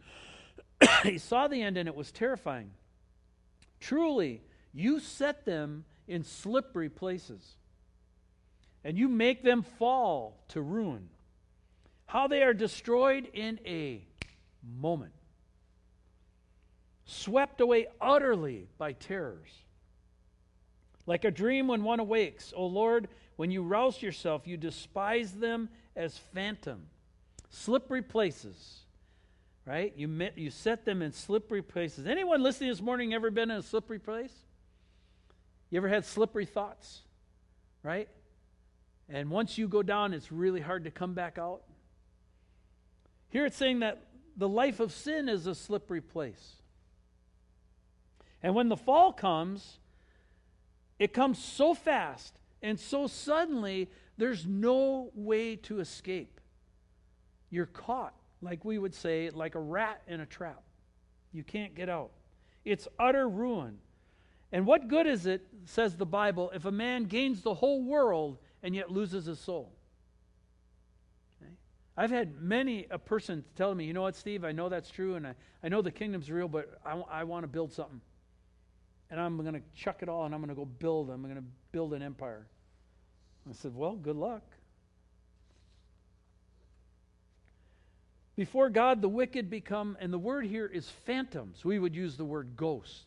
he 1.02 1.18
saw 1.18 1.48
the 1.48 1.60
end 1.60 1.76
and 1.76 1.88
it 1.88 1.94
was 1.94 2.12
terrifying. 2.12 2.70
Truly, 3.80 4.42
you 4.72 5.00
set 5.00 5.44
them 5.44 5.84
in 6.06 6.24
slippery 6.24 6.88
places, 6.88 7.56
and 8.84 8.98
you 8.98 9.08
make 9.08 9.42
them 9.42 9.62
fall 9.62 10.42
to 10.48 10.60
ruin. 10.60 11.08
How 12.06 12.26
they 12.26 12.42
are 12.42 12.54
destroyed 12.54 13.28
in 13.32 13.60
a 13.66 14.02
moment, 14.62 15.12
swept 17.04 17.60
away 17.60 17.86
utterly 18.00 18.68
by 18.78 18.92
terrors. 18.92 19.50
Like 21.06 21.24
a 21.24 21.30
dream 21.30 21.68
when 21.68 21.84
one 21.84 22.00
awakes, 22.00 22.52
O 22.56 22.66
Lord, 22.66 23.08
when 23.36 23.50
you 23.50 23.62
rouse 23.62 24.02
yourself, 24.02 24.46
you 24.46 24.56
despise 24.56 25.32
them 25.32 25.68
as 25.94 26.18
phantom, 26.18 26.86
slippery 27.50 28.02
places 28.02 28.84
right? 29.68 29.92
You, 29.96 30.08
met, 30.08 30.38
you 30.38 30.50
set 30.50 30.86
them 30.86 31.02
in 31.02 31.12
slippery 31.12 31.60
places. 31.60 32.06
Anyone 32.06 32.42
listening 32.42 32.70
this 32.70 32.80
morning 32.80 33.12
ever 33.12 33.30
been 33.30 33.50
in 33.50 33.58
a 33.58 33.62
slippery 33.62 33.98
place? 33.98 34.32
You 35.68 35.76
ever 35.76 35.88
had 35.88 36.06
slippery 36.06 36.46
thoughts, 36.46 37.02
right? 37.82 38.08
And 39.10 39.30
once 39.30 39.58
you 39.58 39.68
go 39.68 39.82
down, 39.82 40.14
it's 40.14 40.32
really 40.32 40.62
hard 40.62 40.84
to 40.84 40.90
come 40.90 41.12
back 41.12 41.36
out. 41.36 41.64
Here 43.28 43.44
it's 43.44 43.56
saying 43.56 43.80
that 43.80 44.02
the 44.38 44.48
life 44.48 44.80
of 44.80 44.90
sin 44.90 45.28
is 45.28 45.46
a 45.46 45.54
slippery 45.54 46.00
place. 46.00 46.54
And 48.42 48.54
when 48.54 48.70
the 48.70 48.76
fall 48.76 49.12
comes, 49.12 49.80
it 50.98 51.12
comes 51.12 51.38
so 51.38 51.74
fast 51.74 52.38
and 52.62 52.80
so 52.80 53.06
suddenly, 53.06 53.90
there's 54.16 54.46
no 54.46 55.10
way 55.14 55.56
to 55.56 55.78
escape. 55.78 56.40
You're 57.50 57.66
caught, 57.66 58.14
like 58.40 58.64
we 58.64 58.78
would 58.78 58.94
say, 58.94 59.30
like 59.30 59.54
a 59.54 59.60
rat 59.60 60.02
in 60.06 60.20
a 60.20 60.26
trap. 60.26 60.62
You 61.32 61.42
can't 61.42 61.74
get 61.74 61.88
out. 61.88 62.10
It's 62.64 62.88
utter 62.98 63.28
ruin. 63.28 63.78
And 64.52 64.64
what 64.64 64.88
good 64.88 65.06
is 65.06 65.26
it, 65.26 65.46
says 65.64 65.96
the 65.96 66.06
Bible, 66.06 66.50
if 66.54 66.64
a 66.64 66.72
man 66.72 67.04
gains 67.04 67.42
the 67.42 67.54
whole 67.54 67.82
world 67.82 68.38
and 68.62 68.74
yet 68.74 68.90
loses 68.90 69.26
his 69.26 69.38
soul? 69.38 69.72
Okay? 71.40 71.52
I've 71.96 72.10
had 72.10 72.40
many 72.40 72.86
a 72.90 72.98
person 72.98 73.44
tell 73.56 73.74
me, 73.74 73.84
you 73.84 73.92
know 73.92 74.02
what, 74.02 74.16
Steve, 74.16 74.44
I 74.44 74.52
know 74.52 74.68
that's 74.68 74.90
true 74.90 75.16
and 75.16 75.26
I, 75.26 75.34
I 75.62 75.68
know 75.68 75.82
the 75.82 75.90
kingdom's 75.90 76.30
real, 76.30 76.48
but 76.48 76.80
I, 76.84 76.92
I 77.10 77.24
want 77.24 77.44
to 77.44 77.48
build 77.48 77.72
something. 77.72 78.00
And 79.10 79.20
I'm 79.20 79.36
going 79.38 79.54
to 79.54 79.62
chuck 79.74 80.02
it 80.02 80.08
all 80.08 80.24
and 80.24 80.34
I'm 80.34 80.40
going 80.40 80.50
to 80.50 80.54
go 80.54 80.64
build. 80.64 81.10
I'm 81.10 81.22
going 81.22 81.36
to 81.36 81.44
build 81.72 81.92
an 81.92 82.02
empire. 82.02 82.46
I 83.48 83.52
said, 83.52 83.74
well, 83.74 83.96
good 83.96 84.16
luck. 84.16 84.42
Before 88.38 88.70
God, 88.70 89.02
the 89.02 89.08
wicked 89.08 89.50
become, 89.50 89.96
and 90.00 90.12
the 90.12 90.18
word 90.18 90.46
here 90.46 90.66
is 90.66 90.88
phantoms. 90.88 91.64
We 91.64 91.80
would 91.80 91.96
use 91.96 92.16
the 92.16 92.24
word 92.24 92.50
ghost. 92.54 93.06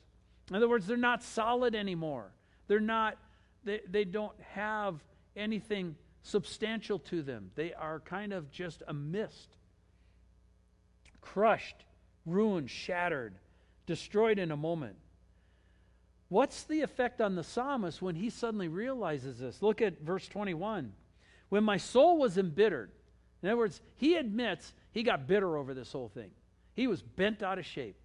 In 0.49 0.57
other 0.57 0.67
words, 0.67 0.85
they're 0.85 0.97
not 0.97 1.23
solid 1.23 1.73
anymore. 1.73 2.33
They're 2.67 2.81
not, 2.81 3.17
they, 3.63 3.79
they 3.89 4.03
don't 4.03 4.35
have 4.41 4.95
anything 5.37 5.95
substantial 6.21 6.99
to 6.99 7.21
them. 7.21 7.49
They 7.55 7.73
are 7.73 8.01
kind 8.01 8.33
of 8.33 8.51
just 8.51 8.83
a 8.89 8.93
mist. 8.93 9.55
Crushed, 11.21 11.85
ruined, 12.25 12.69
shattered, 12.69 13.35
destroyed 13.85 14.37
in 14.37 14.51
a 14.51 14.57
moment. 14.57 14.97
What's 16.27 16.63
the 16.63 16.81
effect 16.81 17.21
on 17.21 17.35
the 17.35 17.43
psalmist 17.45 18.01
when 18.01 18.15
he 18.15 18.29
suddenly 18.29 18.67
realizes 18.67 19.39
this? 19.39 19.61
Look 19.61 19.81
at 19.81 20.01
verse 20.01 20.27
21. 20.27 20.91
When 21.47 21.63
my 21.63 21.77
soul 21.77 22.17
was 22.17 22.37
embittered, 22.37 22.91
in 23.41 23.47
other 23.47 23.57
words, 23.57 23.79
he 23.95 24.17
admits 24.17 24.73
he 24.91 25.03
got 25.03 25.27
bitter 25.27 25.57
over 25.57 25.73
this 25.73 25.91
whole 25.91 26.09
thing. 26.09 26.31
He 26.73 26.87
was 26.87 27.01
bent 27.01 27.43
out 27.43 27.59
of 27.59 27.65
shape, 27.65 27.95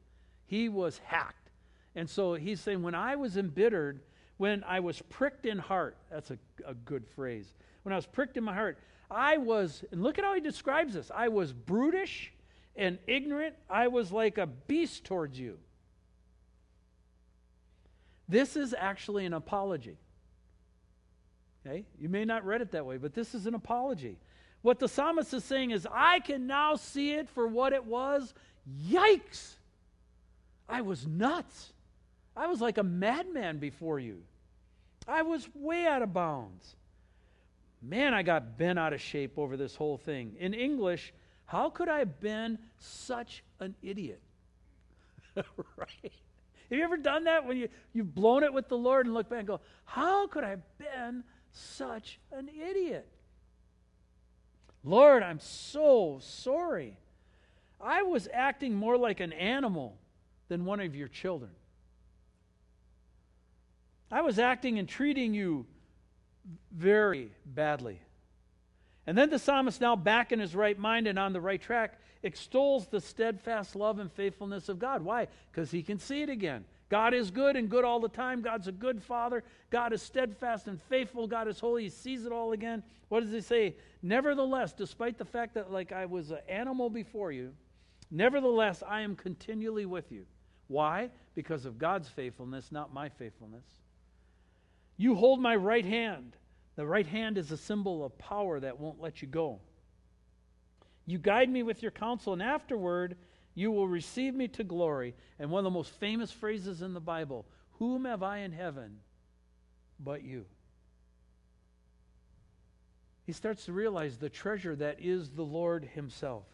he 0.46 0.68
was 0.68 1.00
hacked. 1.04 1.50
And 1.94 2.08
so 2.08 2.34
he's 2.34 2.60
saying, 2.60 2.82
When 2.82 2.94
I 2.94 3.16
was 3.16 3.36
embittered, 3.36 4.00
when 4.36 4.62
I 4.64 4.80
was 4.80 5.00
pricked 5.08 5.46
in 5.46 5.58
heart, 5.58 5.96
that's 6.10 6.30
a, 6.30 6.38
a 6.66 6.74
good 6.74 7.06
phrase. 7.06 7.54
When 7.82 7.92
I 7.92 7.96
was 7.96 8.06
pricked 8.06 8.36
in 8.36 8.44
my 8.44 8.54
heart, 8.54 8.78
I 9.10 9.38
was, 9.38 9.84
and 9.92 10.02
look 10.02 10.18
at 10.18 10.24
how 10.24 10.34
he 10.34 10.40
describes 10.40 10.94
this 10.94 11.10
I 11.14 11.28
was 11.28 11.52
brutish 11.52 12.32
and 12.74 12.98
ignorant. 13.06 13.54
I 13.70 13.88
was 13.88 14.12
like 14.12 14.38
a 14.38 14.46
beast 14.46 15.04
towards 15.04 15.38
you. 15.38 15.58
This 18.28 18.56
is 18.56 18.74
actually 18.76 19.24
an 19.24 19.32
apology. 19.32 19.96
Okay? 21.64 21.84
You 21.98 22.08
may 22.08 22.24
not 22.24 22.44
read 22.44 22.60
it 22.60 22.72
that 22.72 22.84
way, 22.84 22.96
but 22.96 23.14
this 23.14 23.34
is 23.34 23.46
an 23.46 23.54
apology. 23.54 24.18
What 24.66 24.80
the 24.80 24.88
psalmist 24.88 25.32
is 25.32 25.44
saying 25.44 25.70
is, 25.70 25.86
I 25.92 26.18
can 26.18 26.48
now 26.48 26.74
see 26.74 27.12
it 27.12 27.28
for 27.28 27.46
what 27.46 27.72
it 27.72 27.84
was. 27.84 28.34
Yikes! 28.90 29.54
I 30.68 30.80
was 30.80 31.06
nuts. 31.06 31.72
I 32.36 32.48
was 32.48 32.60
like 32.60 32.76
a 32.76 32.82
madman 32.82 33.58
before 33.58 34.00
you. 34.00 34.24
I 35.06 35.22
was 35.22 35.48
way 35.54 35.86
out 35.86 36.02
of 36.02 36.12
bounds. 36.12 36.74
Man, 37.80 38.12
I 38.12 38.24
got 38.24 38.58
bent 38.58 38.76
out 38.76 38.92
of 38.92 39.00
shape 39.00 39.38
over 39.38 39.56
this 39.56 39.76
whole 39.76 39.98
thing. 39.98 40.34
In 40.40 40.52
English, 40.52 41.14
how 41.44 41.70
could 41.70 41.88
I 41.88 42.00
have 42.00 42.18
been 42.18 42.58
such 42.80 43.44
an 43.60 43.76
idiot? 43.84 44.20
right? 45.36 45.46
Have 46.02 46.12
you 46.76 46.82
ever 46.82 46.96
done 46.96 47.22
that 47.22 47.46
when 47.46 47.56
you, 47.56 47.68
you've 47.92 48.16
blown 48.16 48.42
it 48.42 48.52
with 48.52 48.66
the 48.66 48.76
Lord 48.76 49.06
and 49.06 49.14
look 49.14 49.28
back 49.28 49.38
and 49.38 49.46
go, 49.46 49.60
How 49.84 50.26
could 50.26 50.42
I 50.42 50.50
have 50.50 50.76
been 50.76 51.22
such 51.52 52.18
an 52.32 52.48
idiot? 52.48 53.06
Lord, 54.86 55.24
I'm 55.24 55.40
so 55.40 56.20
sorry. 56.22 56.96
I 57.80 58.02
was 58.02 58.28
acting 58.32 58.74
more 58.74 58.96
like 58.96 59.18
an 59.18 59.32
animal 59.32 59.98
than 60.48 60.64
one 60.64 60.78
of 60.78 60.94
your 60.94 61.08
children. 61.08 61.50
I 64.12 64.22
was 64.22 64.38
acting 64.38 64.78
and 64.78 64.88
treating 64.88 65.34
you 65.34 65.66
very 66.70 67.32
badly. 67.44 68.00
And 69.08 69.18
then 69.18 69.28
the 69.28 69.40
psalmist, 69.40 69.80
now 69.80 69.96
back 69.96 70.30
in 70.30 70.38
his 70.38 70.54
right 70.54 70.78
mind 70.78 71.08
and 71.08 71.18
on 71.18 71.32
the 71.32 71.40
right 71.40 71.60
track, 71.60 71.98
extols 72.22 72.86
the 72.86 73.00
steadfast 73.00 73.74
love 73.74 73.98
and 73.98 74.10
faithfulness 74.12 74.68
of 74.68 74.78
God. 74.78 75.02
Why? 75.02 75.26
Because 75.50 75.72
he 75.72 75.82
can 75.82 75.98
see 75.98 76.22
it 76.22 76.28
again. 76.28 76.64
God 76.88 77.14
is 77.14 77.30
good 77.30 77.56
and 77.56 77.68
good 77.68 77.84
all 77.84 77.98
the 77.98 78.08
time. 78.08 78.42
God's 78.42 78.68
a 78.68 78.72
good 78.72 79.02
father. 79.02 79.42
God 79.70 79.92
is 79.92 80.02
steadfast 80.02 80.68
and 80.68 80.80
faithful. 80.82 81.26
God 81.26 81.48
is 81.48 81.58
holy. 81.58 81.84
He 81.84 81.88
sees 81.88 82.24
it 82.24 82.32
all 82.32 82.52
again. 82.52 82.82
What 83.08 83.20
does 83.20 83.32
he 83.32 83.40
say? 83.40 83.74
Nevertheless, 84.02 84.72
despite 84.72 85.18
the 85.18 85.24
fact 85.24 85.54
that 85.54 85.72
like 85.72 85.90
I 85.92 86.06
was 86.06 86.30
an 86.30 86.38
animal 86.48 86.88
before 86.88 87.32
you, 87.32 87.52
nevertheless 88.10 88.82
I 88.86 89.00
am 89.00 89.16
continually 89.16 89.86
with 89.86 90.12
you. 90.12 90.26
Why? 90.68 91.10
Because 91.34 91.64
of 91.64 91.78
God's 91.78 92.08
faithfulness, 92.08 92.70
not 92.70 92.94
my 92.94 93.08
faithfulness. 93.08 93.64
You 94.96 95.14
hold 95.14 95.40
my 95.40 95.56
right 95.56 95.84
hand. 95.84 96.36
The 96.76 96.86
right 96.86 97.06
hand 97.06 97.38
is 97.38 97.50
a 97.50 97.56
symbol 97.56 98.04
of 98.04 98.16
power 98.18 98.60
that 98.60 98.78
won't 98.78 99.00
let 99.00 99.22
you 99.22 99.28
go. 99.28 99.60
You 101.06 101.18
guide 101.18 101.48
me 101.48 101.62
with 101.62 101.82
your 101.82 101.92
counsel, 101.92 102.32
and 102.32 102.42
afterward, 102.42 103.16
you 103.56 103.72
will 103.72 103.88
receive 103.88 104.34
me 104.34 104.46
to 104.48 104.62
glory. 104.62 105.14
And 105.40 105.50
one 105.50 105.60
of 105.60 105.64
the 105.64 105.76
most 105.76 105.90
famous 105.92 106.30
phrases 106.30 106.82
in 106.82 106.94
the 106.94 107.00
Bible 107.00 107.44
Whom 107.78 108.04
have 108.04 108.22
I 108.22 108.38
in 108.38 108.52
heaven 108.52 108.98
but 109.98 110.22
you? 110.22 110.44
He 113.24 113.32
starts 113.32 113.64
to 113.64 113.72
realize 113.72 114.18
the 114.18 114.28
treasure 114.28 114.76
that 114.76 114.98
is 115.00 115.30
the 115.30 115.42
Lord 115.42 115.84
Himself. 115.94 116.44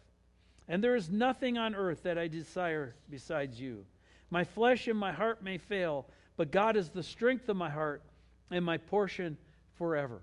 And 0.67 0.83
there 0.83 0.95
is 0.95 1.09
nothing 1.09 1.57
on 1.57 1.75
earth 1.75 2.03
that 2.03 2.17
I 2.17 2.27
desire 2.27 2.95
besides 3.09 3.59
you. 3.59 3.85
My 4.31 4.43
flesh 4.43 4.87
and 4.87 4.97
my 4.97 5.11
heart 5.11 5.43
may 5.43 5.57
fail, 5.59 6.07
but 6.35 6.51
God 6.51 6.75
is 6.75 6.89
the 6.89 7.03
strength 7.03 7.47
of 7.49 7.57
my 7.57 7.69
heart 7.69 8.01
and 8.49 8.65
my 8.65 8.77
portion 8.77 9.37
forever. 9.77 10.21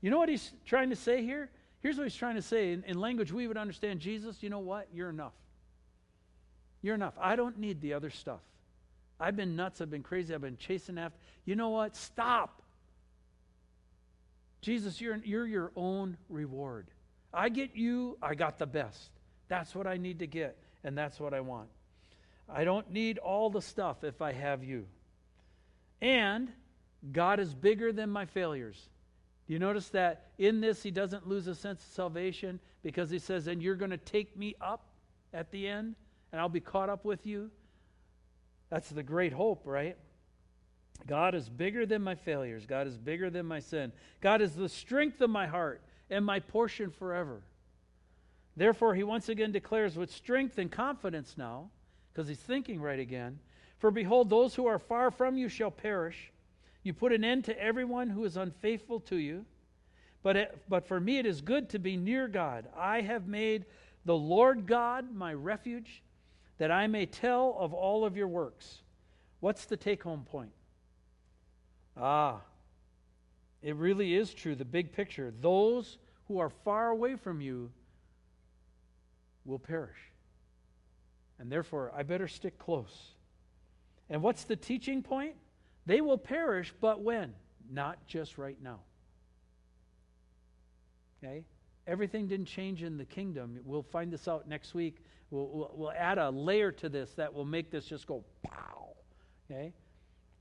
You 0.00 0.10
know 0.10 0.18
what 0.18 0.28
he's 0.28 0.52
trying 0.64 0.90
to 0.90 0.96
say 0.96 1.22
here? 1.22 1.50
Here's 1.82 1.98
what 1.98 2.04
he's 2.04 2.16
trying 2.16 2.34
to 2.36 2.42
say 2.42 2.72
in, 2.72 2.82
in 2.84 2.98
language 2.98 3.32
we 3.32 3.46
would 3.46 3.56
understand 3.56 4.00
Jesus, 4.00 4.42
you 4.42 4.50
know 4.50 4.58
what? 4.58 4.88
You're 4.92 5.10
enough. 5.10 5.34
You're 6.86 6.94
enough. 6.94 7.14
I 7.20 7.34
don't 7.34 7.58
need 7.58 7.80
the 7.80 7.94
other 7.94 8.10
stuff. 8.10 8.38
I've 9.18 9.34
been 9.34 9.56
nuts. 9.56 9.80
I've 9.80 9.90
been 9.90 10.04
crazy. 10.04 10.32
I've 10.32 10.40
been 10.40 10.56
chasing 10.56 10.98
after. 10.98 11.18
You 11.44 11.56
know 11.56 11.70
what? 11.70 11.96
Stop. 11.96 12.62
Jesus, 14.60 15.00
you're, 15.00 15.16
you're 15.24 15.48
your 15.48 15.72
own 15.74 16.16
reward. 16.28 16.86
I 17.34 17.48
get 17.48 17.74
you, 17.74 18.18
I 18.22 18.36
got 18.36 18.60
the 18.60 18.66
best. 18.66 19.10
That's 19.48 19.74
what 19.74 19.88
I 19.88 19.96
need 19.96 20.20
to 20.20 20.28
get, 20.28 20.58
and 20.84 20.96
that's 20.96 21.18
what 21.18 21.34
I 21.34 21.40
want. 21.40 21.70
I 22.48 22.62
don't 22.62 22.92
need 22.92 23.18
all 23.18 23.50
the 23.50 23.62
stuff 23.62 24.04
if 24.04 24.22
I 24.22 24.30
have 24.30 24.62
you. 24.62 24.86
And 26.00 26.52
God 27.10 27.40
is 27.40 27.52
bigger 27.52 27.92
than 27.92 28.10
my 28.10 28.26
failures. 28.26 28.80
Do 29.48 29.54
you 29.54 29.58
notice 29.58 29.88
that 29.88 30.26
in 30.38 30.60
this 30.60 30.84
he 30.84 30.92
doesn't 30.92 31.26
lose 31.26 31.48
a 31.48 31.54
sense 31.56 31.84
of 31.84 31.92
salvation 31.92 32.60
because 32.84 33.10
he 33.10 33.18
says, 33.18 33.48
and 33.48 33.60
you're 33.60 33.74
going 33.74 33.90
to 33.90 33.96
take 33.96 34.36
me 34.36 34.54
up 34.60 34.86
at 35.34 35.50
the 35.50 35.66
end 35.66 35.96
and 36.36 36.42
I'll 36.42 36.50
be 36.50 36.60
caught 36.60 36.90
up 36.90 37.06
with 37.06 37.24
you? 37.24 37.50
That's 38.68 38.90
the 38.90 39.02
great 39.02 39.32
hope, 39.32 39.62
right? 39.64 39.96
God 41.06 41.34
is 41.34 41.48
bigger 41.48 41.86
than 41.86 42.02
my 42.02 42.14
failures. 42.14 42.66
God 42.66 42.86
is 42.86 42.98
bigger 42.98 43.30
than 43.30 43.46
my 43.46 43.58
sin. 43.58 43.90
God 44.20 44.42
is 44.42 44.54
the 44.54 44.68
strength 44.68 45.22
of 45.22 45.30
my 45.30 45.46
heart 45.46 45.80
and 46.10 46.22
my 46.22 46.40
portion 46.40 46.90
forever. 46.90 47.40
Therefore, 48.54 48.94
he 48.94 49.02
once 49.02 49.30
again 49.30 49.50
declares 49.50 49.96
with 49.96 50.12
strength 50.12 50.58
and 50.58 50.70
confidence 50.70 51.36
now, 51.38 51.70
because 52.12 52.28
he's 52.28 52.36
thinking 52.36 52.82
right 52.82 53.00
again 53.00 53.38
For 53.78 53.90
behold, 53.90 54.28
those 54.28 54.54
who 54.54 54.66
are 54.66 54.78
far 54.78 55.10
from 55.10 55.38
you 55.38 55.48
shall 55.48 55.70
perish. 55.70 56.32
You 56.82 56.92
put 56.92 57.14
an 57.14 57.24
end 57.24 57.46
to 57.46 57.58
everyone 57.58 58.10
who 58.10 58.24
is 58.24 58.36
unfaithful 58.36 59.00
to 59.00 59.16
you. 59.16 59.46
But, 60.22 60.36
it, 60.36 60.58
but 60.68 60.86
for 60.86 61.00
me, 61.00 61.16
it 61.16 61.24
is 61.24 61.40
good 61.40 61.70
to 61.70 61.78
be 61.78 61.96
near 61.96 62.28
God. 62.28 62.68
I 62.76 63.00
have 63.00 63.26
made 63.26 63.64
the 64.04 64.14
Lord 64.14 64.66
God 64.66 65.14
my 65.14 65.32
refuge, 65.32 66.02
that 66.58 66.70
I 66.70 66.86
may 66.86 67.06
tell 67.06 67.56
of 67.58 67.72
all 67.74 68.04
of 68.04 68.16
your 68.16 68.28
works. 68.28 68.82
What's 69.40 69.66
the 69.66 69.76
take 69.76 70.02
home 70.02 70.24
point? 70.24 70.52
Ah, 71.96 72.40
it 73.62 73.76
really 73.76 74.14
is 74.14 74.32
true, 74.32 74.54
the 74.54 74.64
big 74.64 74.92
picture. 74.92 75.32
Those 75.40 75.98
who 76.28 76.38
are 76.38 76.50
far 76.50 76.90
away 76.90 77.16
from 77.16 77.40
you 77.40 77.70
will 79.44 79.58
perish. 79.58 79.98
And 81.38 81.50
therefore, 81.50 81.92
I 81.94 82.02
better 82.02 82.28
stick 82.28 82.58
close. 82.58 83.12
And 84.08 84.22
what's 84.22 84.44
the 84.44 84.56
teaching 84.56 85.02
point? 85.02 85.34
They 85.84 86.00
will 86.00 86.18
perish, 86.18 86.72
but 86.80 87.00
when? 87.02 87.34
Not 87.70 88.06
just 88.06 88.38
right 88.38 88.60
now. 88.62 88.80
Okay? 91.22 91.44
Everything 91.86 92.26
didn't 92.26 92.46
change 92.46 92.82
in 92.82 92.96
the 92.96 93.04
kingdom. 93.04 93.58
We'll 93.64 93.82
find 93.82 94.12
this 94.12 94.26
out 94.26 94.48
next 94.48 94.74
week. 94.74 94.98
We'll, 95.30 95.48
we'll, 95.48 95.70
we'll 95.74 95.92
add 95.92 96.18
a 96.18 96.30
layer 96.30 96.70
to 96.72 96.88
this 96.88 97.12
that 97.14 97.32
will 97.32 97.44
make 97.44 97.70
this 97.70 97.86
just 97.86 98.06
go 98.06 98.24
pow. 98.42 98.88
Okay? 99.50 99.72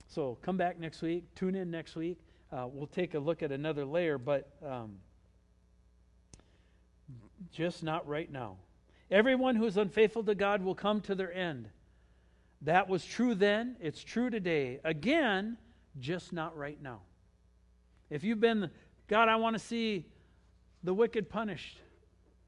So 0.07 0.37
come 0.41 0.57
back 0.57 0.79
next 0.79 1.01
week. 1.01 1.23
Tune 1.35 1.55
in 1.55 1.71
next 1.71 1.95
week. 1.95 2.19
Uh, 2.51 2.67
we'll 2.71 2.87
take 2.87 3.15
a 3.15 3.19
look 3.19 3.41
at 3.43 3.51
another 3.51 3.85
layer, 3.85 4.17
but 4.17 4.49
um, 4.65 4.97
just 7.51 7.83
not 7.83 8.07
right 8.07 8.31
now. 8.31 8.57
Everyone 9.11 9.55
who 9.55 9.65
is 9.65 9.77
unfaithful 9.77 10.23
to 10.23 10.35
God 10.35 10.63
will 10.63 10.75
come 10.75 11.01
to 11.01 11.15
their 11.15 11.33
end. 11.33 11.69
That 12.61 12.87
was 12.87 13.05
true 13.05 13.35
then, 13.35 13.75
it's 13.79 14.03
true 14.03 14.29
today. 14.29 14.79
Again, 14.83 15.57
just 15.99 16.33
not 16.33 16.57
right 16.57 16.81
now. 16.81 17.01
If 18.09 18.23
you've 18.23 18.39
been, 18.39 18.69
God, 19.07 19.29
I 19.29 19.35
want 19.35 19.55
to 19.55 19.59
see 19.59 20.05
the 20.83 20.93
wicked 20.93 21.29
punished, 21.29 21.79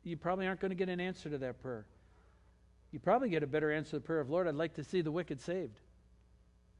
you 0.04 0.18
probably 0.18 0.48
aren't 0.48 0.60
going 0.60 0.70
to 0.70 0.76
get 0.76 0.90
an 0.90 1.00
answer 1.00 1.30
to 1.30 1.38
that 1.40 1.62
prayer. 1.62 1.86
You 2.92 3.00
probably 3.00 3.30
get 3.30 3.44
a 3.44 3.48
better 3.48 3.72
answer 3.72 3.92
to 3.92 3.96
the 3.98 4.02
prayer 4.02 4.20
of, 4.20 4.30
Lord, 4.30 4.48
I'd 4.48 4.56
like 4.56 4.76
to 4.76 4.84
see 4.84 5.02
the 5.02 5.12
wicked 5.12 5.42
saved. 5.42 5.80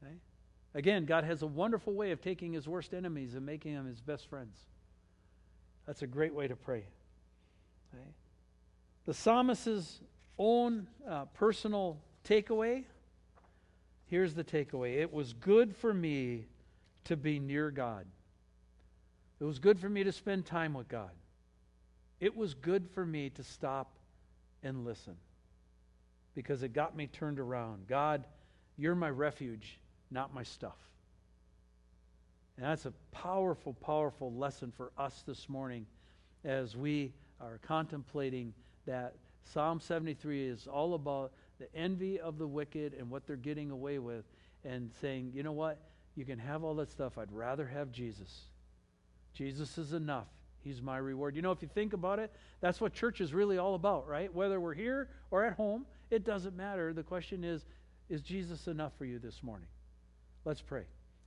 Okay? 0.02 0.14
Again, 0.74 1.04
God 1.04 1.24
has 1.24 1.42
a 1.42 1.46
wonderful 1.46 1.92
way 1.92 2.10
of 2.12 2.20
taking 2.20 2.52
his 2.52 2.66
worst 2.66 2.94
enemies 2.94 3.34
and 3.34 3.44
making 3.44 3.74
them 3.74 3.86
his 3.86 4.00
best 4.00 4.28
friends. 4.28 4.56
That's 5.86 6.02
a 6.02 6.06
great 6.06 6.34
way 6.34 6.48
to 6.48 6.56
pray. 6.56 6.84
Okay? 7.94 8.08
The 9.06 9.14
psalmist's 9.14 10.00
own 10.38 10.86
uh, 11.08 11.26
personal 11.34 11.98
takeaway 12.24 12.84
here's 14.08 14.34
the 14.34 14.44
takeaway 14.44 14.98
it 14.98 15.12
was 15.12 15.32
good 15.34 15.76
for 15.76 15.94
me 15.94 16.46
to 17.04 17.16
be 17.16 17.38
near 17.38 17.70
God. 17.70 18.04
It 19.40 19.44
was 19.44 19.58
good 19.58 19.78
for 19.78 19.88
me 19.88 20.04
to 20.04 20.12
spend 20.12 20.44
time 20.44 20.74
with 20.74 20.88
God. 20.88 21.12
It 22.20 22.36
was 22.36 22.54
good 22.54 22.88
for 22.92 23.06
me 23.06 23.30
to 23.30 23.44
stop 23.44 23.92
and 24.62 24.84
listen 24.84 25.14
because 26.38 26.62
it 26.62 26.72
got 26.72 26.96
me 26.96 27.08
turned 27.08 27.40
around. 27.40 27.88
God, 27.88 28.24
you're 28.76 28.94
my 28.94 29.10
refuge, 29.10 29.76
not 30.08 30.32
my 30.32 30.44
stuff. 30.44 30.78
And 32.56 32.64
that's 32.64 32.86
a 32.86 32.92
powerful, 33.10 33.72
powerful 33.72 34.32
lesson 34.32 34.72
for 34.76 34.92
us 34.96 35.24
this 35.26 35.48
morning 35.48 35.84
as 36.44 36.76
we 36.76 37.12
are 37.40 37.58
contemplating 37.62 38.54
that 38.86 39.16
Psalm 39.42 39.80
73 39.80 40.46
is 40.46 40.68
all 40.68 40.94
about 40.94 41.32
the 41.58 41.66
envy 41.74 42.20
of 42.20 42.38
the 42.38 42.46
wicked 42.46 42.94
and 42.94 43.10
what 43.10 43.26
they're 43.26 43.34
getting 43.34 43.72
away 43.72 43.98
with, 43.98 44.24
and 44.64 44.92
saying, 45.00 45.32
you 45.34 45.42
know 45.42 45.50
what? 45.50 45.80
You 46.14 46.24
can 46.24 46.38
have 46.38 46.62
all 46.62 46.76
that 46.76 46.88
stuff. 46.88 47.18
I'd 47.18 47.32
rather 47.32 47.66
have 47.66 47.90
Jesus. 47.90 48.42
Jesus 49.34 49.76
is 49.76 49.92
enough. 49.92 50.28
He's 50.62 50.80
my 50.80 50.98
reward. 50.98 51.34
You 51.34 51.42
know, 51.42 51.50
if 51.50 51.62
you 51.62 51.68
think 51.74 51.94
about 51.94 52.20
it, 52.20 52.32
that's 52.60 52.80
what 52.80 52.92
church 52.92 53.20
is 53.20 53.34
really 53.34 53.58
all 53.58 53.74
about, 53.74 54.06
right? 54.06 54.32
Whether 54.32 54.60
we're 54.60 54.74
here 54.74 55.08
or 55.32 55.44
at 55.44 55.54
home, 55.54 55.84
it 56.10 56.24
doesn't 56.24 56.56
matter. 56.56 56.92
The 56.92 57.02
question 57.02 57.44
is, 57.44 57.64
is 58.08 58.22
Jesus 58.22 58.66
enough 58.68 58.92
for 58.96 59.04
you 59.04 59.18
this 59.18 59.42
morning? 59.42 59.68
Let's 60.44 60.62
pray. 60.62 60.84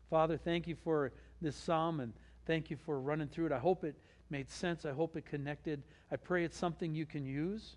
Father, 0.09 0.37
thank 0.37 0.67
you 0.67 0.75
for 0.75 1.11
this 1.41 1.55
psalm 1.55 1.99
and 1.99 2.13
thank 2.45 2.69
you 2.69 2.77
for 2.77 2.99
running 2.99 3.27
through 3.27 3.47
it. 3.47 3.51
I 3.51 3.59
hope 3.59 3.83
it 3.83 3.95
made 4.29 4.49
sense. 4.49 4.85
I 4.85 4.91
hope 4.91 5.15
it 5.15 5.25
connected. 5.25 5.83
I 6.11 6.15
pray 6.15 6.43
it's 6.43 6.57
something 6.57 6.95
you 6.95 7.05
can 7.05 7.25
use 7.25 7.75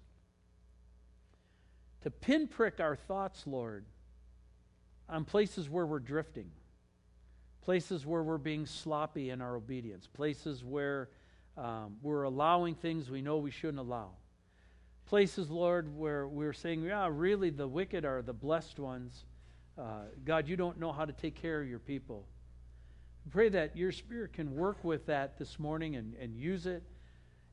to 2.02 2.10
pinprick 2.10 2.80
our 2.80 2.96
thoughts, 2.96 3.46
Lord, 3.46 3.84
on 5.08 5.24
places 5.24 5.70
where 5.70 5.86
we're 5.86 5.98
drifting, 5.98 6.50
places 7.62 8.04
where 8.04 8.22
we're 8.22 8.38
being 8.38 8.66
sloppy 8.66 9.30
in 9.30 9.40
our 9.40 9.56
obedience, 9.56 10.06
places 10.06 10.62
where 10.62 11.08
um, 11.56 11.96
we're 12.02 12.24
allowing 12.24 12.74
things 12.74 13.10
we 13.10 13.22
know 13.22 13.38
we 13.38 13.50
shouldn't 13.50 13.78
allow. 13.78 14.10
Places, 15.06 15.50
Lord, 15.50 15.96
where 15.96 16.26
we're 16.26 16.52
saying, 16.52 16.82
yeah, 16.82 17.08
really 17.10 17.50
the 17.50 17.68
wicked 17.68 18.04
are 18.04 18.22
the 18.22 18.32
blessed 18.32 18.78
ones. 18.78 19.24
Uh, 19.78 20.04
God, 20.24 20.48
you 20.48 20.56
don't 20.56 20.78
know 20.78 20.92
how 20.92 21.04
to 21.04 21.12
take 21.12 21.34
care 21.34 21.60
of 21.60 21.68
your 21.68 21.78
people. 21.78 22.26
Pray 23.30 23.48
that 23.50 23.76
your 23.76 23.92
spirit 23.92 24.32
can 24.32 24.54
work 24.54 24.82
with 24.82 25.06
that 25.06 25.38
this 25.38 25.58
morning 25.58 25.96
and, 25.96 26.14
and 26.14 26.36
use 26.36 26.66
it. 26.66 26.82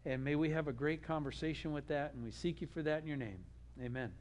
And 0.06 0.24
may 0.24 0.36
we 0.36 0.50
have 0.50 0.68
a 0.68 0.74
great 0.74 1.04
conversation 1.04 1.72
with 1.74 1.88
that. 1.88 2.14
And 2.14 2.24
we 2.24 2.32
seek 2.32 2.62
you 2.62 2.68
for 2.68 2.82
that 2.84 3.02
in 3.02 3.08
your 3.08 3.18
name. 3.18 3.40
Amen. 3.82 4.12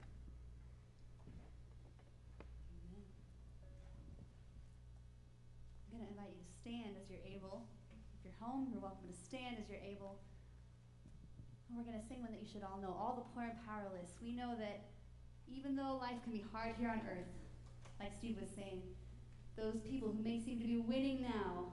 I'm 5.93 5.98
going 5.98 6.07
to 6.07 6.12
invite 6.12 6.31
you 6.31 6.43
to 6.44 6.61
stand 6.61 6.97
as 7.01 7.11
you're 7.11 7.36
able. 7.36 7.66
If 8.19 8.24
you're 8.24 8.35
home, 8.40 8.69
you're 8.70 8.81
welcome 8.81 9.09
to 9.09 9.16
stand 9.16 9.57
as 9.59 9.69
you're 9.69 9.78
able. 9.81 10.19
And 11.70 11.78
we're 11.78 11.86
going 11.86 12.02
to 12.02 12.06
sing 12.10 12.18
one 12.18 12.34
that 12.34 12.42
you 12.42 12.51
should 12.51 12.66
all 12.66 12.82
know 12.82 12.90
All 12.90 13.14
the 13.14 13.22
Poor 13.30 13.47
and 13.47 13.55
Powerless. 13.62 14.18
We 14.18 14.34
know 14.34 14.59
that 14.59 14.90
even 15.47 15.76
though 15.76 16.02
life 16.02 16.18
can 16.24 16.32
be 16.32 16.42
hard 16.51 16.74
here 16.74 16.90
on 16.90 17.01
earth, 17.06 17.30
like 18.01 18.10
Steve 18.18 18.38
was 18.40 18.51
saying, 18.51 18.82
those 19.56 19.78
people 19.86 20.10
who 20.10 20.20
may 20.22 20.42
seem 20.42 20.59
to 20.59 20.66
be 20.66 20.78
winning 20.78 21.22
now, 21.22 21.70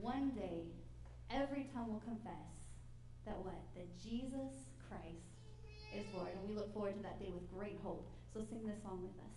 one 0.00 0.30
day, 0.30 0.64
every 1.30 1.68
tongue 1.74 1.92
will 1.92 2.00
confess 2.00 2.56
that 3.26 3.36
what? 3.36 3.60
That 3.76 3.86
Jesus 4.02 4.64
Christ 4.88 5.28
is 5.94 6.06
Lord. 6.14 6.30
And 6.32 6.48
we 6.48 6.54
look 6.54 6.72
forward 6.72 6.96
to 6.96 7.02
that 7.02 7.20
day 7.20 7.28
with 7.32 7.50
great 7.52 7.76
hope. 7.84 8.08
So 8.32 8.40
sing 8.48 8.66
this 8.66 8.82
song 8.82 9.02
with 9.02 9.12
us. 9.20 9.32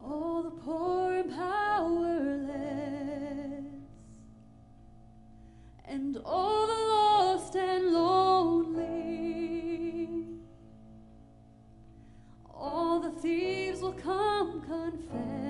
All 0.00 0.42
the 0.42 0.50
poor 0.50 1.14
and 1.14 1.30
powerless, 1.30 2.50
and 5.86 6.16
all 6.24 6.66
the 6.66 6.72
lost 6.72 7.56
and 7.56 7.92
lonely, 7.92 9.18
all 12.52 13.00
the 13.00 13.10
thieves 13.20 13.80
will 13.80 13.92
come 13.92 14.60
confess 14.60 15.43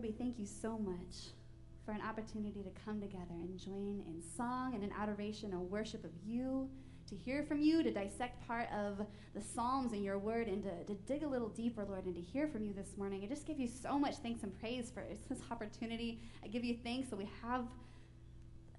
We 0.00 0.12
thank 0.12 0.38
you 0.38 0.46
so 0.46 0.78
much 0.78 1.34
for 1.84 1.92
an 1.92 2.00
opportunity 2.00 2.62
to 2.62 2.70
come 2.86 3.02
together 3.02 3.34
and 3.34 3.58
join 3.58 4.02
in 4.06 4.22
song 4.34 4.74
and 4.74 4.82
in 4.82 4.90
adoration 4.92 5.52
and 5.52 5.70
worship 5.70 6.04
of 6.04 6.10
you, 6.24 6.70
to 7.08 7.14
hear 7.14 7.42
from 7.42 7.60
you, 7.60 7.82
to 7.82 7.90
dissect 7.90 8.46
part 8.46 8.68
of 8.72 9.04
the 9.34 9.42
Psalms 9.42 9.92
and 9.92 10.02
your 10.02 10.18
word, 10.18 10.46
and 10.46 10.62
to, 10.62 10.84
to 10.84 10.94
dig 11.06 11.22
a 11.22 11.28
little 11.28 11.50
deeper, 11.50 11.84
Lord, 11.84 12.06
and 12.06 12.14
to 12.14 12.20
hear 12.20 12.48
from 12.48 12.64
you 12.64 12.72
this 12.72 12.96
morning. 12.96 13.22
I 13.24 13.26
just 13.26 13.46
give 13.46 13.60
you 13.60 13.68
so 13.68 13.98
much 13.98 14.16
thanks 14.16 14.42
and 14.42 14.58
praise 14.58 14.90
for 14.90 15.04
this 15.28 15.40
opportunity. 15.50 16.22
I 16.42 16.46
give 16.46 16.64
you 16.64 16.78
thanks 16.82 17.10
that 17.10 17.16
we 17.16 17.28
have 17.42 17.66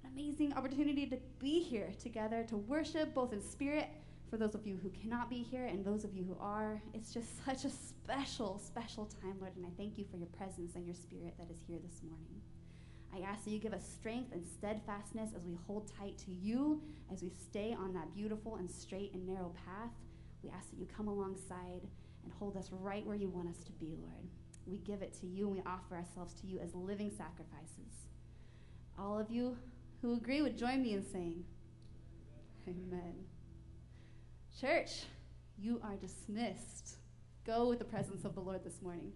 an 0.04 0.10
amazing 0.12 0.54
opportunity 0.54 1.06
to 1.06 1.18
be 1.38 1.60
here 1.60 1.92
together 2.02 2.44
to 2.50 2.58
worship 2.58 3.14
both 3.14 3.32
in 3.32 3.44
spirit 3.44 3.90
for 4.32 4.38
those 4.38 4.56
of 4.56 4.66
you 4.66 4.80
who 4.82 4.90
cannot 4.90 5.30
be 5.30 5.44
here 5.44 5.66
and 5.66 5.84
those 5.84 6.06
of 6.06 6.14
you 6.14 6.24
who 6.24 6.38
are. 6.40 6.82
It's 6.94 7.14
just 7.14 7.46
such 7.46 7.66
a 7.66 7.70
special, 7.70 8.60
special 8.66 9.06
time, 9.22 9.36
Lord, 9.42 9.56
and 9.58 9.66
I 9.66 9.70
thank 9.78 9.98
you 9.98 10.06
for 10.10 10.16
your 10.16 10.30
presence 10.30 10.76
and 10.76 10.86
your 10.86 10.96
spirit 10.96 11.36
that 11.38 11.52
is 11.52 11.60
here 11.68 11.80
this 11.84 12.02
morning. 12.02 12.42
I 13.14 13.30
ask 13.30 13.44
that 13.44 13.52
you 13.52 13.60
give 13.60 13.74
us 13.74 13.86
strength 13.86 14.32
and 14.32 14.48
steadfastness 14.48 15.32
as 15.36 15.46
we 15.46 15.58
hold 15.68 15.92
tight 16.00 16.18
to 16.20 16.32
you, 16.32 16.82
as 17.12 17.22
we 17.22 17.30
stay 17.30 17.76
on 17.78 17.94
that 17.94 18.16
beautiful 18.16 18.56
and 18.56 18.72
straight 18.72 19.14
and 19.14 19.28
narrow 19.28 19.54
path. 19.66 19.92
We 20.44 20.50
ask 20.50 20.70
that 20.70 20.80
you 20.80 20.86
come 20.86 21.10
alongside 21.10 21.82
and 22.24 22.32
hold 22.40 22.56
us 22.56 22.70
right 22.72 23.06
where 23.06 23.18
you 23.18 23.28
want 23.28 23.50
us 23.50 23.66
to 23.66 23.72
be, 23.74 23.98
Lord. 24.02 24.30
We 24.66 24.78
give 24.78 25.02
it 25.02 25.14
to 25.20 25.28
you 25.28 25.48
and 25.48 25.58
we 25.58 25.62
offer 25.66 25.96
ourselves 25.96 26.34
to 26.36 26.48
you 26.48 26.60
as 26.60 26.74
living 26.74 27.12
sacrifices. 27.12 28.08
All 28.98 29.20
of 29.20 29.30
you 29.30 29.58
who 30.02 30.14
agree 30.14 30.42
would 30.42 30.58
join 30.58 30.82
me 30.82 30.94
in 30.94 31.04
saying, 31.04 31.44
Amen. 32.66 33.26
Church, 34.60 35.06
you 35.58 35.80
are 35.84 35.96
dismissed. 35.96 36.98
Go 37.46 37.70
with 37.70 37.80
the 37.80 37.86
presence 37.86 38.26
of 38.26 38.36
the 38.36 38.42
Lord 38.42 38.64
this 38.64 38.82
morning. 38.82 39.12